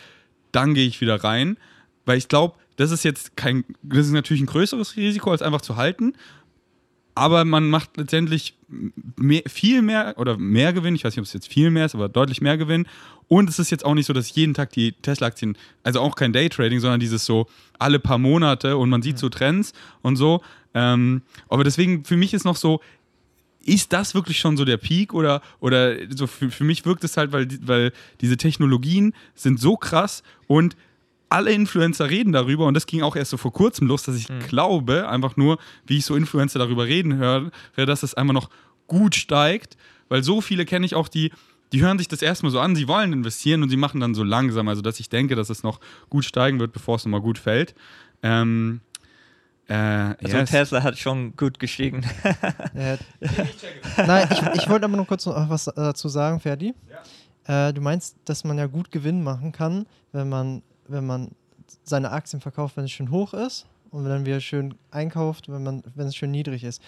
dann 0.52 0.74
gehe 0.74 0.87
ich 0.87 1.00
wieder 1.00 1.22
rein, 1.22 1.59
weil 2.06 2.18
ich 2.18 2.28
glaube, 2.28 2.56
das 2.76 2.90
ist 2.90 3.04
jetzt 3.04 3.37
kein, 3.37 3.64
das 3.83 4.06
ist 4.06 4.12
natürlich 4.12 4.42
ein 4.42 4.46
größeres 4.46 4.96
Risiko, 4.96 5.30
als 5.30 5.42
einfach 5.42 5.61
zu 5.61 5.76
halten. 5.76 6.14
Aber 7.14 7.44
man 7.44 7.68
macht 7.68 7.96
letztendlich 7.96 8.56
mehr, 9.16 9.42
viel 9.46 9.83
mehr 9.83 10.14
oder 10.16 10.38
mehr 10.38 10.72
Gewinn. 10.72 10.94
Ich 10.94 11.04
weiß 11.04 11.12
nicht, 11.12 11.18
ob 11.18 11.26
es 11.26 11.33
jetzt 11.33 11.48
viel 11.48 11.70
mehr 11.70 11.87
ist, 11.87 11.94
aber 11.94 12.09
deutlich 12.09 12.40
mehr 12.40 12.56
Gewinn. 12.56 12.87
Und 13.28 13.50
es 13.50 13.59
ist 13.59 13.70
jetzt 13.70 13.85
auch 13.85 13.94
nicht 13.94 14.06
so, 14.06 14.12
dass 14.12 14.35
jeden 14.35 14.54
Tag 14.54 14.70
die 14.72 14.92
Tesla-Aktien, 14.92 15.59
also 15.83 16.00
auch 16.00 16.16
kein 16.16 16.33
Daytrading, 16.33 16.80
sondern 16.80 17.00
dieses 17.00 17.26
so 17.26 17.46
alle 17.78 17.98
paar 17.98 18.18
Monate 18.18 18.76
und 18.76 18.88
man 18.88 19.02
sieht 19.02 19.18
so 19.18 19.28
Trends 19.28 19.72
und 20.02 20.16
so. 20.16 20.40
Ähm, 20.74 21.22
aber 21.48 21.64
deswegen, 21.64 22.04
für 22.04 22.16
mich 22.16 22.35
ist 22.35 22.44
noch 22.44 22.56
so, 22.56 22.80
ist 23.64 23.92
das 23.92 24.14
wirklich 24.14 24.38
schon 24.38 24.56
so 24.56 24.64
der 24.64 24.78
Peak 24.78 25.12
oder, 25.12 25.42
oder 25.61 25.96
so 26.14 26.26
für, 26.26 26.50
für 26.50 26.64
mich 26.64 26.85
wirkt 26.87 27.04
es 27.04 27.16
halt, 27.16 27.33
weil, 27.33 27.48
weil 27.62 27.92
diese 28.20 28.37
Technologien 28.37 29.14
sind 29.35 29.61
so 29.61 29.76
krass 29.76 30.22
und 30.46 30.76
alle 31.28 31.52
Influencer 31.52 32.11
reden 32.11 32.33
darüber 32.33 32.66
und 32.66 32.74
das 32.74 32.87
ging 32.87 33.02
auch 33.02 33.14
erst 33.14 33.30
so 33.30 33.37
vor 33.37 33.52
kurzem 33.52 33.87
los, 33.87 34.02
dass 34.02 34.16
ich 34.16 34.26
glaube, 34.48 35.09
einfach 35.09 35.37
nur, 35.37 35.59
wie 35.87 35.98
ich 35.98 36.04
so 36.04 36.16
Influencer 36.16 36.59
darüber 36.59 36.87
reden 36.87 37.16
höre, 37.16 37.52
dass 37.76 38.02
es 38.02 38.14
einfach 38.14 38.35
noch 38.35 38.50
gut 38.88 39.14
steigt, 39.14 39.76
weil 40.09 40.24
so 40.24 40.40
viele 40.40 40.64
kenne 40.64 40.85
ich 40.85 40.96
auch, 40.96 41.06
die, 41.06 41.30
die 41.72 41.83
hören 41.83 41.98
sich 41.98 42.09
das 42.09 42.20
erstmal 42.20 42.50
so 42.50 42.59
an, 42.59 42.74
sie 42.74 42.88
wollen 42.88 43.12
investieren 43.12 43.62
und 43.62 43.68
sie 43.68 43.76
machen 43.76 44.00
dann 44.00 44.14
so 44.14 44.24
langsam, 44.24 44.66
also 44.66 44.83
dass 44.83 44.98
ich 44.98 45.09
denke, 45.09 45.37
dass 45.37 45.50
es 45.50 45.62
noch 45.62 45.78
gut 46.09 46.24
steigen 46.24 46.59
wird, 46.59 46.72
bevor 46.72 46.96
es 46.96 47.04
nochmal 47.04 47.20
gut 47.20 47.38
fällt. 47.38 47.76
Ähm, 48.24 48.80
äh, 49.70 50.14
Also 50.22 50.37
yes. 50.37 50.50
Tesla 50.50 50.83
hat 50.83 50.98
schon 50.98 51.37
gut 51.37 51.59
gestiegen. 51.59 52.04
Äh, 52.74 52.96
Nein, 54.06 54.28
ich, 54.30 54.42
ich 54.62 54.68
wollte 54.68 54.85
aber 54.85 54.96
noch 54.96 55.06
kurz 55.06 55.26
noch 55.26 55.48
was 55.48 55.64
dazu 55.64 56.09
sagen, 56.09 56.40
Ferdi. 56.40 56.74
Äh, 57.46 57.72
du 57.72 57.80
meinst, 57.80 58.16
dass 58.24 58.44
man 58.44 58.59
ja 58.59 58.66
gut 58.66 58.90
Gewinn 58.90 59.22
machen 59.22 59.52
kann, 59.52 59.87
wenn 60.12 60.28
man, 60.28 60.62
wenn 60.88 61.06
man 61.06 61.30
seine 61.85 62.11
Aktien 62.11 62.40
verkauft, 62.40 62.76
wenn 62.76 62.85
es 62.85 62.90
schön 62.90 63.11
hoch 63.11 63.35
ist 63.35 63.66
und 63.90 64.04
dann 64.04 64.24
wieder 64.24 64.40
schön 64.40 64.74
einkauft, 64.90 65.50
wenn, 65.50 65.62
man, 65.62 65.83
wenn 65.94 66.06
es 66.06 66.16
schön 66.16 66.30
niedrig 66.30 66.64
ist. 66.64 66.80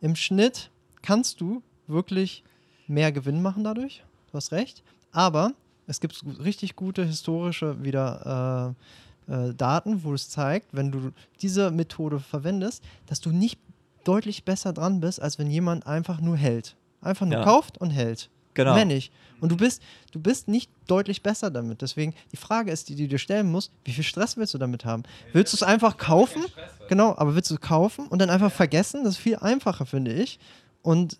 Im 0.00 0.14
Schnitt 0.14 0.70
kannst 1.02 1.40
du 1.40 1.62
wirklich 1.86 2.44
mehr 2.86 3.12
Gewinn 3.12 3.42
machen 3.42 3.64
dadurch. 3.64 4.04
Du 4.30 4.34
hast 4.34 4.52
recht. 4.52 4.82
Aber 5.12 5.52
es 5.86 6.00
gibt 6.00 6.22
richtig 6.44 6.76
gute 6.76 7.04
historische 7.04 7.82
wieder 7.82 8.74
äh, 8.76 9.09
äh, 9.30 9.54
Daten, 9.54 10.02
wo 10.04 10.12
es 10.14 10.28
zeigt, 10.28 10.74
wenn 10.74 10.90
du 10.92 11.12
diese 11.40 11.70
Methode 11.70 12.20
verwendest, 12.20 12.82
dass 13.06 13.20
du 13.20 13.30
nicht 13.30 13.58
deutlich 14.04 14.44
besser 14.44 14.72
dran 14.72 15.00
bist, 15.00 15.20
als 15.22 15.38
wenn 15.38 15.50
jemand 15.50 15.86
einfach 15.86 16.20
nur 16.20 16.36
hält. 16.36 16.76
Einfach 17.00 17.26
nur 17.26 17.38
Ja. 17.38 17.44
kauft 17.44 17.78
und 17.78 17.90
hält. 17.90 18.28
Genau. 18.54 18.74
Mehr 18.74 18.84
nicht. 18.84 19.12
Und 19.40 19.50
du 19.52 19.56
bist, 19.56 19.80
du 20.12 20.20
bist 20.20 20.48
nicht 20.48 20.70
deutlich 20.86 21.22
besser 21.22 21.50
damit. 21.50 21.80
Deswegen, 21.82 22.14
die 22.32 22.36
Frage 22.36 22.72
ist, 22.72 22.88
die, 22.88 22.94
die 22.94 23.04
du 23.04 23.10
dir 23.10 23.18
stellen 23.18 23.50
musst, 23.50 23.72
wie 23.84 23.92
viel 23.92 24.04
Stress 24.04 24.36
willst 24.36 24.52
du 24.54 24.58
damit 24.58 24.84
haben? 24.84 25.04
Willst 25.32 25.52
du 25.52 25.56
es 25.56 25.62
einfach 25.62 25.96
kaufen? 25.96 26.44
Genau, 26.88 27.14
aber 27.16 27.34
willst 27.36 27.50
du 27.50 27.54
es 27.54 27.60
kaufen 27.60 28.06
und 28.08 28.18
dann 28.20 28.28
einfach 28.28 28.50
vergessen? 28.52 29.04
Das 29.04 29.14
ist 29.14 29.20
viel 29.20 29.36
einfacher, 29.36 29.86
finde 29.86 30.12
ich. 30.12 30.38
Und 30.82 31.18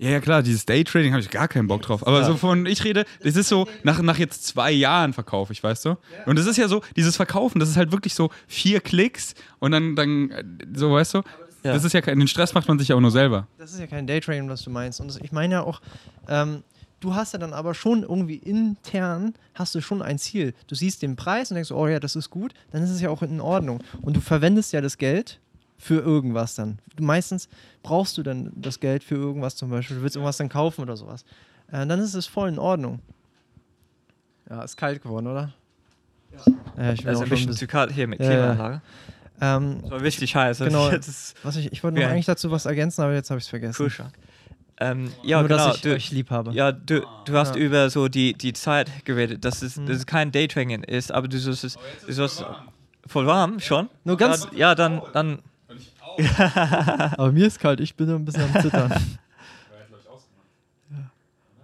Ja, 0.00 0.08
ja, 0.10 0.20
klar, 0.20 0.42
dieses 0.42 0.64
Daytrading 0.64 1.12
habe 1.12 1.20
ich 1.20 1.28
gar 1.28 1.46
keinen 1.46 1.68
Bock 1.68 1.82
drauf. 1.82 2.06
Aber 2.06 2.20
Ja. 2.20 2.24
so 2.24 2.36
von, 2.38 2.64
ich 2.64 2.82
rede, 2.84 3.04
das 3.22 3.36
ist 3.36 3.48
so, 3.50 3.68
nach, 3.82 4.00
nach 4.00 4.16
jetzt 4.18 4.46
zwei 4.46 4.70
Jahren 4.72 5.12
verkaufe 5.12 5.52
ich, 5.52 5.62
weißt 5.62 5.84
du? 5.84 5.96
Und 6.24 6.38
das 6.38 6.46
ist 6.46 6.56
ja 6.56 6.68
so, 6.68 6.80
dieses 6.96 7.16
Verkaufen, 7.16 7.58
das 7.60 7.68
ist 7.68 7.76
halt 7.76 7.92
wirklich 7.92 8.14
so 8.14 8.30
vier 8.48 8.80
Klicks 8.80 9.34
und 9.58 9.72
dann, 9.72 9.96
dann 9.96 10.30
äh, 10.30 10.42
so, 10.74 10.90
weißt 10.92 11.14
du? 11.14 11.18
Ja. 11.62 11.74
Das 11.74 11.84
ist 11.84 11.92
ja 11.92 12.00
kein, 12.00 12.18
den 12.18 12.28
Stress 12.28 12.54
macht 12.54 12.66
man 12.66 12.78
sich 12.78 12.88
ja 12.88 12.96
auch 12.96 13.00
nur 13.00 13.10
selber. 13.10 13.46
Das 13.58 13.74
ist 13.74 13.80
ja 13.80 13.86
kein 13.86 14.06
Daytrading, 14.06 14.48
was 14.48 14.62
du 14.62 14.70
meinst. 14.70 15.02
Und 15.02 15.08
das, 15.08 15.18
ich 15.18 15.32
meine 15.32 15.52
ja 15.56 15.62
auch, 15.62 15.82
ähm, 16.28 16.62
du 17.00 17.14
hast 17.14 17.34
ja 17.34 17.38
dann 17.38 17.52
aber 17.52 17.74
schon 17.74 18.02
irgendwie 18.02 18.36
intern, 18.36 19.34
hast 19.54 19.74
du 19.74 19.82
schon 19.82 20.00
ein 20.00 20.18
Ziel. 20.18 20.54
Du 20.68 20.74
siehst 20.74 21.02
den 21.02 21.16
Preis 21.16 21.50
und 21.50 21.56
denkst, 21.56 21.72
oh 21.72 21.86
ja, 21.86 22.00
das 22.00 22.16
ist 22.16 22.30
gut, 22.30 22.54
dann 22.70 22.82
ist 22.82 22.88
es 22.88 23.02
ja 23.02 23.10
auch 23.10 23.20
in 23.22 23.42
Ordnung. 23.42 23.82
Und 24.00 24.16
du 24.16 24.20
verwendest 24.22 24.72
ja 24.72 24.80
das 24.80 24.96
Geld 24.96 25.40
für 25.80 26.00
irgendwas 26.00 26.54
dann. 26.54 26.78
Meistens 27.00 27.48
brauchst 27.82 28.18
du 28.18 28.22
dann 28.22 28.52
das 28.54 28.78
Geld 28.80 29.02
für 29.02 29.14
irgendwas 29.16 29.56
zum 29.56 29.70
Beispiel. 29.70 29.96
Du 29.96 30.02
willst 30.02 30.14
irgendwas 30.16 30.36
dann 30.36 30.48
kaufen 30.50 30.82
oder 30.82 30.96
sowas. 30.96 31.24
Äh, 31.72 31.86
dann 31.86 31.98
ist 32.00 32.14
es 32.14 32.26
voll 32.26 32.48
in 32.50 32.58
Ordnung. 32.58 33.00
Ja, 34.48 34.62
ist 34.62 34.76
kalt 34.76 35.02
geworden, 35.02 35.26
oder? 35.26 35.52
Ja, 36.76 36.92
ich 36.92 37.02
will 37.02 37.08
Also 37.10 37.20
auch 37.20 37.24
ein 37.24 37.30
bisschen 37.30 37.52
zu 37.52 37.66
kalt 37.66 37.92
hier 37.92 38.06
mit 38.06 38.20
Ja, 38.20 38.26
ja. 38.30 38.36
Klimaanlage. 38.36 38.82
Ähm, 39.40 39.78
Das 39.82 39.90
war 39.90 40.00
richtig 40.02 40.36
heiß. 40.36 40.58
Genau. 40.58 40.88
Ist 40.90 41.34
was 41.42 41.56
ich, 41.56 41.72
ich 41.72 41.82
wollte 41.82 42.00
Ja. 42.00 42.08
eigentlich 42.08 42.26
dazu 42.26 42.50
was 42.50 42.66
ergänzen, 42.66 43.00
aber 43.02 43.14
jetzt 43.14 43.30
habe 43.30 43.38
ich 43.38 43.44
es 43.44 43.48
vergessen. 43.48 43.74
Kühlschrank. 43.76 44.12
Ähm, 44.78 45.12
ja, 45.22 45.40
Nur, 45.40 45.48
genau. 45.48 45.66
dass 45.66 45.76
ich 45.76 45.82
du, 45.82 45.92
euch 45.94 46.10
lieb 46.10 46.30
habe. 46.30 46.52
ja, 46.52 46.72
du, 46.72 47.02
du 47.24 47.32
hast 47.34 47.54
Ja. 47.56 47.60
über 47.62 47.90
so 47.90 48.08
die, 48.08 48.32
die 48.34 48.52
Zeit 48.52 49.04
geredet, 49.04 49.44
dass 49.44 49.62
es, 49.62 49.76
Mhm. 49.76 49.86
dass 49.86 49.96
es 49.98 50.06
kein 50.06 50.30
Daytrading 50.32 50.82
ist, 50.84 51.10
aber 51.12 51.26
du 51.28 51.38
sollst 51.38 51.64
es 51.64 51.78
du 52.06 52.12
sollst 52.12 52.44
voll 53.06 53.26
warm 53.26 53.60
schon. 53.60 53.88
Nur 54.04 54.16
ganz- 54.16 54.44
Ja, 54.52 54.58
ja 54.58 54.74
dann, 54.74 55.00
dann 55.12 55.38
Aber 57.16 57.32
mir 57.32 57.46
ist 57.46 57.58
kalt, 57.60 57.80
ich 57.80 57.94
bin 57.94 58.08
ein 58.10 58.24
bisschen 58.24 58.42
am 58.54 58.62
Zittern. 58.62 58.92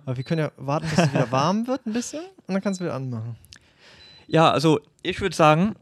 Aber 0.05 0.17
wir 0.17 0.25
können 0.25 0.41
ja 0.41 0.53
warten, 0.57 0.87
bis 0.89 0.99
es 0.99 1.13
wieder 1.13 1.31
warm 1.33 1.67
wird, 1.67 1.85
ein 1.85 1.93
bisschen, 1.93 2.21
und 2.47 2.55
dann 2.55 2.63
kannst 2.63 2.81
du 2.81 2.85
wieder 2.85 2.95
anmachen. 2.95 3.37
Ja, 4.29 4.51
also 4.53 4.81
ich 5.03 5.21
würde 5.21 5.35
sagen, 5.35 5.75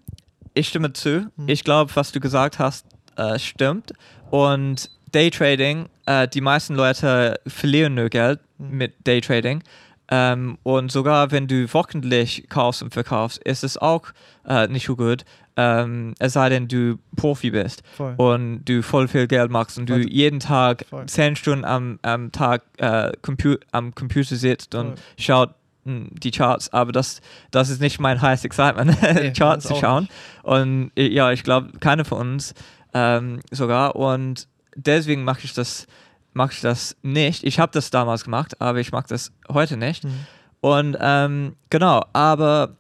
ich 0.55 0.69
stimme 0.69 0.93
zu. 0.93 1.31
Hm. 1.37 1.49
Ich 1.49 1.63
glaube, 1.65 1.95
was 1.95 2.11
du 2.13 2.21
gesagt 2.21 2.59
hast, 2.59 2.87
äh, 3.17 3.39
stimmt. 3.39 3.93
Und 4.31 4.91
Daytrading, 5.13 5.89
äh, 6.07 6.27
die 6.27 6.41
meisten 6.41 6.75
Leute 6.75 7.39
verlieren 7.47 7.95
nur 7.95 8.09
Geld 8.09 8.41
Hm. 8.59 8.71
mit 8.71 8.95
Daytrading. 9.07 9.63
Ähm, 10.09 10.59
und 10.63 10.93
sogar 10.93 11.31
wenn 11.31 11.47
du 11.49 11.67
wöchentlich 11.73 12.47
kaufst 12.49 12.83
und 12.83 12.93
verkaufst, 12.93 13.39
ist 13.39 13.65
es 13.65 13.77
auch 13.79 14.07
äh, 14.47 14.69
nicht 14.69 14.87
so 14.87 14.97
gut. 14.97 15.25
Ähm, 15.57 16.15
es 16.19 16.33
sei 16.33 16.49
denn, 16.49 16.67
du 16.67 16.99
Profi 17.17 17.51
bist 17.51 17.83
Voll. 17.97 18.15
und 18.17 18.65
du 18.65 18.83
voll 18.83 19.07
viel 19.07 19.29
Geld 19.29 19.51
machst 19.51 19.79
und 19.79 19.89
du 19.89 19.95
Voll. 19.95 20.09
jeden 20.11 20.41
Tag 20.41 20.85
Voll. 20.91 21.07
zehn 21.07 21.37
Stunden 21.37 21.65
am, 21.65 21.99
am 22.03 22.33
Tag 22.33 22.63
äh, 22.79 23.13
Compu 23.23 23.57
am 23.71 23.95
Computer 23.95 24.35
sitzt 24.35 24.75
und 24.75 24.95
schaut 25.17 25.51
hm, 25.85 26.09
die 26.13 26.33
Charts, 26.33 26.73
aber 26.73 26.91
das, 26.91 27.21
das 27.53 27.69
ist 27.69 27.81
nicht 27.81 28.01
mein 28.01 28.21
heißes 28.21 28.45
Excitement, 28.45 29.01
Nee, 29.15 29.33
Charts 29.33 29.69
zu 29.69 29.77
schauen. 29.77 30.09
Und 30.43 30.91
äh, 30.97 31.09
ja, 31.09 31.31
ich 31.31 31.45
glaube, 31.45 31.79
keine 31.79 32.05
von 32.05 32.19
uns 32.19 32.55
ähm, 32.93 33.41
sogar. 33.51 33.95
Und 33.95 34.49
deswegen 34.75 35.23
mache 35.25 35.41
ich 35.45 35.55
das 35.55 35.87
mache 36.35 36.53
ich 36.53 36.61
das 36.61 36.97
nicht. 37.03 37.45
Ich 37.45 37.59
habe 37.59 37.73
das 37.73 37.91
damals 37.91 38.25
gemacht, 38.25 38.61
aber 38.61 38.81
ich 38.81 38.93
mache 38.93 39.07
das 39.09 39.33
heute 39.49 39.77
nicht. 39.77 40.05
Mhm. 40.05 40.27
Und 40.61 40.97
ähm, 41.01 41.57
genau, 41.71 42.05
aber 42.13 42.77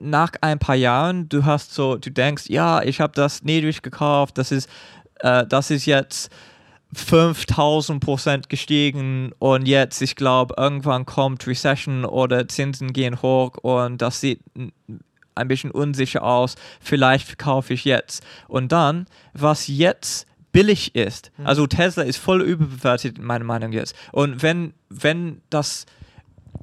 nach 0.00 0.32
ein 0.40 0.58
paar 0.58 0.74
Jahren, 0.74 1.28
du 1.28 1.44
hast 1.44 1.74
so, 1.74 1.96
du 1.96 2.10
denkst, 2.10 2.44
ja, 2.48 2.82
ich 2.82 3.00
habe 3.00 3.12
das 3.14 3.42
niedrig 3.42 3.82
gekauft, 3.82 4.38
das 4.38 4.50
ist, 4.52 4.68
äh, 5.20 5.46
das 5.46 5.70
ist 5.70 5.86
jetzt 5.86 6.30
5000 6.94 8.02
Prozent 8.02 8.48
gestiegen 8.48 9.32
und 9.38 9.68
jetzt, 9.68 10.00
ich 10.00 10.16
glaube, 10.16 10.54
irgendwann 10.56 11.04
kommt 11.06 11.46
Recession 11.46 12.04
oder 12.04 12.48
Zinsen 12.48 12.92
gehen 12.92 13.20
hoch 13.22 13.56
und 13.58 14.00
das 14.00 14.20
sieht 14.20 14.40
ein 15.34 15.48
bisschen 15.48 15.70
unsicher 15.70 16.22
aus. 16.24 16.56
Vielleicht 16.80 17.26
verkaufe 17.26 17.74
ich 17.74 17.84
jetzt. 17.84 18.24
Und 18.48 18.72
dann, 18.72 19.06
was 19.34 19.68
jetzt 19.68 20.26
billig 20.50 20.94
ist, 20.94 21.30
Mhm. 21.36 21.46
also 21.46 21.66
Tesla 21.66 22.02
ist 22.02 22.16
voll 22.16 22.42
überbewertet, 22.42 23.18
meiner 23.18 23.44
Meinung 23.44 23.70
jetzt. 23.72 23.94
Und 24.10 24.42
wenn, 24.42 24.72
wenn 24.88 25.42
das 25.50 25.86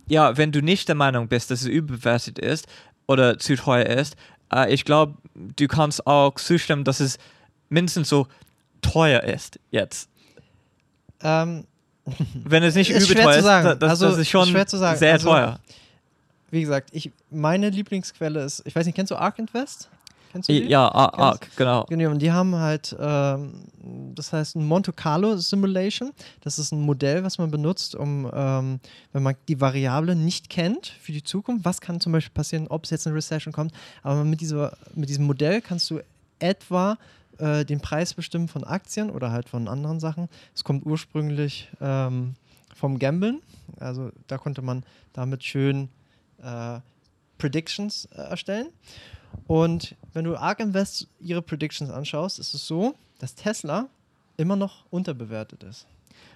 ja, 0.08 0.38
wenn 0.38 0.52
du 0.52 0.62
nicht 0.62 0.88
der 0.88 0.96
Meinung 0.96 1.28
bist, 1.28 1.52
dass 1.52 1.62
es 1.62 1.68
überbewertet 1.68 2.38
ist 2.40 2.68
oder 3.08 3.38
zu 3.40 3.56
teuer 3.56 3.86
ist, 3.86 4.16
äh, 4.54 4.74
ich 4.74 4.86
glaube, 4.86 5.16
du 5.36 5.68
kannst 5.68 6.06
auch 6.08 6.36
zustimmen, 6.36 6.84
dass 6.84 7.00
es 7.00 7.18
mindestens 7.70 8.10
so 8.10 8.28
teuer 8.82 9.24
ist 9.24 9.60
jetzt. 9.72 10.10
Ähm, 11.22 11.66
Wenn 12.34 12.62
es 12.64 12.76
nicht 12.76 12.92
Ist 12.92 13.10
überteuer 13.10 13.38
ist, 13.38 13.44
sagen. 13.44 13.66
da- 13.68 13.76
das, 13.76 13.90
Also, 13.92 14.10
das 14.10 14.18
ist 14.20 14.30
schon 14.30 14.46
sagen. 14.68 14.98
sehr 15.00 15.14
Also, 15.14 15.30
teuer. 15.30 15.60
wie 16.52 16.62
gesagt, 16.62 16.90
ich, 16.92 17.12
meine 17.32 17.70
Lieblingsquelle 17.70 18.44
ist, 18.44 18.62
ich 18.66 18.76
weiß 18.76 18.86
nicht, 18.86 18.96
kennst 18.96 19.10
du 19.12 19.16
Ark 19.16 19.40
Invest? 19.40 19.90
Kennst 20.36 20.50
du 20.50 20.54
die? 20.54 20.68
Ja, 20.68 20.90
Ar- 20.90 21.12
Kennst- 21.12 21.22
Arc, 21.22 21.56
genau. 21.56 21.86
Genau, 21.86 22.10
und 22.12 22.22
die 22.22 22.30
haben 22.30 22.56
halt, 22.56 22.94
ähm, 23.00 23.54
das 24.16 24.34
heißt 24.34 24.58
ein 24.58 24.66
Monte 24.68 24.92
Carlo 24.92 25.38
Simulation. 25.38 26.12
Das 26.42 26.60
ist 26.60 26.74
ein 26.74 26.82
Modell, 26.82 27.24
was 27.24 27.38
man 27.38 27.50
benutzt, 27.52 27.96
um, 27.96 28.30
ähm, 28.34 28.82
wenn 29.14 29.24
man 29.24 29.36
die 29.48 29.62
Variable 29.62 30.14
nicht 30.14 30.50
kennt 30.50 30.88
für 30.88 31.14
die 31.14 31.24
Zukunft, 31.24 31.64
was 31.64 31.80
kann 31.80 32.02
zum 32.02 32.12
Beispiel 32.12 32.34
passieren, 32.34 32.68
ob 32.68 32.84
es 32.84 32.90
jetzt 32.90 33.08
eine 33.08 33.16
Recession 33.16 33.54
kommt. 33.54 33.72
Aber 34.04 34.26
mit, 34.26 34.42
dieser, 34.42 34.76
mit 34.94 35.08
diesem 35.08 35.26
Modell 35.26 35.62
kannst 35.62 35.90
du 35.90 36.02
etwa 36.40 36.98
äh, 37.38 37.64
den 37.64 37.80
Preis 37.80 38.14
bestimmen 38.14 38.50
von 38.50 38.66
Aktien 38.66 39.10
oder 39.10 39.32
halt 39.32 39.48
von 39.48 39.70
anderen 39.70 40.02
Sachen. 40.02 40.28
Es 40.54 40.66
kommt 40.66 40.86
ursprünglich 40.86 41.70
ähm, 41.80 42.36
vom 42.76 43.00
Gamblen. 43.00 43.42
Also 43.80 44.12
da 44.28 44.38
konnte 44.38 44.62
man 44.62 44.84
damit 45.14 45.46
schön 45.46 45.88
äh, 46.44 46.80
Predictions 47.38 48.10
äh, 48.12 48.18
erstellen. 48.32 48.68
Und 49.48 49.96
wenn 50.14 50.26
du 50.26 50.36
ARK 50.36 50.60
Invest 50.60 51.08
ihre 51.20 51.42
Predictions 51.42 51.90
anschaust, 51.92 52.40
ist 52.40 52.54
es 52.54 52.66
so, 52.68 52.96
dass 53.20 53.36
Tesla 53.36 53.88
immer 54.38 54.56
noch 54.56 54.86
unterbewertet 54.90 55.64
ist. 55.64 55.86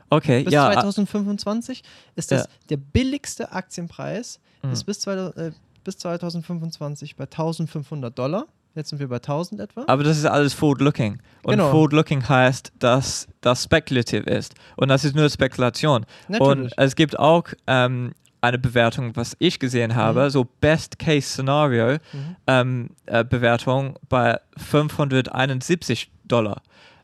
Okay, 0.10 0.44
Bis 0.44 0.54
ja. 0.54 0.68
ah, 0.70 0.74
2025 0.74 1.84
ist 2.16 2.32
das 2.32 2.42
Ja. 2.44 2.48
der 2.70 2.78
billigste 2.78 3.52
Aktienpreis, 3.52 4.40
Mhm. 4.64 4.72
ist 4.72 4.84
bis, 4.86 5.00
2000, 5.02 5.38
äh, 5.38 5.52
bis 5.84 5.98
2025 5.98 7.16
bei 7.16 7.26
1500 7.26 8.18
Dollar. 8.18 8.46
Jetzt 8.76 8.90
sind 8.90 9.00
wir 9.00 9.08
bei 9.08 9.20
1000 9.20 9.60
etwa. 9.62 9.84
Aber 9.88 10.04
das 10.04 10.18
ist 10.18 10.26
alles 10.26 10.54
forward-looking. 10.54 11.20
Und 11.44 11.52
Genau. 11.52 11.72
forward-looking 11.72 12.28
heißt, 12.28 12.72
dass 12.80 13.28
das 13.42 13.64
spekulativ 13.64 14.26
ist. 14.28 14.54
Und 14.78 14.90
das 14.90 15.04
ist 15.06 15.16
nur 15.16 15.30
Spekulation. 15.30 16.06
Natürlich. 16.28 16.50
Und 16.50 16.74
es 16.78 16.96
gibt 16.96 17.18
auch 17.20 17.46
ähm, 17.68 18.14
eine 18.42 18.58
Bewertung, 18.58 19.16
was 19.16 19.36
ich 19.40 19.60
gesehen 19.60 19.96
habe, 19.96 20.26
Mhm. 20.26 20.30
so 20.30 20.48
Best-Case-Szenario, 20.62 21.94
Mhm. 22.14 22.36
ähm, 22.48 22.90
äh, 23.06 23.24
Bewertung 23.24 23.98
bei 24.08 24.40
571 24.58 26.10
Dollar. 26.26 26.62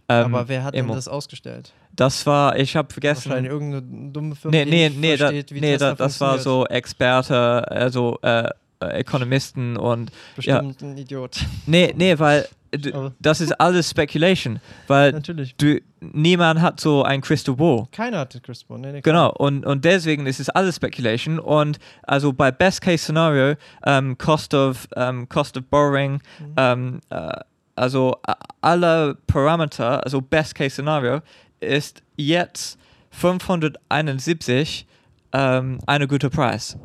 Ähm, 0.07 0.25
Aber 0.35 0.47
wer 0.47 0.63
hat 0.63 0.75
denn 0.75 0.87
das 0.87 1.07
ausgestellt? 1.07 1.73
Das 1.95 2.25
war, 2.25 2.57
ich 2.59 2.75
habe 2.75 2.91
vergessen. 2.91 3.29
Wahrscheinlich 3.29 3.51
irgendeine 3.51 4.11
dumme 4.11 4.35
Firma, 4.35 4.55
Nee, 4.57 4.65
nee, 4.65 4.89
nee, 4.89 5.15
da, 5.17 5.27
versteht, 5.27 5.53
wie 5.53 5.61
nee 5.61 5.77
da, 5.77 5.95
das 5.95 6.19
war 6.21 6.39
so 6.39 6.65
Experte, 6.67 7.69
also 7.71 8.19
äh, 8.21 8.49
Ökonomisten 8.81 9.77
und 9.77 10.11
Bestimmt 10.35 10.81
ein 10.81 10.97
Idiot. 10.97 11.37
nee, 11.65 11.93
nee, 11.97 12.17
weil 12.19 12.47
du, 12.71 13.13
das 13.19 13.39
ist 13.41 13.53
alles 13.59 13.89
Speculation, 13.89 14.59
weil 14.87 15.13
Natürlich. 15.13 15.55
du, 15.55 15.79
niemand 16.01 16.61
hat 16.61 16.79
so 16.79 17.03
ein 17.03 17.21
Crystal 17.21 17.55
Ball. 17.55 17.85
Keiner 17.91 18.19
hatte 18.19 18.41
Chris 18.41 18.63
Bond. 18.63 18.81
Nee, 18.81 18.91
nee, 18.91 19.01
Genau, 19.01 19.31
und, 19.31 19.65
und 19.65 19.85
deswegen 19.85 20.25
ist 20.27 20.39
es 20.39 20.49
alles 20.49 20.75
Speculation. 20.75 21.39
Und 21.39 21.79
also 22.03 22.33
bei 22.33 22.51
Best 22.51 22.81
Case 22.81 23.03
Scenario, 23.03 23.55
ähm, 23.85 24.17
Cost, 24.17 24.53
of, 24.53 24.87
ähm, 24.95 25.29
Cost 25.29 25.57
of 25.57 25.63
Borrowing, 25.69 26.13
Mhm. 26.39 26.53
ähm, 26.57 26.99
äh, 27.09 27.29
also 27.77 28.15
alle 28.61 29.17
Parameter, 29.27 30.03
also 30.03 30.21
Best 30.21 30.55
Case 30.55 30.71
Scenario, 30.71 31.21
ist 31.61 32.01
jetzt 32.17 32.77
571 33.11 34.85
ähm, 35.33 35.79
ein 35.85 36.07
guter 36.07 36.29
Preis. 36.29 36.77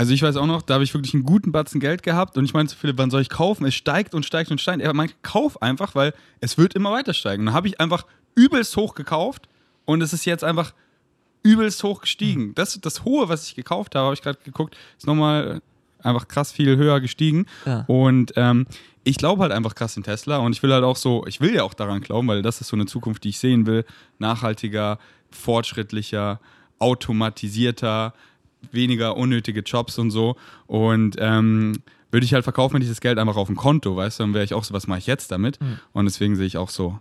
Also 0.00 0.14
ich 0.14 0.22
weiß 0.22 0.38
auch 0.38 0.46
noch, 0.46 0.62
da 0.62 0.74
habe 0.74 0.84
ich 0.84 0.94
wirklich 0.94 1.12
einen 1.12 1.24
guten 1.24 1.52
Batzen 1.52 1.78
Geld 1.78 2.02
gehabt 2.02 2.38
und 2.38 2.44
ich 2.46 2.54
meinte 2.54 2.72
zu 2.72 2.78
Philipp, 2.78 2.96
wann 2.96 3.10
soll 3.10 3.20
ich 3.20 3.28
kaufen? 3.28 3.66
Es 3.66 3.74
steigt 3.74 4.14
und 4.14 4.24
steigt 4.24 4.50
und 4.50 4.58
steigt. 4.58 4.80
Er 4.80 4.94
meinte, 4.94 5.12
kauf 5.20 5.60
einfach, 5.60 5.94
weil 5.94 6.14
es 6.40 6.56
wird 6.56 6.72
immer 6.72 6.90
weiter 6.90 7.12
steigen. 7.12 7.42
Und 7.42 7.46
dann 7.48 7.54
habe 7.54 7.68
ich 7.68 7.82
einfach 7.82 8.06
übelst 8.34 8.74
hoch 8.78 8.94
gekauft 8.94 9.46
und 9.84 10.00
es 10.00 10.14
ist 10.14 10.24
jetzt 10.24 10.42
einfach 10.42 10.72
übelst 11.42 11.84
hoch 11.84 12.00
gestiegen. 12.00 12.54
Das, 12.54 12.80
das 12.80 13.04
Hohe, 13.04 13.28
was 13.28 13.46
ich 13.46 13.54
gekauft 13.54 13.94
habe, 13.94 14.06
habe 14.06 14.14
ich 14.14 14.22
gerade 14.22 14.38
geguckt, 14.42 14.74
ist 14.96 15.06
nochmal 15.06 15.60
einfach 15.98 16.28
krass 16.28 16.50
viel 16.50 16.78
höher 16.78 17.02
gestiegen. 17.02 17.44
Ja. 17.66 17.84
Und 17.86 18.32
ähm, 18.36 18.66
ich 19.04 19.18
glaube 19.18 19.42
halt 19.42 19.52
einfach 19.52 19.74
krass 19.74 19.98
in 19.98 20.02
Tesla 20.02 20.38
und 20.38 20.54
ich 20.54 20.62
will 20.62 20.72
halt 20.72 20.84
auch 20.84 20.96
so, 20.96 21.26
ich 21.26 21.42
will 21.42 21.54
ja 21.54 21.62
auch 21.62 21.74
daran 21.74 22.00
glauben, 22.00 22.26
weil 22.26 22.40
das 22.40 22.62
ist 22.62 22.68
so 22.68 22.76
eine 22.76 22.86
Zukunft, 22.86 23.22
die 23.24 23.28
ich 23.28 23.38
sehen 23.38 23.66
will. 23.66 23.84
Nachhaltiger, 24.18 24.98
fortschrittlicher, 25.30 26.40
automatisierter, 26.78 28.14
weniger 28.72 29.16
unnötige 29.16 29.60
Jobs 29.60 29.98
und 29.98 30.10
so. 30.10 30.36
Und 30.66 31.16
ähm, 31.18 31.82
würde 32.10 32.24
ich 32.24 32.34
halt 32.34 32.44
verkaufen, 32.44 32.74
wenn 32.74 32.82
ich 32.82 32.88
das 32.88 33.00
Geld 33.00 33.18
einfach 33.18 33.36
auf 33.36 33.46
dem 33.46 33.56
Konto, 33.56 33.96
weißt 33.96 34.18
du, 34.18 34.24
dann 34.24 34.34
wäre 34.34 34.44
ich 34.44 34.54
auch 34.54 34.64
so, 34.64 34.74
was 34.74 34.86
mache 34.86 34.98
ich 34.98 35.06
jetzt 35.06 35.30
damit? 35.30 35.60
Mhm. 35.60 35.78
Und 35.92 36.04
deswegen 36.06 36.36
sehe 36.36 36.46
ich 36.46 36.56
auch 36.56 36.70
so, 36.70 36.98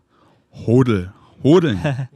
Hodel, 0.54 1.14
Hodeln. 1.44 1.80
äh, 1.84 2.08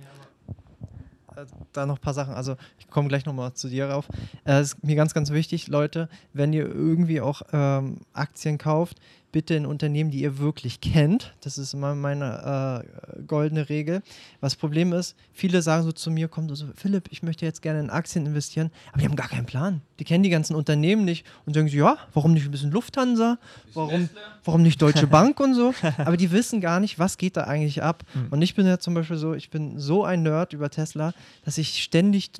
da 1.71 1.85
noch 1.85 1.95
ein 1.97 2.01
paar 2.01 2.13
Sachen. 2.13 2.33
Also 2.33 2.55
ich 2.77 2.87
komme 2.87 3.07
gleich 3.07 3.25
nochmal 3.25 3.53
zu 3.53 3.67
dir 3.69 3.87
rauf. 3.89 4.07
Äh, 4.43 4.59
Es 4.59 4.73
ist 4.73 4.83
mir 4.83 4.95
ganz, 4.95 5.13
ganz 5.13 5.31
wichtig, 5.31 5.67
Leute, 5.67 6.09
wenn 6.33 6.53
ihr 6.53 6.65
irgendwie 6.67 7.21
auch 7.21 7.41
ähm, 7.51 8.01
Aktien 8.13 8.57
kauft, 8.57 8.99
bitte 9.33 9.55
in 9.55 9.65
Unternehmen, 9.65 10.11
die 10.11 10.21
ihr 10.21 10.37
wirklich 10.37 10.79
kennt. 10.79 11.33
Das 11.41 11.57
ist 11.57 11.73
immer 11.73 11.95
meine 11.95 12.85
äh, 13.17 13.21
goldene 13.23 13.67
Regel. 13.67 14.01
Was 14.39 14.55
Problem 14.55 14.93
ist, 14.93 15.17
viele 15.33 15.61
sagen 15.61 15.83
so 15.83 15.91
zu 15.91 16.11
mir, 16.11 16.29
kommt 16.29 16.55
so, 16.55 16.67
Philipp, 16.75 17.09
ich 17.09 17.23
möchte 17.23 17.45
jetzt 17.45 17.61
gerne 17.61 17.81
in 17.81 17.89
Aktien 17.89 18.25
investieren, 18.25 18.71
aber 18.91 19.01
die 19.01 19.05
haben 19.05 19.17
gar 19.17 19.27
keinen 19.27 19.45
Plan. 19.45 19.81
Die 19.99 20.05
kennen 20.05 20.23
die 20.23 20.29
ganzen 20.29 20.55
Unternehmen 20.55 21.03
nicht 21.03 21.25
und 21.45 21.53
sagen 21.53 21.67
so, 21.67 21.75
ja, 21.75 21.97
warum 22.13 22.33
nicht 22.33 22.45
ein 22.45 22.51
bisschen 22.51 22.71
Lufthansa? 22.71 23.39
Warum, 23.73 24.07
warum 24.45 24.61
nicht 24.61 24.81
Deutsche 24.81 25.07
Bank 25.17 25.39
und 25.39 25.55
so? 25.55 25.73
Aber 25.97 26.15
die 26.15 26.31
wissen 26.31 26.61
gar 26.61 26.79
nicht, 26.79 26.99
was 26.99 27.17
geht 27.17 27.35
da 27.35 27.45
eigentlich 27.45 27.83
ab. 27.83 28.03
Und 28.29 28.41
ich 28.41 28.55
bin 28.55 28.67
ja 28.67 28.77
zum 28.77 28.93
Beispiel 28.93 29.17
so, 29.17 29.33
ich 29.33 29.49
bin 29.49 29.79
so 29.79 30.05
ein 30.05 30.23
Nerd 30.23 30.53
über 30.53 30.69
Tesla, 30.69 31.13
dass 31.43 31.57
ich 31.57 31.83
ständig 31.83 32.31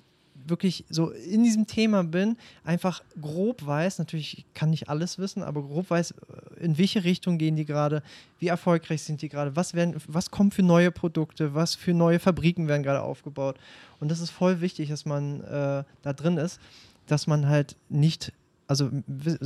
wirklich 0.45 0.85
so 0.89 1.09
in 1.09 1.43
diesem 1.43 1.67
Thema 1.67 2.03
bin, 2.03 2.37
einfach 2.63 3.03
grob 3.21 3.65
weiß, 3.65 3.99
natürlich 3.99 4.37
ich 4.39 4.45
kann 4.53 4.69
nicht 4.69 4.89
alles 4.89 5.17
wissen, 5.17 5.43
aber 5.43 5.61
grob 5.61 5.89
weiß, 5.89 6.11
äh, 6.11 6.63
in 6.63 6.77
welche 6.77 7.03
Richtung 7.03 7.37
gehen 7.37 7.55
die 7.55 7.65
gerade, 7.65 8.03
wie 8.39 8.47
erfolgreich 8.47 9.03
sind 9.03 9.21
die 9.21 9.29
gerade, 9.29 9.55
was 9.55 9.73
werden, 9.73 9.95
was 10.07 10.31
kommt 10.31 10.53
für 10.53 10.63
neue 10.63 10.91
Produkte, 10.91 11.53
was 11.53 11.75
für 11.75 11.93
neue 11.93 12.19
Fabriken 12.19 12.67
werden 12.67 12.83
gerade 12.83 13.01
aufgebaut. 13.01 13.57
Und 13.99 14.09
das 14.09 14.19
ist 14.19 14.29
voll 14.29 14.61
wichtig, 14.61 14.89
dass 14.89 15.05
man 15.05 15.41
äh, 15.41 15.83
da 16.01 16.13
drin 16.13 16.37
ist, 16.37 16.59
dass 17.07 17.27
man 17.27 17.47
halt 17.47 17.75
nicht, 17.89 18.33
also 18.67 18.89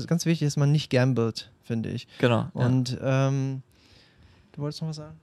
ganz 0.08 0.26
wichtig, 0.26 0.48
dass 0.48 0.58
man 0.58 0.72
nicht 0.72 0.90
gambelt, 0.90 1.52
finde 1.64 1.90
ich. 1.90 2.08
Genau. 2.20 2.50
ja. 2.54 2.66
Und 2.66 2.98
ähm, 3.02 3.62
du 4.54 4.62
wolltest 4.62 4.82
noch 4.82 4.90
was 4.90 4.98
sagen? 4.98 5.16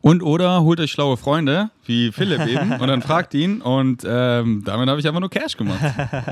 Und 0.00 0.22
oder 0.22 0.62
holt 0.62 0.78
euch 0.80 0.92
schlaue 0.92 1.16
Freunde, 1.16 1.70
wie 1.84 2.12
Philipp 2.12 2.46
eben, 2.46 2.72
und 2.80 2.88
dann 2.88 3.02
fragt 3.02 3.34
ihn. 3.34 3.60
Und 3.60 4.04
ähm, 4.06 4.62
damit 4.64 4.88
habe 4.88 5.00
ich 5.00 5.06
einfach 5.06 5.20
nur 5.20 5.30
Cash 5.30 5.56
gemacht. 5.56 5.80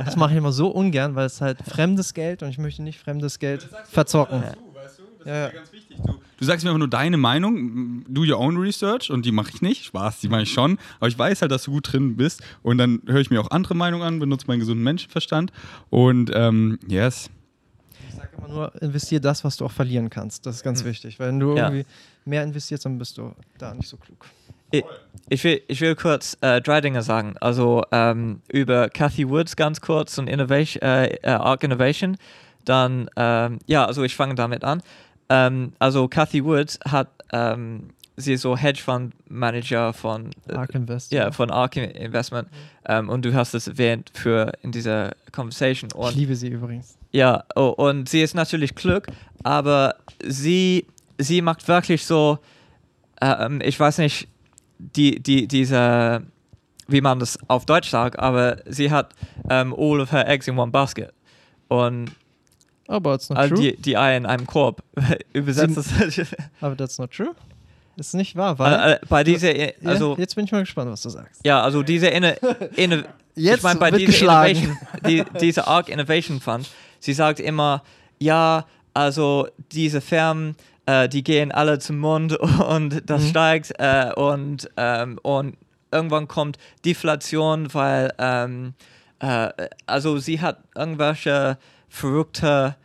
Das 0.05 0.17
mache 0.17 0.33
ich 0.33 0.39
immer 0.39 0.53
so 0.53 0.69
ungern, 0.69 1.15
weil 1.15 1.27
es 1.27 1.41
halt 1.41 1.59
fremdes 1.69 2.15
Geld 2.15 2.43
und 2.43 2.51
ich 2.51 2.59
möchte 2.59 2.83
nicht 2.83 3.01
fremdes 3.01 3.39
Geld 3.39 3.69
verzocken. 3.91 4.43
Das 4.43 4.57
Ja, 5.27 5.35
ja. 5.35 5.49
ganz 5.49 5.73
wichtig. 5.73 5.97
Du, 6.07 6.15
du 6.37 6.45
sagst 6.45 6.65
mir 6.65 6.71
einfach 6.71 6.79
nur 6.79 6.89
deine 6.89 7.17
Meinung, 7.17 8.05
do 8.09 8.23
your 8.23 8.39
own 8.39 8.57
research 8.57 9.11
und 9.11 9.27
die 9.27 9.33
mache 9.33 9.51
ich 9.53 9.61
nicht. 9.61 9.85
Spaß, 9.87 10.21
die 10.21 10.29
mache 10.29 10.43
ich 10.43 10.53
schon. 10.53 10.79
Aber 11.01 11.09
ich 11.09 11.19
weiß 11.19 11.43
halt, 11.43 11.51
dass 11.51 11.65
du 11.65 11.73
gut 11.73 11.93
drin 11.93 12.17
bist. 12.17 12.43
Und 12.63 12.79
dann 12.79 13.03
höre 13.07 13.21
ich 13.21 13.31
mir 13.31 13.41
auch 13.41 13.51
andere 13.51 13.75
Meinungen 13.75 14.07
an, 14.07 14.19
benutze 14.21 14.47
meinen 14.47 14.61
gesunden 14.61 14.85
Menschenverstand. 14.85 15.51
Und 15.91 16.31
ähm, 16.33 16.79
yes. 16.87 17.31
Immer 18.39 18.49
nur, 18.49 18.83
investier 18.83 19.21
das, 19.21 19.45
was 19.45 19.57
du 19.57 19.65
auch 19.65 19.71
verlieren 19.73 20.11
kannst. 20.11 20.47
Das 20.47 20.57
ist 20.57 20.63
ganz 20.63 20.85
wichtig. 20.85 21.19
Weil 21.19 21.29
wenn 21.29 21.41
du 21.41 21.57
Ja. 21.57 21.69
irgendwie 21.69 21.87
mehr 22.25 22.43
investierst, 22.43 22.85
dann 22.85 22.99
bist 22.99 23.17
du 23.19 23.33
da 23.59 23.75
nicht 23.75 23.89
so 23.89 23.97
klug. 23.97 24.27
Ich, 24.73 24.85
ich, 25.29 25.45
will, 25.45 25.63
ich 25.69 25.81
will 25.81 25.95
kurz 25.95 26.37
äh, 26.41 26.61
drei 26.61 26.81
Dinge 26.81 27.03
sagen. 27.03 27.37
Also 27.41 27.85
ähm, 27.93 28.43
über 28.53 28.89
Cathy 28.89 29.29
Woods 29.29 29.55
ganz 29.57 29.81
kurz 29.81 30.19
und 30.19 30.29
Innovation, 30.29 30.83
äh, 30.83 31.07
äh, 31.23 31.29
Arc 31.31 31.63
Innovation. 31.63 32.17
Dann, 32.65 33.09
ähm, 33.17 33.61
ja, 33.67 33.85
also 33.85 34.03
ich 34.03 34.17
fange 34.17 34.35
damit 34.35 34.65
an. 34.65 34.83
Ähm, 35.29 35.73
also 35.79 36.09
Cathy 36.09 36.45
Woods 36.45 36.81
hat, 36.85 37.09
ähm, 37.33 37.91
sie 38.17 38.33
ist 38.33 38.43
so 38.43 38.57
Hedgefund 38.57 39.15
Manager 39.31 39.93
von, 39.93 40.31
äh, 40.49 40.55
Ark 40.55 40.75
Invest. 40.75 41.13
ja, 41.13 41.31
von 41.31 41.51
Arc 41.53 41.77
Investment. 41.77 42.49
Ähm, 42.87 43.09
und 43.09 43.25
du 43.25 43.33
hast 43.35 43.55
es 43.55 43.69
erwähnt 43.69 44.11
für 44.15 44.53
in 44.63 44.73
dieser 44.73 45.13
Conversation. 45.31 45.93
Und 45.93 46.11
Ich 46.11 46.17
liebe 46.17 46.35
sie 46.35 46.49
übrigens. 46.49 46.99
Ja, 47.17 47.45
oh, 47.55 47.69
und 47.77 48.09
sie 48.09 48.21
ist 48.23 48.35
natürlich 48.35 48.75
klug, 48.75 49.07
aber 49.43 49.95
sie, 50.23 50.87
sie 51.19 51.41
macht 51.41 51.67
wirklich 51.67 52.05
so, 52.05 52.39
ähm, 53.21 53.61
ich 53.65 53.79
weiß 53.81 53.99
nicht, 53.99 54.29
die, 54.79 55.21
die, 55.23 55.49
diese, 55.49 56.23
wie 56.89 57.01
man 57.01 57.19
das 57.19 57.39
auf 57.49 57.65
Deutsch 57.65 57.89
sagt, 57.89 58.19
aber 58.19 58.59
sie 58.67 58.91
hat 58.91 59.15
ähm, 59.49 59.75
all 59.77 60.01
of 60.01 60.13
her 60.13 60.29
eggs 60.29 60.47
in 60.47 60.59
one 60.59 60.71
basket. 60.71 61.13
Und 61.69 62.11
Aber 62.87 63.15
it's 63.15 63.29
not 63.31 63.39
all 63.39 63.49
true. 63.49 63.59
die, 63.59 63.77
die 63.77 63.97
Eier 63.97 64.19
in 64.19 64.27
einem 64.27 64.47
Korb. 64.47 64.83
Übersetzt 65.33 65.77
das. 65.77 65.89
Aber 66.61 66.77
that's 66.77 66.99
not 66.99 67.11
true. 67.11 67.35
Ist 67.97 68.15
nicht 68.15 68.37
wahr, 68.37 68.59
weil. 68.59 68.73
äh, 68.75 68.93
äh, 68.93 68.99
bei 69.09 69.25
dieser, 69.25 69.57
Ja, 69.57 69.71
also, 69.85 70.17
jetzt 70.19 70.35
bin 70.35 70.45
ich 70.45 70.53
mal 70.53 70.61
gespannt, 70.61 70.91
was 70.91 71.01
du 71.01 71.09
sagst. 71.09 71.41
ja, 71.47 71.63
also 71.63 71.83
diese 71.83 72.09
Inno, 72.09 72.33
Inno, 72.77 72.97
Jetzt 73.35 73.59
ich 73.59 73.63
meine, 73.65 73.81
bei 73.81 73.91
dieser. 73.91 74.47
Innovation, 74.47 74.79
die, 75.07 75.25
diese 75.41 75.67
Arc 75.67 75.89
Innovation 75.89 76.41
Fund, 76.41 76.69
sie 77.01 77.13
sagt 77.13 77.41
immer, 77.41 77.83
ja, 78.19 78.67
also 78.95 79.49
diese 79.73 80.01
Firmen, 80.01 80.57
äh, 80.87 81.09
die 81.09 81.23
gehen 81.23 81.53
alle 81.53 81.79
zum 81.79 81.99
Mond 81.99 82.37
und 82.69 83.03
das 83.11 83.23
Mhm. 83.25 83.29
steigt 83.29 83.73
äh, 83.79 84.13
und, 84.15 84.71
ähm, 84.77 85.19
und 85.23 85.57
irgendwann 85.93 86.29
kommt 86.29 86.59
Deflation, 86.85 87.73
weil, 87.75 88.13
ähm, 88.19 88.75
äh, 89.21 89.49
also 89.87 90.19
sie 90.19 90.41
hat 90.41 90.59
irgendwelche 90.75 91.59
verrückte 91.89 92.77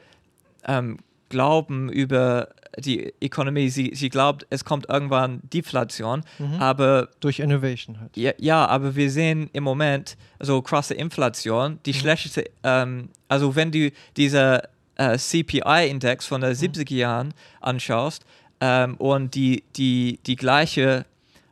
ähm, 0.66 0.98
Glauben 1.30 1.90
über 1.90 2.50
die 2.80 3.14
Ökonomie. 3.22 3.70
Sie, 3.70 3.92
sie 3.94 4.10
glaubt, 4.10 4.46
es 4.50 4.64
kommt 4.66 4.88
irgendwann 4.90 5.42
Deflation, 5.44 6.24
Mhm. 6.40 6.54
aber 6.56 7.10
Durch 7.20 7.40
Innovation 7.40 8.00
halt. 8.00 8.16
ja, 8.18 8.32
ja, 8.38 8.66
aber 8.66 8.96
wir 8.96 9.12
sehen 9.12 9.50
im 9.54 9.64
Moment 9.64 10.18
so 10.40 10.62
krasse 10.62 10.94
Inflation. 10.94 11.80
Die 11.86 11.94
schlechteste, 11.94 12.46
ähm, 12.64 13.10
also 13.28 13.56
wenn 13.56 13.72
du 13.72 13.92
diese 14.18 14.64
äh, 14.96 15.18
CPI-Index 15.18 16.26
von 16.28 16.42
den 16.42 16.54
70er 16.54 16.94
Jahren 16.96 17.34
anschaust 17.60 18.26
ähm, 18.60 18.96
und 18.98 19.36
die, 19.36 19.64
die, 19.76 20.20
die 20.26 20.36
gleiche 20.36 21.06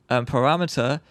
ähm, 0.09 0.25
Parameter 0.25 1.01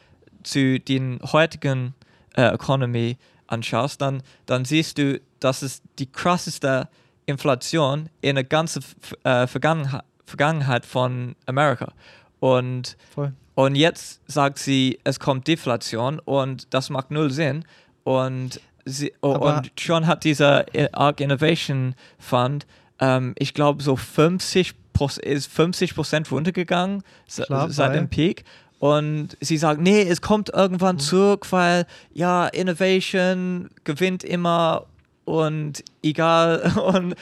zu 0.42 0.78
den 0.80 1.18
heutigen 1.32 1.94
äh, 2.36 2.54
Economy 2.54 3.16
anschaust, 3.46 4.00
dann, 4.00 4.22
dann 4.46 4.64
siehst 4.64 4.98
du, 4.98 5.20
dass 5.40 5.62
es 5.62 5.82
die 5.98 6.06
krasseste 6.10 6.88
Inflation 7.28 8.08
in 8.20 8.34
der 8.36 8.44
ganzen 8.44 8.82
äh, 9.24 9.46
Vergangenheit, 9.46 10.02
Vergangenheit 10.24 10.84
von 10.86 11.36
Amerika. 11.46 11.92
Und 12.40 12.96
Voll. 13.14 13.32
und 13.54 13.74
jetzt 13.74 14.20
sagt 14.26 14.58
sie, 14.58 14.98
es 15.04 15.20
kommt 15.20 15.46
Deflation 15.46 16.18
und 16.20 16.72
das 16.74 16.90
macht 16.90 17.10
null 17.10 17.30
Sinn. 17.30 17.64
Und, 18.04 18.60
sie, 18.84 19.12
oh, 19.20 19.34
Aber- 19.34 19.58
und 19.58 19.72
schon 19.78 20.06
hat 20.06 20.24
dieser 20.24 20.72
I- 20.74 20.88
Arc 20.92 21.20
Innovation 21.20 21.94
Fund, 22.18 22.66
ähm, 23.00 23.34
ich 23.38 23.54
glaube, 23.54 23.82
so 23.82 23.96
50 23.96 24.74
Pros- 24.94 25.18
ist 25.18 25.52
50 25.52 25.94
Prozent 25.94 26.30
runtergegangen 26.32 27.02
Klar, 27.46 27.70
seit 27.70 27.94
dem 27.94 28.08
Peak. 28.08 28.44
Und 28.80 29.36
sie 29.40 29.56
sagt, 29.58 29.80
nee, 29.80 30.02
es 30.02 30.20
kommt 30.20 30.50
irgendwann 30.50 30.96
Mhm. 30.96 31.00
zurück, 31.00 31.46
weil 31.50 31.84
ja, 32.12 32.46
Innovation 32.46 33.68
gewinnt 33.84 34.22
immer 34.24 34.86
und 35.28 35.84
egal. 36.02 36.72
Und 36.94 37.14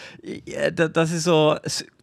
ja, 0.47 0.71
da- 0.71 0.89
das 0.89 1.11
ist 1.11 1.25
so 1.25 1.57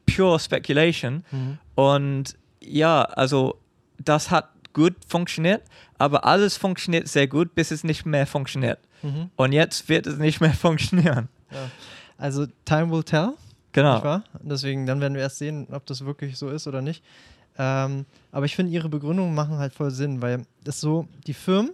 pure 0.05 0.39
Speculation. 0.39 1.23
Mhm. 1.31 1.57
Und 1.75 2.35
ja, 2.61 3.03
also 3.03 3.57
das 4.03 4.29
hat 4.31 4.49
gut 4.73 4.95
funktioniert, 5.07 5.61
aber 5.97 6.25
alles 6.25 6.57
funktioniert 6.57 7.07
sehr 7.07 7.27
gut, 7.27 7.55
bis 7.55 7.71
es 7.71 7.83
nicht 7.83 8.05
mehr 8.05 8.25
funktioniert. 8.27 8.79
Mhm. 9.01 9.29
Und 9.35 9.51
jetzt 9.53 9.87
wird 9.89 10.07
es 10.07 10.17
nicht 10.17 10.41
mehr 10.41 10.53
funktionieren. 10.65 11.29
Also, 12.17 12.47
time 12.65 12.91
will 12.91 13.03
tell. 13.03 13.33
Genau. 13.71 14.21
Deswegen, 14.41 14.85
dann 14.85 14.99
werden 15.01 15.13
wir 15.15 15.21
erst 15.21 15.37
sehen, 15.39 15.67
ob 15.71 15.85
das 15.85 16.05
wirklich 16.05 16.37
so 16.37 16.49
ist 16.49 16.67
oder 16.67 16.81
nicht. 16.81 17.03
Ähm, 17.57 18.05
aber 18.31 18.45
ich 18.45 18.55
finde, 18.55 18.71
ihre 18.71 18.89
Begründungen 18.89 19.33
machen 19.35 19.57
halt 19.57 19.73
voll 19.73 19.91
Sinn, 19.91 20.21
weil 20.21 20.45
das 20.63 20.79
so, 20.79 21.07
die 21.27 21.33
Firmen, 21.33 21.71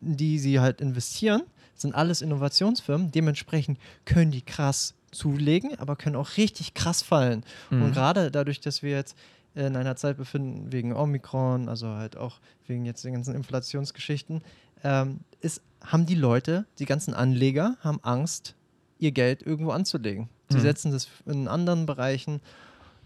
die 0.00 0.38
sie 0.38 0.60
halt 0.60 0.80
investieren, 0.80 1.42
sind 1.80 1.94
alles 1.94 2.22
Innovationsfirmen. 2.22 3.10
Dementsprechend 3.10 3.78
können 4.04 4.30
die 4.30 4.42
krass 4.42 4.94
zulegen, 5.10 5.78
aber 5.78 5.96
können 5.96 6.16
auch 6.16 6.36
richtig 6.36 6.74
krass 6.74 7.02
fallen. 7.02 7.44
Und 7.70 7.80
Mhm. 7.80 7.92
gerade 7.92 8.30
dadurch, 8.30 8.60
dass 8.60 8.82
wir 8.82 8.90
jetzt 8.90 9.16
in 9.54 9.74
einer 9.76 9.96
Zeit 9.96 10.16
befinden, 10.18 10.70
wegen 10.70 10.94
Omikron, 10.94 11.68
also 11.68 11.88
halt 11.88 12.16
auch 12.16 12.38
wegen 12.66 12.84
jetzt 12.84 13.04
den 13.04 13.14
ganzen 13.14 13.34
Inflationsgeschichten, 13.34 14.42
ähm, 14.84 15.20
ist, 15.40 15.62
haben 15.84 16.06
die 16.06 16.14
Leute, 16.14 16.66
die 16.78 16.84
ganzen 16.84 17.14
Anleger, 17.14 17.76
haben 17.80 17.98
Angst, 18.02 18.54
ihr 18.98 19.12
Geld 19.12 19.42
irgendwo 19.42 19.70
anzulegen. 19.72 20.28
Sie 20.48 20.58
Mhm. 20.58 20.62
setzen 20.62 20.92
das 20.92 21.08
in 21.26 21.48
anderen 21.48 21.86
Bereichen 21.86 22.40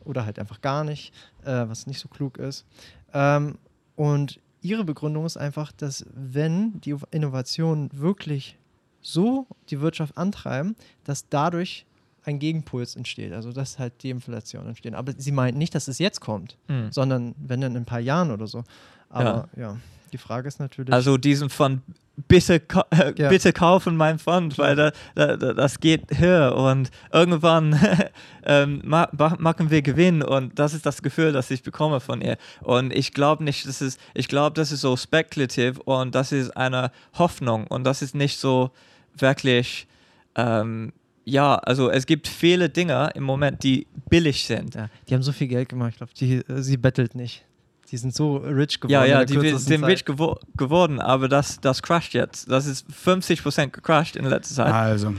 oder 0.05 0.25
halt 0.27 0.39
einfach 0.39 0.61
gar 0.61 0.85
nicht, 0.85 1.15
äh, 1.45 1.69
was 1.69 1.87
nicht 1.87 2.01
so 2.01 2.09
klug 2.09 2.37
ist. 2.39 2.67
Ähm, 3.15 3.59
und 3.97 4.41
ihre 4.61 4.85
Begründung 4.85 5.25
ist 5.27 5.37
einfach, 5.37 5.71
dass 5.73 6.05
wenn 6.15 6.81
die 6.81 6.97
Innovationen 7.13 7.89
wirklich 7.93 8.59
so 9.03 9.47
die 9.71 9.81
Wirtschaft 9.81 10.17
antreiben, 10.17 10.77
dass 11.05 11.29
dadurch 11.29 11.85
ein 12.25 12.39
Gegenpuls 12.39 12.95
entsteht, 12.95 13.33
also 13.33 13.53
dass 13.53 13.79
halt 13.81 14.03
die 14.05 14.11
Inflation 14.11 14.67
entsteht. 14.69 14.95
Aber 14.95 15.13
sie 15.17 15.33
meint 15.33 15.59
nicht, 15.59 15.75
dass 15.75 15.89
es 15.89 15.99
jetzt 15.99 16.21
kommt, 16.21 16.57
Mhm. 16.69 16.93
sondern 16.93 17.35
wenn 17.37 17.61
dann 17.61 17.73
in 17.73 17.83
ein 17.83 17.85
paar 17.85 17.99
Jahren 18.01 18.31
oder 18.31 18.47
so. 18.47 18.63
Aber 19.11 19.49
ja, 19.57 19.77
die 20.13 20.19
Frage 20.19 20.47
ist 20.49 20.61
natürlich. 20.61 20.93
Also 20.95 21.17
diesen 21.17 21.51
Fund 21.51 21.83
bitte, 22.29 22.61
ka 22.61 22.85
äh, 22.91 23.13
Ja. 23.17 23.29
bitte 23.29 23.53
kaufen 23.53 23.97
mein 23.97 24.19
Fund, 24.21 24.57
weil 24.59 24.77
da, 24.77 24.93
da, 25.17 25.37
da, 25.37 25.53
das 25.55 25.81
geht 25.81 26.17
höher 26.19 26.55
und 26.55 26.91
irgendwann 27.13 27.75
ähm, 28.45 28.83
ma 28.85 29.09
ma- 29.17 29.37
machen 29.39 29.71
wir 29.71 29.83
Gewinn 29.83 30.23
und 30.23 30.59
das 30.59 30.75
ist 30.75 30.87
das 30.87 31.03
Gefühl, 31.03 31.33
das 31.33 31.51
ich 31.51 31.63
bekomme 31.65 31.99
von 32.01 32.21
ihr. 32.21 32.37
Und 32.61 32.93
ich 32.93 33.13
glaube 33.13 33.43
nicht, 33.43 33.67
das 33.67 33.81
ist, 33.83 33.99
ich 34.15 34.29
glaube, 34.29 34.55
das 34.55 34.71
ist 34.73 34.83
so 34.83 34.97
spekulativ 34.97 35.79
und 35.79 36.15
das 36.15 36.31
ist 36.33 36.57
eine 36.57 36.93
Hoffnung 37.19 37.67
und 37.67 37.83
das 37.85 38.01
ist 38.03 38.15
nicht 38.15 38.39
so 38.39 38.71
wirklich, 39.17 39.87
ähm, 40.35 40.93
ja, 41.25 41.55
also 41.57 41.91
es 41.91 42.07
gibt 42.07 42.27
viele 42.27 42.69
Dinge 42.69 43.11
im 43.15 43.23
Moment, 43.23 43.63
die 43.63 43.87
billig 44.09 44.45
sind. 44.45 44.75
Ja, 44.75 44.89
die 45.09 45.15
haben 45.15 45.23
so 45.23 45.33
viel 45.33 45.49
Geld 45.49 45.69
gemacht, 45.69 45.91
ich 45.93 45.97
glaube, 45.99 46.13
die, 46.19 46.37
äh, 46.37 46.63
sie 46.63 46.77
bettelt 46.77 47.15
nicht. 47.15 47.45
Die 47.91 47.99
sind 47.99 48.15
so 48.15 48.37
rich 48.37 48.81
geworden. 48.81 48.93
Ja, 48.93 49.05
in 49.05 49.11
ja, 49.11 49.25
der 49.25 49.43
die 49.43 49.59
sind 49.59 49.81
Zeit. 49.81 49.91
rich 49.91 50.05
gewo 50.07 50.39
geworden, 50.57 50.99
aber 50.99 51.29
das, 51.29 51.61
das 51.61 51.83
crasht 51.83 52.15
jetzt. 52.15 52.51
Das 52.51 52.67
ist 52.67 52.87
50% 52.89 53.69
gecrashed 53.69 54.17
in 54.17 54.25
letzter 54.25 54.55
Zeit. 54.55 54.73
Also, 54.73 55.13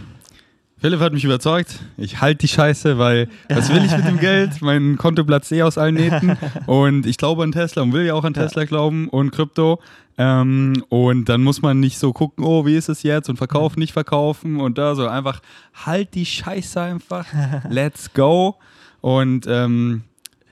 Philipp 0.84 1.00
hat 1.00 1.14
mich 1.14 1.24
überzeugt. 1.24 1.80
Ich 1.96 2.20
halte 2.20 2.40
die 2.40 2.50
Scheiße, 2.50 2.98
weil 2.98 3.30
was 3.48 3.74
will 3.74 3.86
ich 3.86 3.96
mit 3.96 4.06
dem 4.06 4.20
Geld? 4.20 4.50
Mein 4.62 4.98
Konto 4.98 5.24
platzt 5.24 5.50
eh 5.54 5.64
aus 5.64 5.78
allen 5.78 5.96
Nähten. 5.96 6.36
Und 6.66 7.06
ich 7.06 7.16
glaube 7.16 7.42
an 7.44 7.54
Tesla 7.54 7.84
und 7.84 7.94
will 7.94 8.06
ja 8.06 8.16
auch 8.16 8.26
an 8.26 8.34
Tesla 8.34 8.66
glauben 8.66 9.08
und 9.08 9.32
Krypto. 9.32 9.80
Ähm, 10.18 10.84
und 10.90 11.30
dann 11.30 11.42
muss 11.42 11.62
man 11.62 11.80
nicht 11.80 11.98
so 11.98 12.12
gucken, 12.12 12.44
oh, 12.44 12.66
wie 12.66 12.76
ist 12.76 12.90
es 12.90 13.02
jetzt 13.02 13.30
und 13.30 13.38
verkaufen, 13.38 13.80
nicht 13.80 13.94
verkaufen 13.94 14.60
und 14.60 14.78
da 14.78 14.94
so 14.94 15.08
einfach 15.08 15.42
halt 15.74 16.16
die 16.16 16.26
Scheiße 16.26 16.82
einfach. 16.82 17.28
Let's 17.70 18.12
go. 18.12 18.58
Und 19.00 19.46
ähm, 19.48 20.04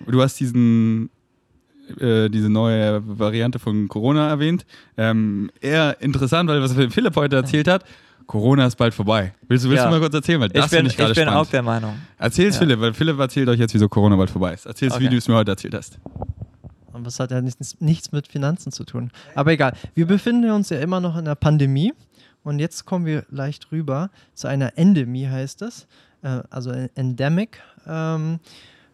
du 0.07 0.21
hast 0.21 0.39
diesen 0.39 1.09
äh, 1.99 2.29
diese 2.29 2.49
neue 2.49 3.01
Variante 3.05 3.59
von 3.59 3.89
Corona 3.89 4.29
erwähnt. 4.29 4.65
Ähm, 4.95 5.51
eher 5.59 5.99
interessant, 5.99 6.49
weil 6.49 6.61
was 6.61 6.73
Philipp 6.73 7.17
heute 7.17 7.35
erzählt 7.35 7.67
hat, 7.67 7.83
Corona 8.27 8.65
ist 8.67 8.75
bald 8.77 8.93
vorbei. 8.93 9.33
Willst, 9.47 9.65
du- 9.65 9.69
willst 9.69 9.83
Ja. 9.83 9.89
du 9.89 9.91
mal 9.95 9.99
kurz 9.99 10.13
erzählen? 10.13 10.39
Weil 10.41 10.49
das 10.49 10.65
ich 10.65 10.71
bin, 10.71 10.85
ich 10.85 10.91
ich 10.93 10.97
bin 10.97 11.13
spannend. 11.13 11.33
auch 11.35 11.47
der 11.47 11.61
Meinung. 11.63 11.95
Erzähl's 12.17 12.55
Ja. 12.55 12.59
Philipp, 12.61 12.79
weil 12.79 12.93
Philipp 12.93 13.19
erzählt 13.19 13.49
euch 13.49 13.59
jetzt, 13.59 13.73
wieso 13.73 13.89
Corona 13.89 14.15
bald 14.15 14.29
vorbei 14.29 14.53
ist. 14.53 14.65
Erzähl's, 14.65 14.93
wie 14.99 15.05
Okay. 15.05 15.09
du 15.09 15.17
es 15.17 15.27
mir 15.27 15.35
heute 15.35 15.51
erzählt 15.51 15.73
hast. 15.73 15.99
Und 16.93 17.05
das 17.05 17.19
hat 17.19 17.31
ja 17.31 17.41
nichts, 17.41 17.79
nichts 17.79 18.11
mit 18.11 18.27
Finanzen 18.27 18.71
zu 18.71 18.83
tun. 18.83 19.11
Aber 19.35 19.51
egal, 19.51 19.73
wir 19.95 20.05
befinden 20.05 20.49
uns 20.51 20.69
ja 20.69 20.79
immer 20.79 20.99
noch 20.99 21.17
in 21.17 21.25
der 21.25 21.35
Pandemie. 21.35 21.93
Und 22.43 22.59
jetzt 22.59 22.85
kommen 22.85 23.05
wir 23.05 23.25
leicht 23.29 23.71
rüber 23.71 24.09
zu 24.33 24.47
einer 24.47 24.77
Endemie, 24.77 25.27
heißt 25.27 25.61
es. 25.61 25.87
Äh, 26.23 26.41
also 26.49 26.71
ein 26.71 26.89
Endemic. 26.95 27.59
Ähm, 27.87 28.39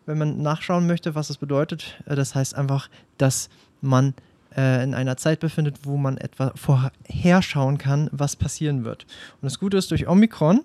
wenn 0.05 0.17
man 0.17 0.41
nachschauen 0.41 0.85
möchte, 0.87 1.15
was 1.15 1.27
das 1.27 1.37
bedeutet, 1.37 1.95
äh, 2.05 2.15
das 2.15 2.35
heißt 2.35 2.55
einfach, 2.55 2.89
dass 3.17 3.49
man 3.81 4.13
äh, 4.57 4.83
in 4.83 4.93
einer 4.93 5.17
Zeit 5.17 5.39
befindet, 5.39 5.79
wo 5.83 5.97
man 5.97 6.17
etwa 6.17 6.51
vorherschauen 6.55 7.77
kann, 7.77 8.09
was 8.11 8.35
passieren 8.35 8.83
wird. 8.83 9.05
Und 9.41 9.45
das 9.45 9.59
Gute 9.59 9.77
ist, 9.77 9.91
durch 9.91 10.07
Omikron 10.07 10.61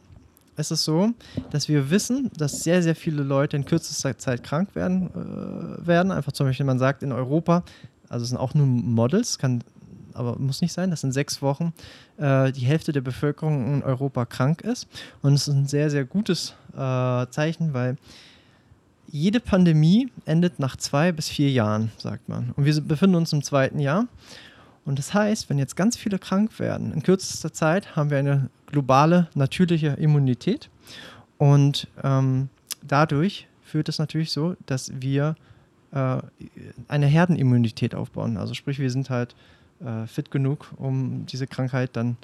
ist 0.57 0.70
es 0.70 0.84
so, 0.84 1.11
dass 1.51 1.68
wir 1.68 1.90
wissen, 1.90 2.30
dass 2.36 2.62
sehr, 2.62 2.82
sehr 2.82 2.95
viele 2.95 3.22
Leute 3.22 3.57
in 3.57 3.64
kürzester 3.64 4.18
Zeit 4.18 4.43
krank 4.43 4.74
werden. 4.74 5.11
Äh, 5.11 5.86
werden. 5.86 6.12
Einfach 6.12 6.32
zum 6.32 6.47
Beispiel, 6.47 6.66
man 6.66 6.78
sagt 6.78 7.03
in 7.03 7.12
Europa, 7.12 7.64
also 8.09 8.24
es 8.24 8.28
sind 8.30 8.38
auch 8.38 8.55
nur 8.55 8.66
Models, 8.66 9.38
kann, 9.38 9.64
aber 10.14 10.38
muss 10.38 10.61
nicht 10.61 10.72
sein, 10.72 10.90
dass 10.90 11.05
in 11.05 11.12
sechs 11.12 11.40
Wochen 11.40 11.72
äh, 12.18 12.53
die 12.53 12.66
Hälfte 12.66 12.93
der 12.93 13.01
Bevölkerung 13.01 13.76
in 13.76 13.82
Europa 13.82 14.26
krank 14.26 14.61
ist. 14.61 14.86
Und 15.22 15.34
es 15.34 15.49
ist 15.49 15.55
ein 15.55 15.66
sehr, 15.66 15.90
sehr 15.90 16.05
gutes 16.05 16.55
äh, 16.74 17.26
Zeichen, 17.30 17.72
weil 17.72 17.97
jede 19.09 19.40
Pandemie 19.40 20.11
endet 20.24 20.59
nach 20.59 20.76
zwei 20.76 21.12
bis 21.12 21.28
vier 21.28 21.50
Jahren, 21.50 21.92
sagt 21.98 22.28
man. 22.28 22.53
Und 22.57 22.64
wir 22.64 22.80
befinden 22.80 23.16
uns 23.16 23.32
im 23.32 23.42
zweiten 23.42 23.78
Jahr. 23.78 24.07
Und 24.84 24.98
das 24.98 25.14
heißt, 25.14 25.48
wenn 25.48 25.59
jetzt 25.59 25.76
ganz 25.76 25.96
viele 25.96 26.18
krank 26.18 26.59
werden, 26.59 26.92
in 26.92 27.03
kürzester 27.03 27.53
Zeit 27.53 27.94
haben 27.94 28.11
wir 28.11 28.18
eine 28.18 28.50
globale, 28.66 29.28
natürliche 29.34 29.88
Immunität. 29.88 30.70
Und 31.38 31.88
ähm, 32.03 32.48
dadurch 32.82 33.46
führt 33.62 33.88
es 33.88 33.98
natürlich 33.98 34.32
so, 34.32 34.57
dass 34.66 34.92
wir 35.00 35.36
äh, 35.92 36.18
eine 36.88 37.07
Herdenimmunität 37.07 37.94
aufbauen. 37.94 38.36
Also 38.36 38.55
sprich, 38.55 38.78
wir 38.78 38.90
sind 38.90 39.11
halt 39.11 39.34
äh, 39.84 40.07
fit 40.07 40.30
genug, 40.30 40.72
um 40.76 41.26
diese 41.26 41.46
Krankheit 41.46 41.90
dann 41.94 42.16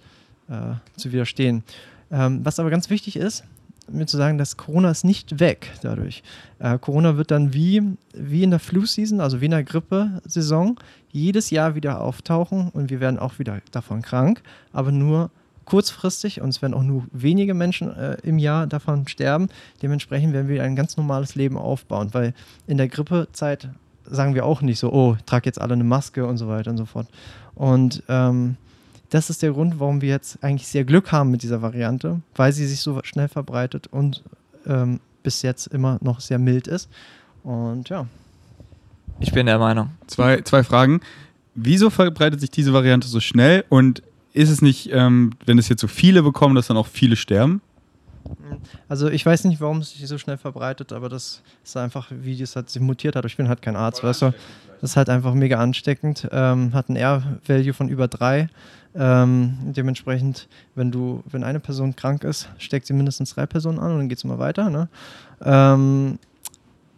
äh, 0.49 0.75
zu 0.97 1.13
widerstehen. 1.13 1.63
Ähm, 2.11 2.45
was 2.45 2.59
aber 2.59 2.71
ganz 2.71 2.91
wichtig 2.91 3.17
ist, 3.17 3.45
mir 3.91 4.07
zu 4.07 4.17
sagen, 4.17 4.39
dass 4.39 4.57
Corona 4.57 4.91
ist 4.91 5.05
nicht 5.05 5.41
weg 5.41 5.73
dadurch. 5.83 6.23
Äh, 6.59 6.79
Corona 6.79 7.17
wird 7.17 7.31
dann 7.31 7.55
wie, 7.55 7.83
wie 8.15 8.43
in 8.43 8.51
der 8.51 8.61
Flu-Season, 8.61 9.21
also 9.21 9.41
wie 9.41 9.47
in 9.47 9.51
der 9.53 9.65
Grippesaison, 9.65 10.79
jedes 11.11 11.51
Jahr 11.51 11.75
wieder 11.75 12.01
auftauchen 12.01 12.71
und 12.71 12.91
wir 12.91 13.01
werden 13.01 13.19
auch 13.19 13.39
wieder 13.39 13.61
davon 13.71 14.03
krank, 14.03 14.43
aber 14.73 14.93
nur 14.93 15.31
kurzfristig 15.65 16.41
und 16.41 16.49
es 16.49 16.63
werden 16.63 16.73
auch 16.73 16.83
nur 16.83 17.05
wenige 17.13 17.53
Menschen 17.53 17.95
äh, 17.95 18.17
im 18.23 18.39
Jahr 18.39 18.67
davon 18.67 19.07
sterben. 19.07 19.49
Dementsprechend 19.83 20.33
werden 20.33 20.49
wir 20.49 20.63
ein 20.63 20.77
ganz 20.77 20.97
normales 20.97 21.35
Leben 21.35 21.59
aufbauen, 21.59 22.09
weil 22.13 22.33
in 22.67 22.79
der 22.79 22.89
Grippezeit 22.89 23.69
sagen 24.05 24.35
wir 24.35 24.47
auch 24.47 24.63
nicht 24.63 24.79
so, 24.79 24.91
oh, 24.93 25.17
trag 25.27 25.45
jetzt 25.45 25.61
alle 25.61 25.75
eine 25.75 25.85
Maske 25.85 26.27
und 26.27 26.39
so 26.39 26.49
weiter 26.49 26.71
und 26.71 26.79
so 26.79 26.87
fort. 26.87 27.09
Und 27.55 28.03
ähm, 28.09 28.57
das 29.11 29.31
ist 29.31 29.43
der 29.43 29.53
Grund, 29.53 29.81
warum 29.81 30.01
wir 30.01 30.11
jetzt 30.11 30.43
eigentlich 30.43 30.69
sehr 30.69 30.85
Glück 30.85 31.13
haben 31.13 31.31
mit 31.31 31.43
dieser 31.43 31.63
Variante, 31.63 32.21
weil 32.35 32.53
sie 32.53 32.67
sich 32.67 32.81
so 32.81 33.01
schnell 33.05 33.29
verbreitet 33.29 33.87
und 33.87 34.23
ähm, 34.67 35.01
bis 35.23 35.43
jetzt 35.43 35.69
immer 35.69 35.99
noch 36.03 36.21
sehr 36.21 36.39
mild 36.39 36.67
ist. 36.67 36.89
Und 37.43 37.89
ja, 37.89 38.07
Ich 39.21 39.33
bin 39.33 39.47
der 39.47 39.59
Meinung. 39.59 39.91
Zwei, 40.07 40.43
zwei 40.43 40.63
Fragen. 40.63 41.01
Wieso 41.55 41.91
verbreitet 41.91 42.41
sich 42.41 42.51
diese 42.51 42.73
Variante 42.73 43.09
so 43.09 43.21
schnell? 43.21 43.65
Und 43.69 44.03
ist 44.33 44.51
es 44.51 44.63
nicht, 44.63 44.91
ähm, 44.93 45.33
wenn 45.47 45.59
es 45.59 45.69
jetzt 45.69 45.81
so 45.81 45.89
viele 45.89 46.23
bekommen, 46.23 46.55
dass 46.55 46.69
dann 46.69 46.77
auch 46.77 46.87
viele 46.87 47.17
sterben? 47.17 47.61
Also 48.89 49.09
ich 49.09 49.25
weiß 49.25 49.45
nicht, 49.45 49.61
warum 49.61 49.79
es 49.79 49.93
sich 49.93 50.07
so 50.07 50.19
schnell 50.19 50.37
verbreitet, 50.37 50.93
aber 50.93 51.09
das 51.09 51.43
ist 51.65 51.77
einfach, 51.77 52.11
wie 52.11 52.37
das 52.37 52.57
halt 52.57 52.71
sich 52.71 52.83
mutiert 52.83 53.17
hat. 53.17 53.25
Ich 53.25 53.37
bin 53.37 53.49
halt 53.49 53.63
kein 53.63 53.77
Arzt, 53.77 54.03
weißt 54.03 54.23
du. 54.23 54.35
Das 54.81 54.91
ist 54.91 54.97
halt 54.97 55.09
einfach 55.09 55.35
mega 55.35 55.59
ansteckend. 55.59 56.29
Ähm, 56.31 56.73
hat 56.73 56.89
ein 56.89 56.97
R-Value 56.97 57.73
von 57.73 57.89
über 57.89 58.09
drei. 58.09 58.49
Ähm, 58.95 59.59
dementsprechend, 59.77 60.49
wenn 60.75 60.91
du, 60.91 61.23
wenn 61.31 61.45
eine 61.45 61.61
Person 61.61 61.95
krank 61.95 62.25
ist, 62.25 62.49
steckt 62.59 62.87
sie 62.87 62.95
mindestens 62.95 63.35
drei 63.35 63.47
Personen 63.47 63.79
an 63.79 63.93
und 63.93 63.99
dann 63.99 64.09
geht 64.09 64.19
es 64.19 64.25
immer 64.25 64.39
weiter. 64.39 64.71
Ne? 64.71 64.89
Ähm, 65.45 66.19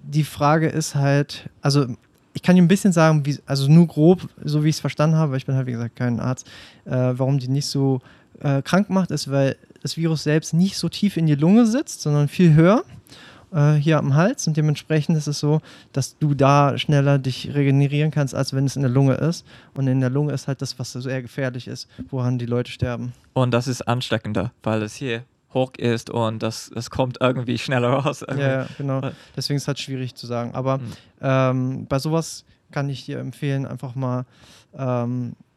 die 0.02 0.24
Frage 0.24 0.68
ist 0.68 0.94
halt, 0.94 1.48
also 1.62 1.86
ich 2.32 2.42
kann 2.42 2.56
dir 2.56 2.62
ein 2.62 2.68
bisschen 2.68 2.92
sagen, 2.92 3.26
wie, 3.26 3.38
also 3.46 3.70
nur 3.70 3.86
grob, 3.86 4.28
so 4.44 4.62
wie 4.64 4.68
ich 4.68 4.76
es 4.76 4.80
verstanden 4.80 5.16
habe, 5.16 5.32
weil 5.32 5.38
ich 5.38 5.46
bin 5.46 5.56
halt 5.56 5.66
wie 5.66 5.72
gesagt 5.72 5.96
kein 5.96 6.20
Arzt, 6.20 6.46
äh, 6.84 6.90
warum 6.90 7.38
die 7.38 7.48
nicht 7.48 7.66
so 7.66 8.00
äh, 8.40 8.62
krank 8.62 8.88
macht, 8.88 9.10
ist, 9.10 9.30
weil 9.30 9.56
das 9.82 9.96
Virus 9.96 10.22
selbst 10.22 10.54
nicht 10.54 10.76
so 10.76 10.88
tief 10.88 11.16
in 11.16 11.26
die 11.26 11.34
Lunge 11.34 11.66
sitzt, 11.66 12.02
sondern 12.02 12.28
viel 12.28 12.54
höher 12.54 12.84
äh, 13.52 13.72
hier 13.74 13.98
am 13.98 14.14
Hals 14.14 14.46
und 14.46 14.56
dementsprechend 14.56 15.16
ist 15.16 15.26
es 15.26 15.40
so, 15.40 15.60
dass 15.92 16.16
du 16.18 16.34
da 16.34 16.76
schneller 16.78 17.18
dich 17.18 17.52
regenerieren 17.54 18.10
kannst, 18.10 18.34
als 18.34 18.52
wenn 18.52 18.64
es 18.66 18.76
in 18.76 18.82
der 18.82 18.90
Lunge 18.90 19.14
ist. 19.14 19.44
Und 19.74 19.86
in 19.88 20.00
der 20.00 20.10
Lunge 20.10 20.32
ist 20.32 20.46
halt 20.48 20.62
das, 20.62 20.78
was 20.78 20.92
so 20.92 21.08
eher 21.08 21.22
gefährlich 21.22 21.66
ist, 21.66 21.88
woran 22.10 22.38
die 22.38 22.46
Leute 22.46 22.70
sterben. 22.70 23.12
Und 23.32 23.52
das 23.52 23.66
ist 23.66 23.82
ansteckender, 23.88 24.52
weil 24.62 24.82
es 24.82 24.94
hier 24.94 25.24
hoch 25.52 25.72
ist 25.78 26.10
und 26.10 26.44
das, 26.44 26.70
das 26.72 26.90
kommt 26.90 27.18
irgendwie 27.20 27.58
schneller 27.58 27.88
raus. 27.88 28.24
Ja, 28.28 28.36
ja, 28.38 28.66
genau. 28.78 29.00
Deswegen 29.36 29.56
ist 29.56 29.62
es 29.64 29.66
halt 29.68 29.80
schwierig 29.80 30.14
zu 30.14 30.28
sagen. 30.28 30.54
Aber 30.54 30.78
Mhm. 30.78 30.92
ähm, 31.20 31.86
bei 31.88 31.98
sowas 31.98 32.44
kann 32.70 32.88
ich 32.88 33.04
dir 33.04 33.18
empfehlen, 33.18 33.66
einfach 33.66 33.96
mal 33.96 34.26
ähm, 34.78 35.32
äh, 35.32 35.49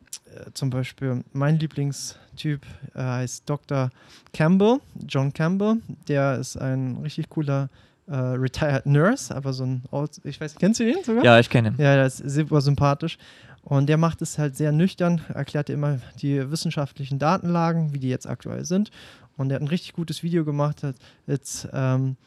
zum 0.53 0.69
Beispiel 0.69 1.23
mein 1.33 1.59
Lieblingstyp 1.59 2.61
äh, 2.95 2.99
heißt 2.99 3.49
Dr. 3.49 3.89
Campbell, 4.33 4.79
John 5.07 5.33
Campbell. 5.33 5.77
Der 6.07 6.37
ist 6.37 6.57
ein 6.57 6.97
richtig 7.03 7.29
cooler 7.29 7.69
äh, 8.07 8.15
Retired 8.15 8.85
Nurse, 8.85 9.35
aber 9.35 9.53
so 9.53 9.65
ein, 9.65 9.83
Old, 9.91 10.19
ich 10.23 10.39
weiß, 10.39 10.55
kennst 10.55 10.79
du 10.79 10.89
ihn 10.89 11.03
sogar? 11.03 11.23
Ja, 11.23 11.39
ich 11.39 11.49
kenne 11.49 11.69
ihn. 11.69 11.75
Ja, 11.77 11.95
der 11.95 12.05
ist 12.05 12.17
super 12.17 12.61
sympathisch. 12.61 13.17
Und 13.63 13.87
der 13.87 13.97
macht 13.97 14.21
es 14.21 14.37
halt 14.37 14.57
sehr 14.57 14.73
nüchtern, 14.73 15.21
erklärt 15.33 15.69
immer 15.69 15.99
die 16.21 16.51
wissenschaftlichen 16.51 17.17
Datenlagen, 17.17 17.93
wie 17.93 17.99
die 17.99 18.09
jetzt 18.09 18.27
aktuell 18.27 18.65
sind. 18.65 18.91
Und 19.37 19.51
er 19.51 19.55
hat 19.55 19.61
ein 19.61 19.69
richtig 19.69 19.93
gutes 19.93 20.21
Video 20.21 20.43
gemacht. 20.43 20.83
hat 20.83 20.95
It's 21.27 21.67
ähm, 21.71 22.17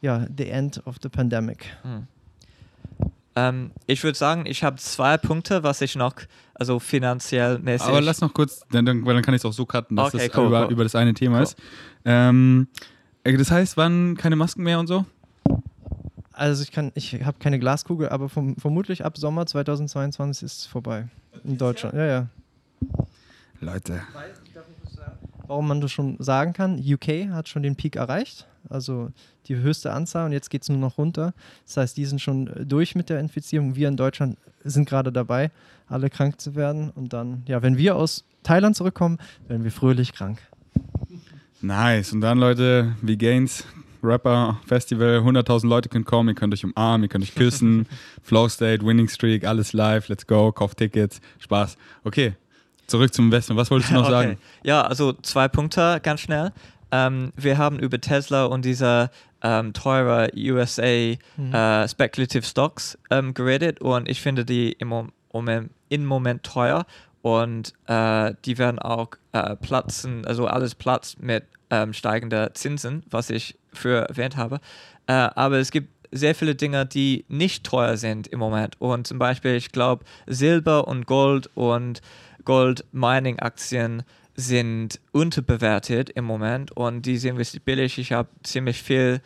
ja, 0.00 0.26
the 0.36 0.48
end 0.48 0.84
of 0.86 0.96
the 1.02 1.08
pandemic. 1.08 1.66
Hm. 1.82 2.06
Ähm, 3.36 3.70
ich 3.86 4.02
würde 4.02 4.16
sagen, 4.16 4.46
ich 4.46 4.64
habe 4.64 4.76
zwei 4.76 5.18
Punkte, 5.18 5.62
was 5.62 5.82
ich 5.82 5.94
noch, 5.94 6.14
also 6.54 6.78
finanziell 6.78 7.58
mäßig. 7.58 7.86
Aber 7.86 8.00
lass 8.00 8.22
noch 8.22 8.32
kurz, 8.32 8.64
dann, 8.70 8.86
dann, 8.86 9.04
weil 9.04 9.14
dann 9.14 9.22
kann 9.22 9.34
ich 9.34 9.42
es 9.42 9.44
auch 9.44 9.52
so 9.52 9.66
cutten, 9.66 9.94
dass 9.94 10.14
Okay, 10.14 10.28
das 10.28 10.36
cool, 10.38 10.46
über, 10.46 10.66
cool. 10.66 10.72
über 10.72 10.82
das 10.84 10.94
eine 10.94 11.12
Thema 11.12 11.36
Cool. 11.36 11.42
ist. 11.42 11.58
Ähm, 12.06 12.68
äh, 13.24 13.36
das 13.36 13.50
heißt, 13.50 13.76
wann 13.76 14.16
keine 14.16 14.36
Masken 14.36 14.62
mehr 14.62 14.80
und 14.80 14.86
so? 14.86 15.04
Also 16.32 16.62
ich 16.62 16.72
kann, 16.72 16.92
ich 16.94 17.24
habe 17.24 17.38
keine 17.38 17.58
Glaskugel, 17.58 18.08
aber 18.08 18.28
vom, 18.30 18.56
vermutlich 18.56 19.04
ab 19.04 19.18
Sommer 19.18 19.46
2022 19.46 20.42
ist 20.42 20.58
es 20.60 20.66
vorbei. 20.66 21.08
In 21.44 21.58
Deutschland. 21.58 21.94
Ja, 21.94 22.06
ja. 22.06 22.26
Leute. 23.60 24.02
Warum 25.46 25.68
man 25.68 25.80
das 25.80 25.92
schon 25.92 26.16
sagen 26.18 26.52
kann, 26.54 26.78
UK 26.78 27.30
hat 27.30 27.48
schon 27.48 27.62
den 27.62 27.76
Peak 27.76 27.96
erreicht. 27.96 28.46
Also 28.70 29.10
die 29.46 29.56
höchste 29.56 29.92
Anzahl 29.92 30.26
und 30.26 30.32
jetzt 30.32 30.50
geht 30.50 30.62
es 30.62 30.68
nur 30.68 30.78
noch 30.78 30.98
runter. 30.98 31.32
Das 31.66 31.76
heißt, 31.76 31.96
die 31.96 32.04
sind 32.04 32.20
schon 32.20 32.48
äh, 32.48 32.66
durch 32.66 32.94
mit 32.94 33.08
der 33.10 33.20
Infizierung. 33.20 33.76
Wir 33.76 33.88
in 33.88 33.96
Deutschland 33.96 34.38
sind 34.64 34.88
gerade 34.88 35.12
dabei, 35.12 35.50
alle 35.88 36.10
krank 36.10 36.40
zu 36.40 36.54
werden. 36.54 36.90
Und 36.90 37.12
dann, 37.12 37.42
ja, 37.46 37.62
wenn 37.62 37.76
wir 37.76 37.96
aus 37.96 38.24
Thailand 38.42 38.76
zurückkommen, 38.76 39.18
werden 39.48 39.64
wir 39.64 39.72
fröhlich 39.72 40.12
krank. 40.12 40.38
Nice. 41.60 42.12
Und 42.12 42.20
dann, 42.20 42.38
Leute, 42.38 42.94
wie 43.02 43.16
Gains, 43.16 43.64
Rapper, 44.02 44.60
Festival, 44.66 45.18
100.000 45.18 45.66
Leute 45.66 45.88
können 45.88 46.04
kommen, 46.04 46.28
ihr 46.30 46.34
könnt 46.34 46.52
euch 46.54 46.64
umarmen, 46.64 47.04
ihr 47.04 47.08
könnt 47.08 47.24
euch 47.24 47.34
küssen. 47.34 47.86
Flow 48.22 48.48
State, 48.48 48.84
Winning 48.84 49.08
Streak, 49.08 49.44
alles 49.44 49.72
live, 49.72 50.08
let's 50.08 50.26
go, 50.26 50.52
kauft 50.52 50.78
Tickets, 50.78 51.20
Spaß. 51.38 51.76
Okay, 52.04 52.34
zurück 52.86 53.12
zum 53.12 53.26
Investment. 53.26 53.58
Was 53.58 53.70
wolltest 53.70 53.90
du 53.90 53.94
noch 53.94 54.02
Okay. 54.04 54.10
sagen? 54.10 54.38
Ja, 54.62 54.82
also 54.82 55.12
zwei 55.14 55.48
Punkte 55.48 55.98
ganz 56.02 56.20
schnell. 56.20 56.52
Ähm, 56.96 57.32
wir 57.36 57.58
haben 57.58 57.78
über 57.78 58.00
Tesla 58.00 58.44
und 58.46 58.64
diese 58.64 59.10
ähm, 59.42 59.72
teure 59.72 60.30
USA 60.36 61.14
Mhm. 61.36 61.52
äh, 61.54 61.88
Speculative 61.88 62.42
Stocks 62.44 62.98
ähm, 63.10 63.34
geredet 63.34 63.80
und 63.80 64.08
ich 64.08 64.20
finde 64.22 64.44
die 64.44 64.72
im 64.72 64.88
Mom- 64.88 65.12
Moment, 65.32 65.70
im 65.90 66.04
Moment 66.06 66.42
teuer 66.42 66.86
und 67.22 67.74
äh, 67.86 68.32
die 68.44 68.56
werden 68.58 68.78
auch 68.78 69.08
äh, 69.32 69.54
platzen, 69.56 70.24
also 70.26 70.46
alles 70.46 70.74
platzt 70.74 71.20
mit 71.20 71.44
ähm, 71.70 71.92
steigender 71.92 72.54
Zinsen, 72.54 73.02
was 73.10 73.28
ich 73.30 73.58
für 73.72 74.08
erwähnt 74.08 74.36
habe. 74.36 74.60
Äh, 75.06 75.12
aber 75.12 75.56
es 75.58 75.70
gibt 75.72 75.90
sehr 76.12 76.34
viele 76.34 76.54
Dinge, 76.54 76.86
die 76.86 77.24
nicht 77.28 77.64
teuer 77.64 77.96
sind 77.96 78.28
im 78.28 78.38
Moment. 78.38 78.80
Und 78.80 79.06
zum 79.08 79.18
Beispiel, 79.18 79.56
ich 79.56 79.72
glaube, 79.72 80.04
Silber 80.26 80.86
und 80.88 81.04
Gold 81.06 81.50
und 81.54 82.00
Gold-Mining-Aktien 82.44 84.02
sind 84.36 85.00
unterbewertet 85.12 86.10
im 86.10 86.24
Moment 86.24 86.70
und 86.72 87.02
die 87.02 87.16
sind 87.16 87.38
richtig 87.38 87.62
billig. 87.62 87.98
Ich 87.98 88.12
habe 88.12 88.28
ziemlich 88.42 88.82
viel 88.82 89.20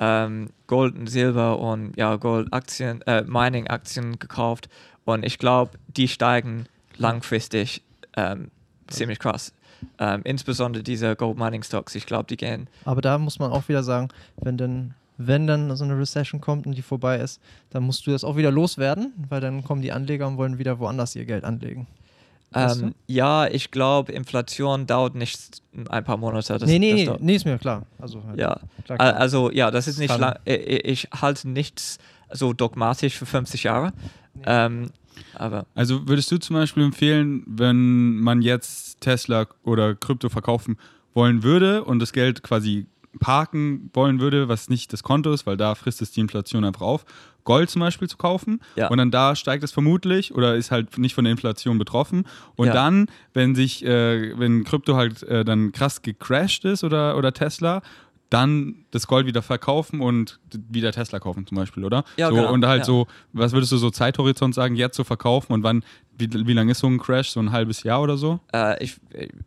ähm, 0.00 0.48
Gold 0.66 0.96
und 0.96 1.06
Silber 1.06 1.58
und 1.58 1.96
ja, 1.96 2.16
Gold-Aktien, 2.16 3.02
äh, 3.02 3.22
Mining-Aktien 3.22 4.18
gekauft 4.18 4.68
und 5.04 5.24
ich 5.24 5.38
glaube, 5.38 5.72
die 5.88 6.08
steigen 6.08 6.66
langfristig 6.96 7.82
ähm, 8.16 8.50
ziemlich 8.88 9.18
krass. 9.18 9.52
Ähm, 9.98 10.22
insbesondere 10.24 10.82
diese 10.82 11.14
Gold-Mining-Stocks, 11.14 11.94
ich 11.94 12.06
glaube, 12.06 12.24
die 12.24 12.38
gehen 12.38 12.68
Aber 12.84 13.02
da 13.02 13.18
muss 13.18 13.38
man 13.38 13.52
auch 13.52 13.68
wieder 13.68 13.82
sagen, 13.82 14.08
wenn 14.40 14.56
dann, 14.56 14.94
wenn 15.18 15.46
dann 15.46 15.76
so 15.76 15.84
eine 15.84 15.98
Recession 15.98 16.40
kommt 16.40 16.66
und 16.66 16.74
die 16.76 16.82
vorbei 16.82 17.18
ist, 17.18 17.40
dann 17.70 17.82
musst 17.82 18.06
du 18.06 18.10
das 18.10 18.24
auch 18.24 18.36
wieder 18.36 18.50
loswerden, 18.50 19.12
weil 19.28 19.42
dann 19.42 19.62
kommen 19.62 19.82
die 19.82 19.92
Anleger 19.92 20.26
und 20.26 20.38
wollen 20.38 20.58
wieder 20.58 20.78
woanders 20.78 21.14
ihr 21.16 21.26
Geld 21.26 21.44
anlegen. 21.44 21.86
Ähm, 22.54 22.94
ja, 23.06 23.46
ich 23.48 23.70
glaube, 23.70 24.12
Inflation 24.12 24.86
dauert 24.86 25.14
nicht 25.14 25.62
ein 25.88 26.04
paar 26.04 26.16
Monate. 26.16 26.56
Das, 26.58 26.68
nee, 26.68 26.78
nee, 26.78 27.04
das 27.04 27.14
nee, 27.18 27.26
nee, 27.26 27.34
ist 27.36 27.44
mir 27.44 27.58
klar. 27.58 27.86
Also 27.98 28.22
halt, 28.24 28.38
Ja, 28.38 28.60
klar, 28.84 28.98
klar. 28.98 29.16
also 29.16 29.50
ja, 29.50 29.70
das 29.70 29.88
ist 29.88 29.98
nicht 29.98 30.16
lang. 30.16 30.36
äh, 30.46 30.54
Ich 30.56 31.08
halte 31.20 31.48
nichts 31.48 31.98
so 32.30 32.52
dogmatisch 32.52 33.16
für 33.16 33.26
50 33.26 33.64
Jahre. 33.64 33.92
Ähm, 34.46 34.90
aber 35.34 35.66
Also 35.74 36.06
würdest 36.08 36.30
du 36.32 36.38
zum 36.38 36.54
Beispiel 36.56 36.82
empfehlen, 36.84 37.42
wenn 37.46 38.16
man 38.18 38.42
jetzt 38.42 39.00
Tesla 39.00 39.46
oder 39.62 39.94
Krypto 39.94 40.28
verkaufen 40.28 40.76
wollen 41.12 41.42
würde 41.42 41.84
und 41.84 42.00
das 42.00 42.12
Geld 42.12 42.42
quasi 42.42 42.86
parken 43.20 43.90
wollen 43.92 44.20
würde, 44.20 44.48
was 44.48 44.68
nicht 44.68 44.92
das 44.92 45.02
Konto 45.02 45.32
ist, 45.32 45.46
weil 45.46 45.56
da 45.56 45.74
frisst 45.74 46.02
es 46.02 46.10
die 46.10 46.20
Inflation 46.20 46.64
einfach 46.64 46.82
auf, 46.82 47.04
Gold 47.44 47.68
zum 47.70 47.80
Beispiel 47.80 48.08
zu 48.08 48.16
kaufen 48.16 48.60
Ja. 48.74 48.88
und 48.88 48.98
dann 48.98 49.10
da 49.10 49.36
steigt 49.36 49.62
es 49.64 49.72
vermutlich 49.72 50.34
oder 50.34 50.56
ist 50.56 50.70
halt 50.70 50.96
nicht 50.98 51.14
von 51.14 51.24
der 51.24 51.32
Inflation 51.32 51.76
betroffen 51.78 52.24
und 52.56 52.68
Ja. 52.68 52.72
dann, 52.72 53.06
wenn 53.34 53.54
sich, 53.54 53.84
äh, 53.84 54.38
wenn 54.38 54.64
Krypto 54.64 54.96
halt 54.96 55.22
äh, 55.24 55.44
dann 55.44 55.72
krass 55.72 56.00
gecrashed 56.02 56.64
ist 56.64 56.84
oder, 56.84 57.16
oder 57.18 57.32
Tesla, 57.32 57.82
dann 58.30 58.86
das 58.90 59.06
Gold 59.06 59.26
wieder 59.26 59.42
verkaufen 59.42 60.00
und 60.00 60.40
wieder 60.70 60.90
Tesla 60.90 61.20
kaufen 61.20 61.46
zum 61.46 61.56
Beispiel, 61.56 61.84
oder? 61.84 62.04
Ja, 62.16 62.30
so, 62.30 62.34
genau, 62.36 62.52
Und 62.52 62.66
halt 62.66 62.80
ja. 62.80 62.84
so, 62.84 63.06
was 63.32 63.52
würdest 63.52 63.70
du 63.70 63.76
so 63.76 63.90
Zeithorizont 63.90 64.54
sagen, 64.54 64.74
jetzt 64.74 64.96
zu 64.96 65.04
verkaufen 65.04 65.52
und 65.52 65.62
wann, 65.62 65.84
wie, 66.18 66.46
wie 66.46 66.52
lange 66.52 66.72
ist 66.72 66.78
so 66.78 66.86
ein 66.86 66.98
Crash? 66.98 67.30
So 67.30 67.40
ein 67.40 67.50
halbes 67.52 67.82
Jahr 67.82 68.00
oder 68.02 68.16
so? 68.16 68.40
äh, 68.52 68.82
ich, 68.82 69.00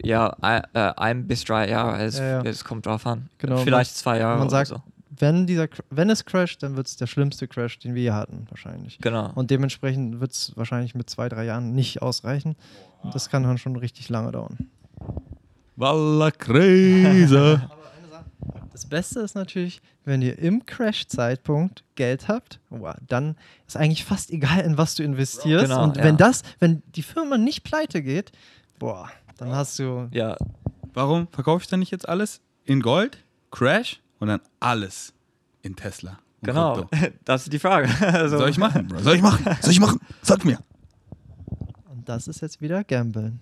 ja, 0.03 0.30
ein, 0.41 0.63
äh, 0.74 0.93
ein 0.97 1.28
bis 1.28 1.43
drei 1.43 1.70
Jahre, 1.70 2.03
es, 2.03 2.18
Ja, 2.20 2.26
ja. 2.26 2.41
es 2.43 2.63
kommt 2.63 2.86
drauf 2.86 3.05
an. 3.05 3.30
Genau, 3.38 3.57
Vielleicht 3.57 3.95
zwei 3.95 4.20
Jahre 4.20 4.39
man 4.39 4.49
sagt, 4.49 4.72
oder 4.72 4.80
so. 4.86 4.91
wenn, 5.20 5.47
dieser, 5.47 5.68
wenn 5.89 6.09
es 6.09 6.26
crasht, 6.26 6.61
dann 6.63 6.76
wird 6.76 6.88
es 6.88 6.97
der 6.97 7.07
schlimmste 7.07 7.47
Crash, 7.47 7.80
den 7.80 7.95
wir 7.95 8.01
je 8.03 8.11
hatten, 8.11 8.45
wahrscheinlich. 8.49 8.97
Genau. 8.99 9.32
Und 9.36 9.49
dementsprechend 9.51 10.20
wird 10.20 10.32
es 10.32 10.51
wahrscheinlich 10.55 10.93
mit 10.95 11.09
zwei, 11.09 11.30
drei 11.30 11.45
Jahren 11.45 11.74
nicht 11.74 12.01
ausreichen. 12.01 12.55
Und 13.03 13.13
das 13.15 13.30
kann 13.30 13.43
dann 13.43 13.57
schon 13.57 13.76
richtig 13.76 14.09
lange 14.09 14.32
dauern. 14.32 14.57
Walla 15.76 16.32
Krise. 16.32 17.70
Das 18.78 18.86
Beste 18.86 19.21
ist 19.21 19.34
natürlich, 19.34 19.82
wenn 20.05 20.21
ihr 20.21 20.38
im 20.38 20.63
Crash-Zeitpunkt 20.63 21.84
Geld 21.95 22.28
habt, 22.28 22.59
wow, 22.69 22.93
dann 23.07 23.36
ist 23.65 23.75
eigentlich 23.75 24.05
fast 24.05 24.30
egal, 24.30 24.59
in 24.59 24.78
was 24.78 24.93
du 24.93 25.01
investierst. 25.01 25.65
Genau, 25.65 25.84
und 25.84 25.97
ja. 25.97 26.03
wenn 26.03 26.15
das, 26.15 26.43
wenn 26.59 26.84
die 26.95 27.01
Firma 27.01 27.39
nicht 27.39 27.63
pleite 27.63 28.03
geht, 28.03 28.32
boah, 28.78 29.09
dann 29.38 29.51
hast 29.51 29.80
du. 29.80 30.07
Ja, 30.11 30.38
Warum 30.93 31.28
verkaufe 31.30 31.63
ich 31.63 31.67
dann 31.67 31.80
nicht 31.80 31.89
jetzt 31.89 32.07
alles 32.07 32.39
in 32.65 32.82
Gold, 32.82 33.17
Crash 33.49 33.99
und 34.19 34.28
dann 34.28 34.41
alles 34.59 35.11
in 35.63 35.75
Tesla? 35.75 36.19
genau. 36.43 36.84
Krypto? 36.84 37.07
Das 37.25 37.45
ist 37.45 37.53
die 37.53 37.57
Frage. 37.57 37.89
Also, 37.99 38.38
Soll 38.38 38.49
ich 38.49 38.59
machen, 38.59 38.88
Bro? 38.89 38.99
Soll 38.99 39.15
ich 39.15 39.23
machen? 39.23 39.43
Soll 39.59 39.71
ich 39.71 39.80
machen? 39.80 39.99
Sag 40.21 40.45
mir. 40.45 40.59
Und 41.89 42.07
das 42.07 42.28
ist 42.28 42.41
jetzt 42.41 42.61
wieder 42.61 42.84
Gambeln. 42.84 43.39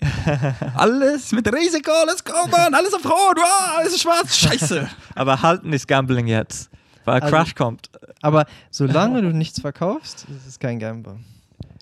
Alles 0.74 1.32
mit 1.32 1.52
Risiko, 1.52 1.90
let's 2.06 2.24
go, 2.24 2.32
Mann. 2.50 2.74
Alles 2.74 2.94
auf 2.94 3.04
Rot, 3.04 3.36
wow, 3.36 3.78
alles 3.78 3.94
ist 3.94 4.02
schwarz, 4.02 4.36
scheiße. 4.36 4.88
Aber 5.14 5.42
halten 5.42 5.72
ist 5.72 5.88
Gambling 5.88 6.26
jetzt, 6.26 6.70
weil 7.04 7.20
Also- 7.20 7.34
Crash 7.34 7.54
kommt. 7.54 7.90
Aber 8.22 8.46
solange 8.70 9.22
du 9.22 9.28
nichts 9.32 9.60
verkaufst, 9.60 10.26
ist 10.36 10.46
es 10.46 10.58
kein 10.58 10.78
Gamble. 10.78 11.16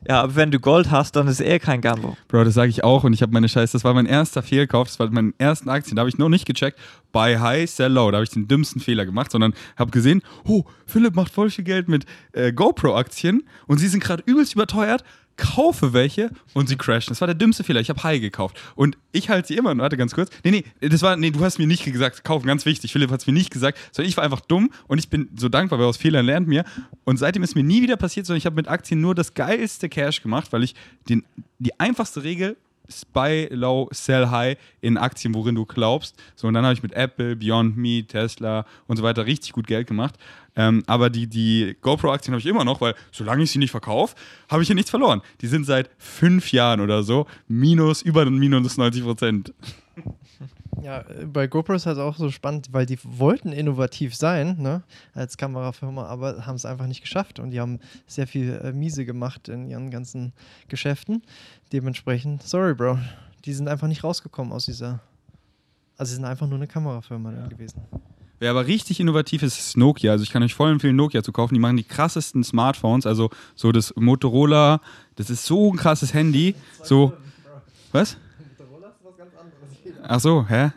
Ja, 0.09 0.23
aber 0.23 0.37
wenn 0.37 0.53
du 0.53 0.61
Gold 0.61 0.93
hast, 0.93 1.17
dann 1.17 1.27
ist 1.27 1.41
eh 1.41 1.59
kein 1.59 1.81
Gamble. 1.81 2.13
Bro, 2.29 2.45
das 2.45 2.55
sage 2.55 2.71
ich 2.71 2.85
auch 2.85 3.03
und 3.03 3.13
ich 3.13 3.23
habe 3.23 3.33
meine 3.33 3.49
Scheiße, 3.49 3.73
das 3.73 3.83
war 3.83 3.93
mein 3.93 4.07
erster 4.07 4.41
Fehlkauf, 4.41 4.87
das 4.87 5.01
war 5.01 5.11
meine 5.11 5.33
ersten 5.39 5.69
Aktien, 5.69 5.97
da 5.97 6.01
habe 6.01 6.09
ich 6.11 6.17
noch 6.19 6.29
nicht 6.29 6.47
gecheckt, 6.47 6.79
buy 7.11 7.37
high, 7.39 7.69
sell 7.69 7.91
low, 7.93 8.09
da 8.13 8.19
habe 8.19 8.25
ich 8.25 8.31
den 8.31 8.47
dümmsten 8.47 8.81
Fehler 8.81 9.05
gemacht, 9.05 9.33
sondern 9.33 9.53
habe 9.77 9.91
gesehen, 9.91 10.23
oh, 10.45 10.63
Philipp 10.87 11.17
macht 11.17 11.33
voll 11.33 11.51
viel 11.51 11.65
Geld 11.65 11.89
mit 11.89 12.05
äh, 12.33 12.53
GoPro-Aktien 12.53 13.43
und 13.67 13.79
sie 13.79 13.89
sind 13.89 13.99
gerade 14.05 14.23
übelst 14.27 14.55
überteuert, 14.55 15.03
kaufe 15.37 15.93
welche 15.93 16.31
und 16.55 16.69
sie 16.69 16.77
crashen. 16.77 17.11
Das 17.11 17.21
war 17.21 17.27
der 17.27 17.35
dümmste 17.35 17.65
Fehler, 17.65 17.81
ich 17.81 17.91
habe 17.91 18.03
high 18.03 18.21
gekauft 18.21 18.59
und 18.75 18.97
ich 19.13 19.29
halte 19.29 19.49
sie 19.49 19.57
immer, 19.57 19.77
warte 19.79 19.97
ganz 19.97 20.15
kurz, 20.15 20.31
nee, 20.45 20.51
nee, 20.51 20.89
das 20.89 21.03
war, 21.03 21.17
nee, 21.17 21.31
du 21.31 21.41
hast 21.41 21.59
mir 21.59 21.67
nicht 21.67 21.85
gesagt, 21.85 22.25
kaufen, 22.25 22.47
ganz 22.47 22.67
wichtig, 22.67 22.93
Philipp 22.93 23.11
hat 23.11 23.21
es 23.21 23.27
mir 23.27 23.33
nicht 23.33 23.51
gesagt, 23.51 23.79
sondern 23.93 24.09
ich 24.09 24.17
war 24.17 24.25
einfach 24.25 24.41
dumm 24.41 24.71
und 24.87 24.99
ich 24.99 25.09
bin 25.09 25.29
so 25.37 25.49
dankbar, 25.49 25.79
weil 25.79 25.87
aus 25.87 25.97
Fehlern 25.97 26.27
lernt 26.27 26.49
mir 26.49 26.65
und 27.05 27.19
seitdem 27.19 27.43
ist 27.43 27.55
mir 27.55 27.65
nie 27.65 27.83
wieder 27.83 27.97
passiert, 27.97 28.27
sondern 28.27 28.39
ich 28.39 28.47
habe 28.47 28.57
mit 28.57 28.69
Aktien 28.69 29.01
nur 29.01 29.15
das 29.15 29.35
geilste 29.35 29.89
Cash 29.89 30.23
gemacht, 30.23 30.53
weil 30.53 30.63
ich 30.63 30.75
den, 31.09 31.25
die 31.59 31.79
einfachste 31.79 32.23
Regel 32.23 32.57
Buy 33.13 33.49
low, 33.51 33.89
sell 33.91 34.29
high 34.29 34.57
in 34.81 34.97
Aktien, 34.97 35.35
worin 35.35 35.55
du 35.55 35.65
glaubst. 35.65 36.17
So, 36.35 36.49
und 36.49 36.55
dann 36.55 36.65
habe 36.65 36.75
ich 36.75 36.83
mit 36.83 36.93
Apple, 36.93 37.37
Beyond 37.37 37.77
Me, 37.77 38.05
Tesla 38.07 38.65
und 38.87 38.97
so 38.97 39.03
weiter 39.03 39.27
richtig 39.27 39.53
gut 39.53 39.67
Geld 39.67 39.87
gemacht. 39.87 40.15
Ähm, 40.57 40.83
aber 40.87 41.11
die, 41.11 41.27
die 41.27 41.77
GoPro-Aktien 41.81 42.33
habe 42.33 42.41
ich 42.41 42.47
immer 42.47 42.65
noch, 42.65 42.81
weil 42.81 42.95
solange 43.13 43.43
ich 43.43 43.51
sie 43.51 43.59
nicht 43.59 43.71
verkaufe, 43.71 44.17
habe 44.49 44.63
ich 44.63 44.69
hier 44.69 44.75
nichts 44.75 44.91
verloren. 44.91 45.21
Die 45.43 45.47
sind 45.47 45.65
seit 45.65 45.91
fünf 45.99 46.51
Jahren 46.53 46.81
oder 46.81 47.03
so 47.03 47.27
minus, 47.47 48.03
über 48.03 48.25
minus 48.25 48.77
90 48.77 49.03
Prozent. 49.03 49.55
Ja, 50.83 51.05
bei 51.33 51.47
GoPro 51.47 51.73
ist 51.73 51.87
halt 51.87 51.99
auch 51.99 52.17
so 52.17 52.31
spannend, 52.31 52.69
weil 52.73 52.85
die 52.85 52.99
wollten 53.03 53.53
innovativ 53.53 54.15
sein, 54.15 54.57
ne, 54.61 54.83
als 55.15 55.39
Kamerafirma, 55.39 56.05
aber 56.05 56.47
haben 56.47 56.57
es 56.57 56.67
einfach 56.67 56.87
nicht 56.87 57.01
geschafft 57.01 57.41
und 57.41 57.51
die 57.51 57.61
haben 57.61 57.81
sehr 58.07 58.27
viel 58.27 58.61
äh, 58.63 58.73
miese 58.73 59.07
gemacht 59.07 59.49
in 59.49 59.71
ihren 59.71 59.91
ganzen 59.91 60.33
Geschäften. 60.69 61.23
Dementsprechend, 61.73 62.43
sorry, 62.43 62.75
Bro, 62.75 62.99
die 63.47 63.55
sind 63.55 63.69
einfach 63.69 63.89
nicht 63.89 64.05
rausgekommen 64.05 64.53
aus 64.53 64.67
dieser. 64.67 65.01
Also, 65.97 66.11
sie 66.11 66.17
sind 66.17 66.27
einfach 66.27 66.47
nur 66.47 66.59
eine 66.59 66.67
Kamerafirma 66.67 67.33
dann 67.33 67.49
gewesen. 67.49 67.81
Wer 68.39 68.51
aber 68.51 68.67
richtig 68.67 69.01
innovativ 69.01 69.43
ist, 69.43 69.59
ist 69.59 69.77
Nokia. 69.77 70.13
Also 70.13 70.23
ich 70.23 70.31
kann 70.31 70.43
euch 70.43 70.55
voll 70.55 70.71
empfehlen, 70.71 70.97
Nokia 70.97 71.23
zu 71.23 71.33
kaufen. 71.33 71.55
Die 71.55 71.61
machen 71.61 71.77
die 71.77 71.85
krassesten 71.85 72.45
Smartphones. 72.45 73.07
Also 73.07 73.31
so 73.55 73.73
das 73.73 73.95
Motorola, 73.97 74.81
das 75.17 75.31
ist 75.31 75.47
so 75.47 75.73
ein 75.73 75.77
krasses 75.77 76.13
Handy. 76.13 76.55
So, 76.83 77.13
was? 77.93 78.17
Ach 80.03 80.21
so, 80.21 80.47
hä? 80.49 80.71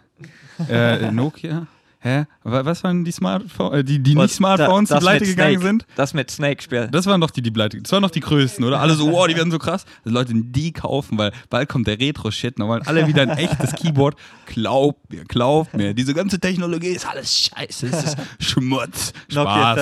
Äh, 0.69 1.11
Nokia? 1.11 1.67
Hä? 2.01 2.25
Wa- 2.43 2.63
Was 2.63 2.81
waren 2.85 3.03
die 3.03 3.11
Smartphones, 3.11 3.79
äh, 3.79 3.83
die, 3.83 3.99
die 3.99 4.15
nicht 4.15 4.33
Smartphones, 4.33 4.87
da- 4.89 4.99
die 4.99 5.01
pleite 5.01 5.25
gegangen 5.25 5.59
sind? 5.59 5.85
Das 5.95 6.13
mit 6.13 6.31
Snake-Spiel. 6.31 6.87
Das 6.91 7.05
waren 7.07 7.19
doch 7.19 7.29
die, 7.29 7.41
die 7.41 7.51
pleite, 7.51 7.81
das 7.81 7.91
waren 7.91 8.03
doch 8.03 8.09
die 8.09 8.21
größten, 8.21 8.63
oder? 8.63 8.79
Alle 8.79 8.93
so, 8.93 9.11
wow, 9.11 9.27
die 9.27 9.35
werden 9.35 9.51
so 9.51 9.59
krass. 9.59 9.83
Also 10.05 10.13
Leute, 10.17 10.31
die 10.33 10.71
kaufen, 10.71 11.17
weil 11.17 11.33
bald 11.49 11.67
kommt 11.67 11.87
der 11.87 11.99
Retro-Shit. 11.99 12.57
Dann 12.57 12.69
wollen 12.69 12.83
alle 12.87 13.05
wieder 13.05 13.23
ein 13.23 13.31
echtes 13.31 13.73
Keyboard. 13.73 14.15
Glaubt 14.45 15.11
mir, 15.11 15.25
glaubt 15.25 15.73
mir. 15.75 15.93
Diese 15.93 16.13
ganze 16.13 16.39
Technologie 16.39 16.87
ist 16.91 17.05
alles 17.05 17.37
scheiße. 17.37 17.87
Es 17.87 18.03
ist 18.05 18.17
Schmutz. 18.39 19.11
Spaß, 19.29 19.35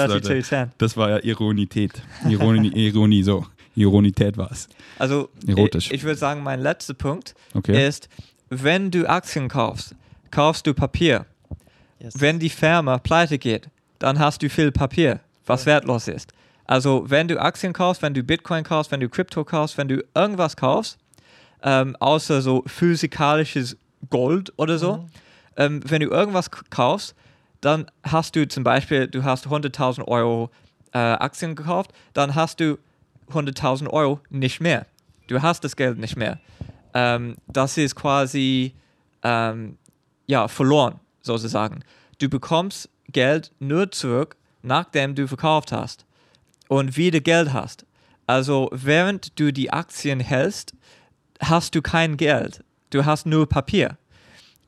Leute. 0.10 0.22
3210. 0.22 0.72
Das 0.80 0.98
war 0.98 1.10
ja 1.12 1.18
Ironität. 1.24 2.02
Ironie, 2.28 2.70
Ironie, 2.70 3.22
so. 3.24 3.46
Ironität 3.76 4.38
war 4.38 4.52
es. 4.52 4.68
Also, 4.98 5.30
Erotisch. 5.46 5.88
ich, 5.88 5.94
ich 5.94 6.04
würde 6.04 6.18
sagen, 6.18 6.42
mein 6.42 6.62
letzter 6.62 6.96
Punkt 6.96 7.36
Okay. 7.54 7.88
ist, 7.88 8.10
wenn 8.50 8.90
du 8.90 9.08
Aktien 9.08 9.50
kaufst, 9.50 9.94
kaufst 10.32 10.66
du 10.66 10.74
Papier. 10.74 11.28
Yes. 12.00 12.14
wenn 12.20 12.40
die 12.40 12.50
Firma 12.50 12.98
pleite 12.98 13.38
geht, 13.38 13.70
dann 14.00 14.20
hast 14.20 14.44
du 14.44 14.50
viel 14.50 14.72
Papier, 14.72 15.20
was 15.46 15.66
wertlos 15.66 16.08
ist. 16.08 16.32
Also 16.66 17.06
wenn 17.08 17.28
du 17.28 17.40
Aktien 17.42 17.74
kaufst, 17.74 18.02
wenn 18.02 18.14
du 18.14 18.24
Bitcoin 18.24 18.64
kaufst, 18.64 18.92
wenn 18.92 19.00
du 19.00 19.10
Krypto 19.10 19.44
kaufst, 19.44 19.78
wenn 19.78 19.88
du 19.88 20.04
irgendwas 20.14 20.56
kaufst, 20.56 20.98
ähm, 21.64 21.96
außer 22.00 22.42
so 22.42 22.64
physikalisches 22.68 23.78
Gold 24.10 24.54
oder 24.58 24.78
so, 24.78 25.08
ähm, 25.56 25.82
wenn 25.86 26.02
du 26.02 26.10
irgendwas 26.10 26.52
kaufst, 26.70 27.16
dann 27.62 27.90
hast 28.04 28.36
du 28.36 28.48
zum 28.48 28.64
Beispiel, 28.64 29.08
du 29.08 29.24
hast 29.24 29.48
100.000 29.48 30.08
Euro 30.08 30.52
äh, 30.94 31.00
Aktien 31.00 31.56
gekauft, 31.56 31.92
dann 32.14 32.36
hast 32.36 32.60
du 32.60 32.78
100.000 33.32 33.90
Euro 33.90 34.20
nicht 34.30 34.60
mehr. 34.60 34.86
Du 35.28 35.42
hast 35.42 35.64
das 35.64 35.76
Geld 35.76 35.98
nicht 35.98 36.16
mehr. 36.16 36.40
Ähm, 36.94 37.36
das 37.48 37.78
ist 37.78 37.96
quasi 37.96 38.74
ähm, 39.24 39.78
ja, 40.28 40.48
verloren, 40.48 41.00
sozusagen. 41.28 41.84
Du 42.18 42.30
bekommst 42.30 42.90
Geld 43.12 43.52
nur 43.60 43.92
zurück, 43.92 44.36
nachdem 44.64 45.14
du 45.14 45.28
verkauft 45.28 45.72
hast 45.72 46.06
und 46.68 46.98
wieder 46.98 47.20
Geld 47.20 47.54
hast. 47.54 47.86
Also 48.26 48.70
während 48.72 49.40
du 49.40 49.54
die 49.54 49.72
Aktien 49.72 50.20
hältst, 50.20 50.74
hast 51.40 51.76
du 51.76 51.82
kein 51.82 52.18
Geld. 52.18 52.64
Du 52.90 53.06
hast 53.06 53.26
nur 53.26 53.48
Papier. 53.48 53.98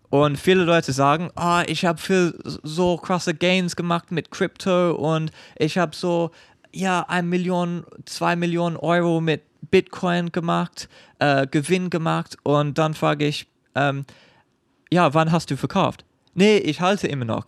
Und 0.09 0.37
viele 0.37 0.63
Leute 0.63 0.91
sagen, 0.91 1.29
ah, 1.35 1.63
ich 1.67 1.85
habe 1.85 1.99
viel 1.99 2.33
so 2.43 2.97
krasse 2.97 3.35
Gains 3.35 3.75
gemacht 3.75 4.11
mit 4.11 4.31
Krypto 4.31 4.91
und 4.93 5.31
ich 5.55 5.77
habe 5.77 5.95
so, 5.95 6.31
ja, 6.71 7.05
ein 7.07 7.27
Million, 7.29 7.85
zwei 8.05 8.35
Millionen 8.35 8.75
Euro 8.77 9.21
mit 9.21 9.43
Bitcoin 9.69 10.31
gemacht, 10.31 10.89
äh, 11.19 11.45
Gewinn 11.47 11.89
gemacht. 11.89 12.37
Und 12.43 12.77
dann 12.77 12.93
frage 12.93 13.27
ich, 13.27 13.47
ähm, 13.75 14.05
ja, 14.91 15.13
wann 15.13 15.31
hast 15.31 15.51
du 15.51 15.57
verkauft? 15.57 16.05
Nee, 16.39 16.57
ich 16.57 16.79
halte 16.81 17.07
immer 17.07 17.25
noch. 17.25 17.45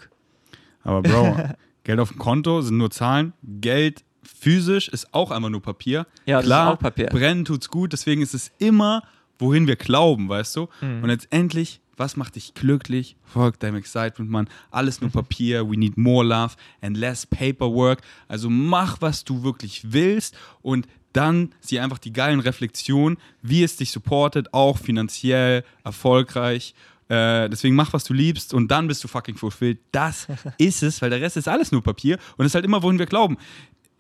Aber 0.84 1.02
Bro, 1.02 1.38
Geld 1.86 2.00
auf 2.00 2.10
dem 2.10 2.18
Konto 2.20 2.62
sind 2.62 2.78
nur 2.78 2.92
Zahlen. 2.92 3.32
Geld 3.42 4.04
physisch 4.24 4.90
ist 4.90 5.14
auch 5.14 5.32
einfach 5.32 5.50
nur 5.50 5.62
Papier. 5.62 6.06
Ja, 6.26 6.38
das 6.38 6.44
ist 6.44 6.48
Klar, 6.50 6.74
auch 6.74 6.80
Papier. 6.80 7.08
brennen 7.08 7.46
tut's 7.46 7.70
gut, 7.70 7.94
deswegen 7.94 8.22
ist 8.22 8.34
es 8.34 8.52
immer, 8.60 9.04
wohin 9.40 9.66
wir 9.66 9.78
glauben, 9.78 10.28
weißt 10.30 10.56
du? 10.58 10.68
Mhm. 10.82 11.04
Und 11.04 11.10
letztendlich, 11.10 11.80
was 11.96 12.18
macht 12.18 12.36
dich 12.36 12.54
glücklich? 12.54 13.16
Folg 13.24 13.60
deinem 13.60 13.76
Excitement, 13.78 14.30
Mann. 14.30 14.50
Alles 14.72 15.00
nur. 15.02 15.10
Papier. 15.22 15.70
We 15.70 15.78
need 15.78 15.98
more 15.98 16.26
love 16.26 16.56
and 16.82 16.98
less 16.98 17.26
paperwork. 17.26 18.02
Also 18.28 18.50
mach, 18.50 19.02
was 19.02 19.24
du 19.24 19.44
wirklich 19.44 19.94
willst 19.94 20.36
und 20.62 20.86
dann 21.14 21.54
sieh 21.60 21.80
einfach 21.80 21.98
die 21.98 22.14
geilen 22.14 22.40
Reflexionen, 22.40 23.18
wie 23.42 23.64
es 23.64 23.76
dich 23.76 23.92
supportet, 23.92 24.54
auch 24.54 24.78
finanziell, 24.78 25.64
erfolgreich. 25.84 26.74
Äh, 27.12 27.50
deswegen 27.50 27.76
mach, 27.76 27.92
was 27.92 28.06
du 28.06 28.14
liebst 28.14 28.54
und 28.54 28.72
dann 28.72 28.88
bist 28.88 29.04
du 29.04 29.10
fucking 29.10 29.36
fulfilled. 29.36 29.80
Das 29.92 30.28
ist 30.58 30.82
es, 30.82 31.02
weil 31.02 31.10
der 31.10 31.20
Rest 31.20 31.36
ist 31.36 31.50
alles 31.50 31.74
nur 31.74 31.84
Papier 31.84 32.18
und 32.38 32.46
es 32.46 32.52
ist 32.52 32.56
halt 32.56 32.64
immer, 32.64 32.82
wohin 32.84 33.00
wir 33.00 33.06
glauben. 33.06 33.38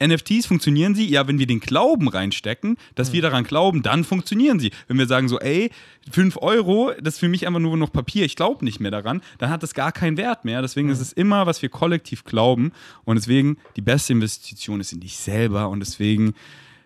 NFTs 0.01 0.45
funktionieren 0.47 0.95
sie, 0.95 1.07
ja, 1.07 1.27
wenn 1.27 1.37
wir 1.37 1.45
den 1.45 1.59
Glauben 1.59 2.07
reinstecken, 2.07 2.77
dass 2.95 3.13
wir 3.13 3.21
daran 3.21 3.43
glauben, 3.43 3.83
dann 3.83 4.03
funktionieren 4.03 4.59
sie. 4.59 4.71
Wenn 4.87 4.97
wir 4.97 5.05
sagen 5.05 5.27
so, 5.27 5.39
ey, 5.39 5.69
5 6.09 6.37
Euro, 6.37 6.91
das 6.99 7.15
ist 7.15 7.19
für 7.19 7.27
mich 7.27 7.45
einfach 7.45 7.59
nur 7.59 7.77
noch 7.77 7.91
Papier, 7.91 8.25
ich 8.25 8.35
glaube 8.35 8.65
nicht 8.65 8.79
mehr 8.79 8.89
daran, 8.89 9.21
dann 9.37 9.51
hat 9.51 9.61
das 9.61 9.75
gar 9.75 9.91
keinen 9.91 10.17
Wert 10.17 10.43
mehr. 10.43 10.63
Deswegen 10.63 10.89
ist 10.89 11.01
es 11.01 11.13
immer, 11.13 11.45
was 11.45 11.61
wir 11.61 11.69
kollektiv 11.69 12.23
glauben. 12.23 12.71
Und 13.03 13.17
deswegen, 13.17 13.57
die 13.75 13.81
beste 13.81 14.13
Investition 14.13 14.79
ist 14.79 14.91
in 14.91 15.01
dich 15.01 15.17
selber. 15.17 15.69
Und 15.69 15.81
deswegen, 15.81 16.33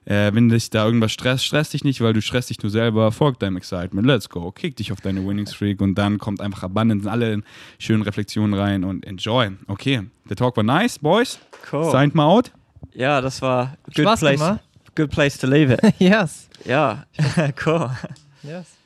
äh, 0.05 0.33
wenn 0.33 0.49
dich 0.49 0.69
da 0.69 0.85
irgendwas 0.85 1.11
stresst, 1.11 1.45
stress 1.45 1.69
dich 1.71 1.83
nicht, 1.83 2.01
weil 2.01 2.13
du 2.13 2.21
stresst 2.21 2.49
dich 2.49 2.61
nur 2.61 2.69
selber, 2.69 3.11
folg 3.11 3.39
deinem 3.39 3.57
Excitement, 3.57 4.07
let's 4.07 4.29
go, 4.29 4.51
kick 4.51 4.75
dich 4.75 4.91
auf 4.91 5.01
deine 5.01 5.25
Winning 5.25 5.47
Streak 5.47 5.81
und 5.81 5.95
dann 5.95 6.17
kommt 6.17 6.41
einfach 6.41 6.63
Abundance 6.63 7.05
in 7.05 7.11
alle 7.11 7.41
schönen 7.79 8.03
Reflexionen 8.03 8.53
rein 8.53 8.83
und 8.83 9.05
enjoy. 9.05 9.51
Okay, 9.67 10.03
der 10.29 10.35
Talk 10.35 10.55
war 10.57 10.63
nice, 10.63 10.99
Boys. 10.99 11.39
Cool. 11.71 11.91
Signed 11.91 12.15
mal 12.15 12.25
out. 12.25 12.51
Ja, 12.93 13.19
das 13.19 13.41
war 13.41 13.77
good 13.85 13.97
Spaß 13.97 14.19
place, 14.19 14.39
gemacht. 14.39 14.59
good 14.95 15.09
place 15.09 15.37
to 15.37 15.47
leave 15.47 15.73
it. 15.73 15.81
yes. 15.99 16.49
ja, 16.65 17.05
cool. 17.65 17.89
yes. 18.43 18.77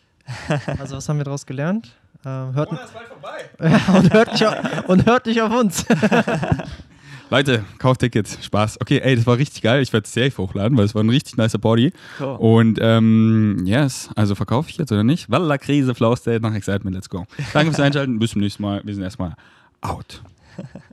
Also, 0.79 0.97
was 0.97 1.09
haben 1.09 1.17
wir 1.17 1.25
daraus 1.25 1.45
gelernt? 1.45 1.95
Ähm, 2.25 2.53
hört, 2.53 2.71
ist 2.71 2.93
bald 2.93 3.07
vorbei. 3.07 3.49
und, 3.97 4.13
hört 4.13 4.31
nicht 4.33 4.45
auf, 4.45 4.89
und 4.89 5.05
hört 5.05 5.25
nicht 5.25 5.41
auf 5.41 5.51
uns. 5.51 5.85
Leute, 7.31 7.63
kauft 7.77 7.99
Tickets, 7.99 8.43
Spaß. 8.43 8.81
Okay, 8.81 8.99
ey, 9.03 9.15
das 9.15 9.27
war 9.27 9.37
richtig 9.37 9.61
geil. 9.61 9.81
Ich 9.83 9.93
werde 9.93 10.05
es 10.05 10.13
safe 10.13 10.35
hochladen, 10.37 10.77
weil 10.77 10.85
es 10.85 10.95
war 10.95 11.03
ein 11.03 11.09
richtig 11.09 11.37
nicer 11.37 11.59
Body. 11.59 11.93
cool. 12.19 12.35
Und 12.39 12.79
ähm, 12.81 13.61
yes, 13.65 14.09
also 14.15 14.33
verkaufe 14.33 14.69
ich 14.69 14.77
jetzt 14.77 14.91
oder 14.91 15.03
nicht? 15.03 15.29
Walla 15.29 15.57
Krise, 15.59 15.93
Flow 15.93 16.15
State 16.15 16.41
nach 16.41 16.55
Excitement, 16.55 16.95
let's 16.95 17.09
go. 17.09 17.25
Danke 17.53 17.71
fürs 17.71 17.79
Einschalten, 17.85 18.17
bis 18.17 18.31
zum 18.31 18.41
nächsten 18.41 18.63
Mal. 18.63 18.81
Wir 18.83 18.95
sind 18.95 19.03
erstmal 19.03 19.35
out. 19.81 20.21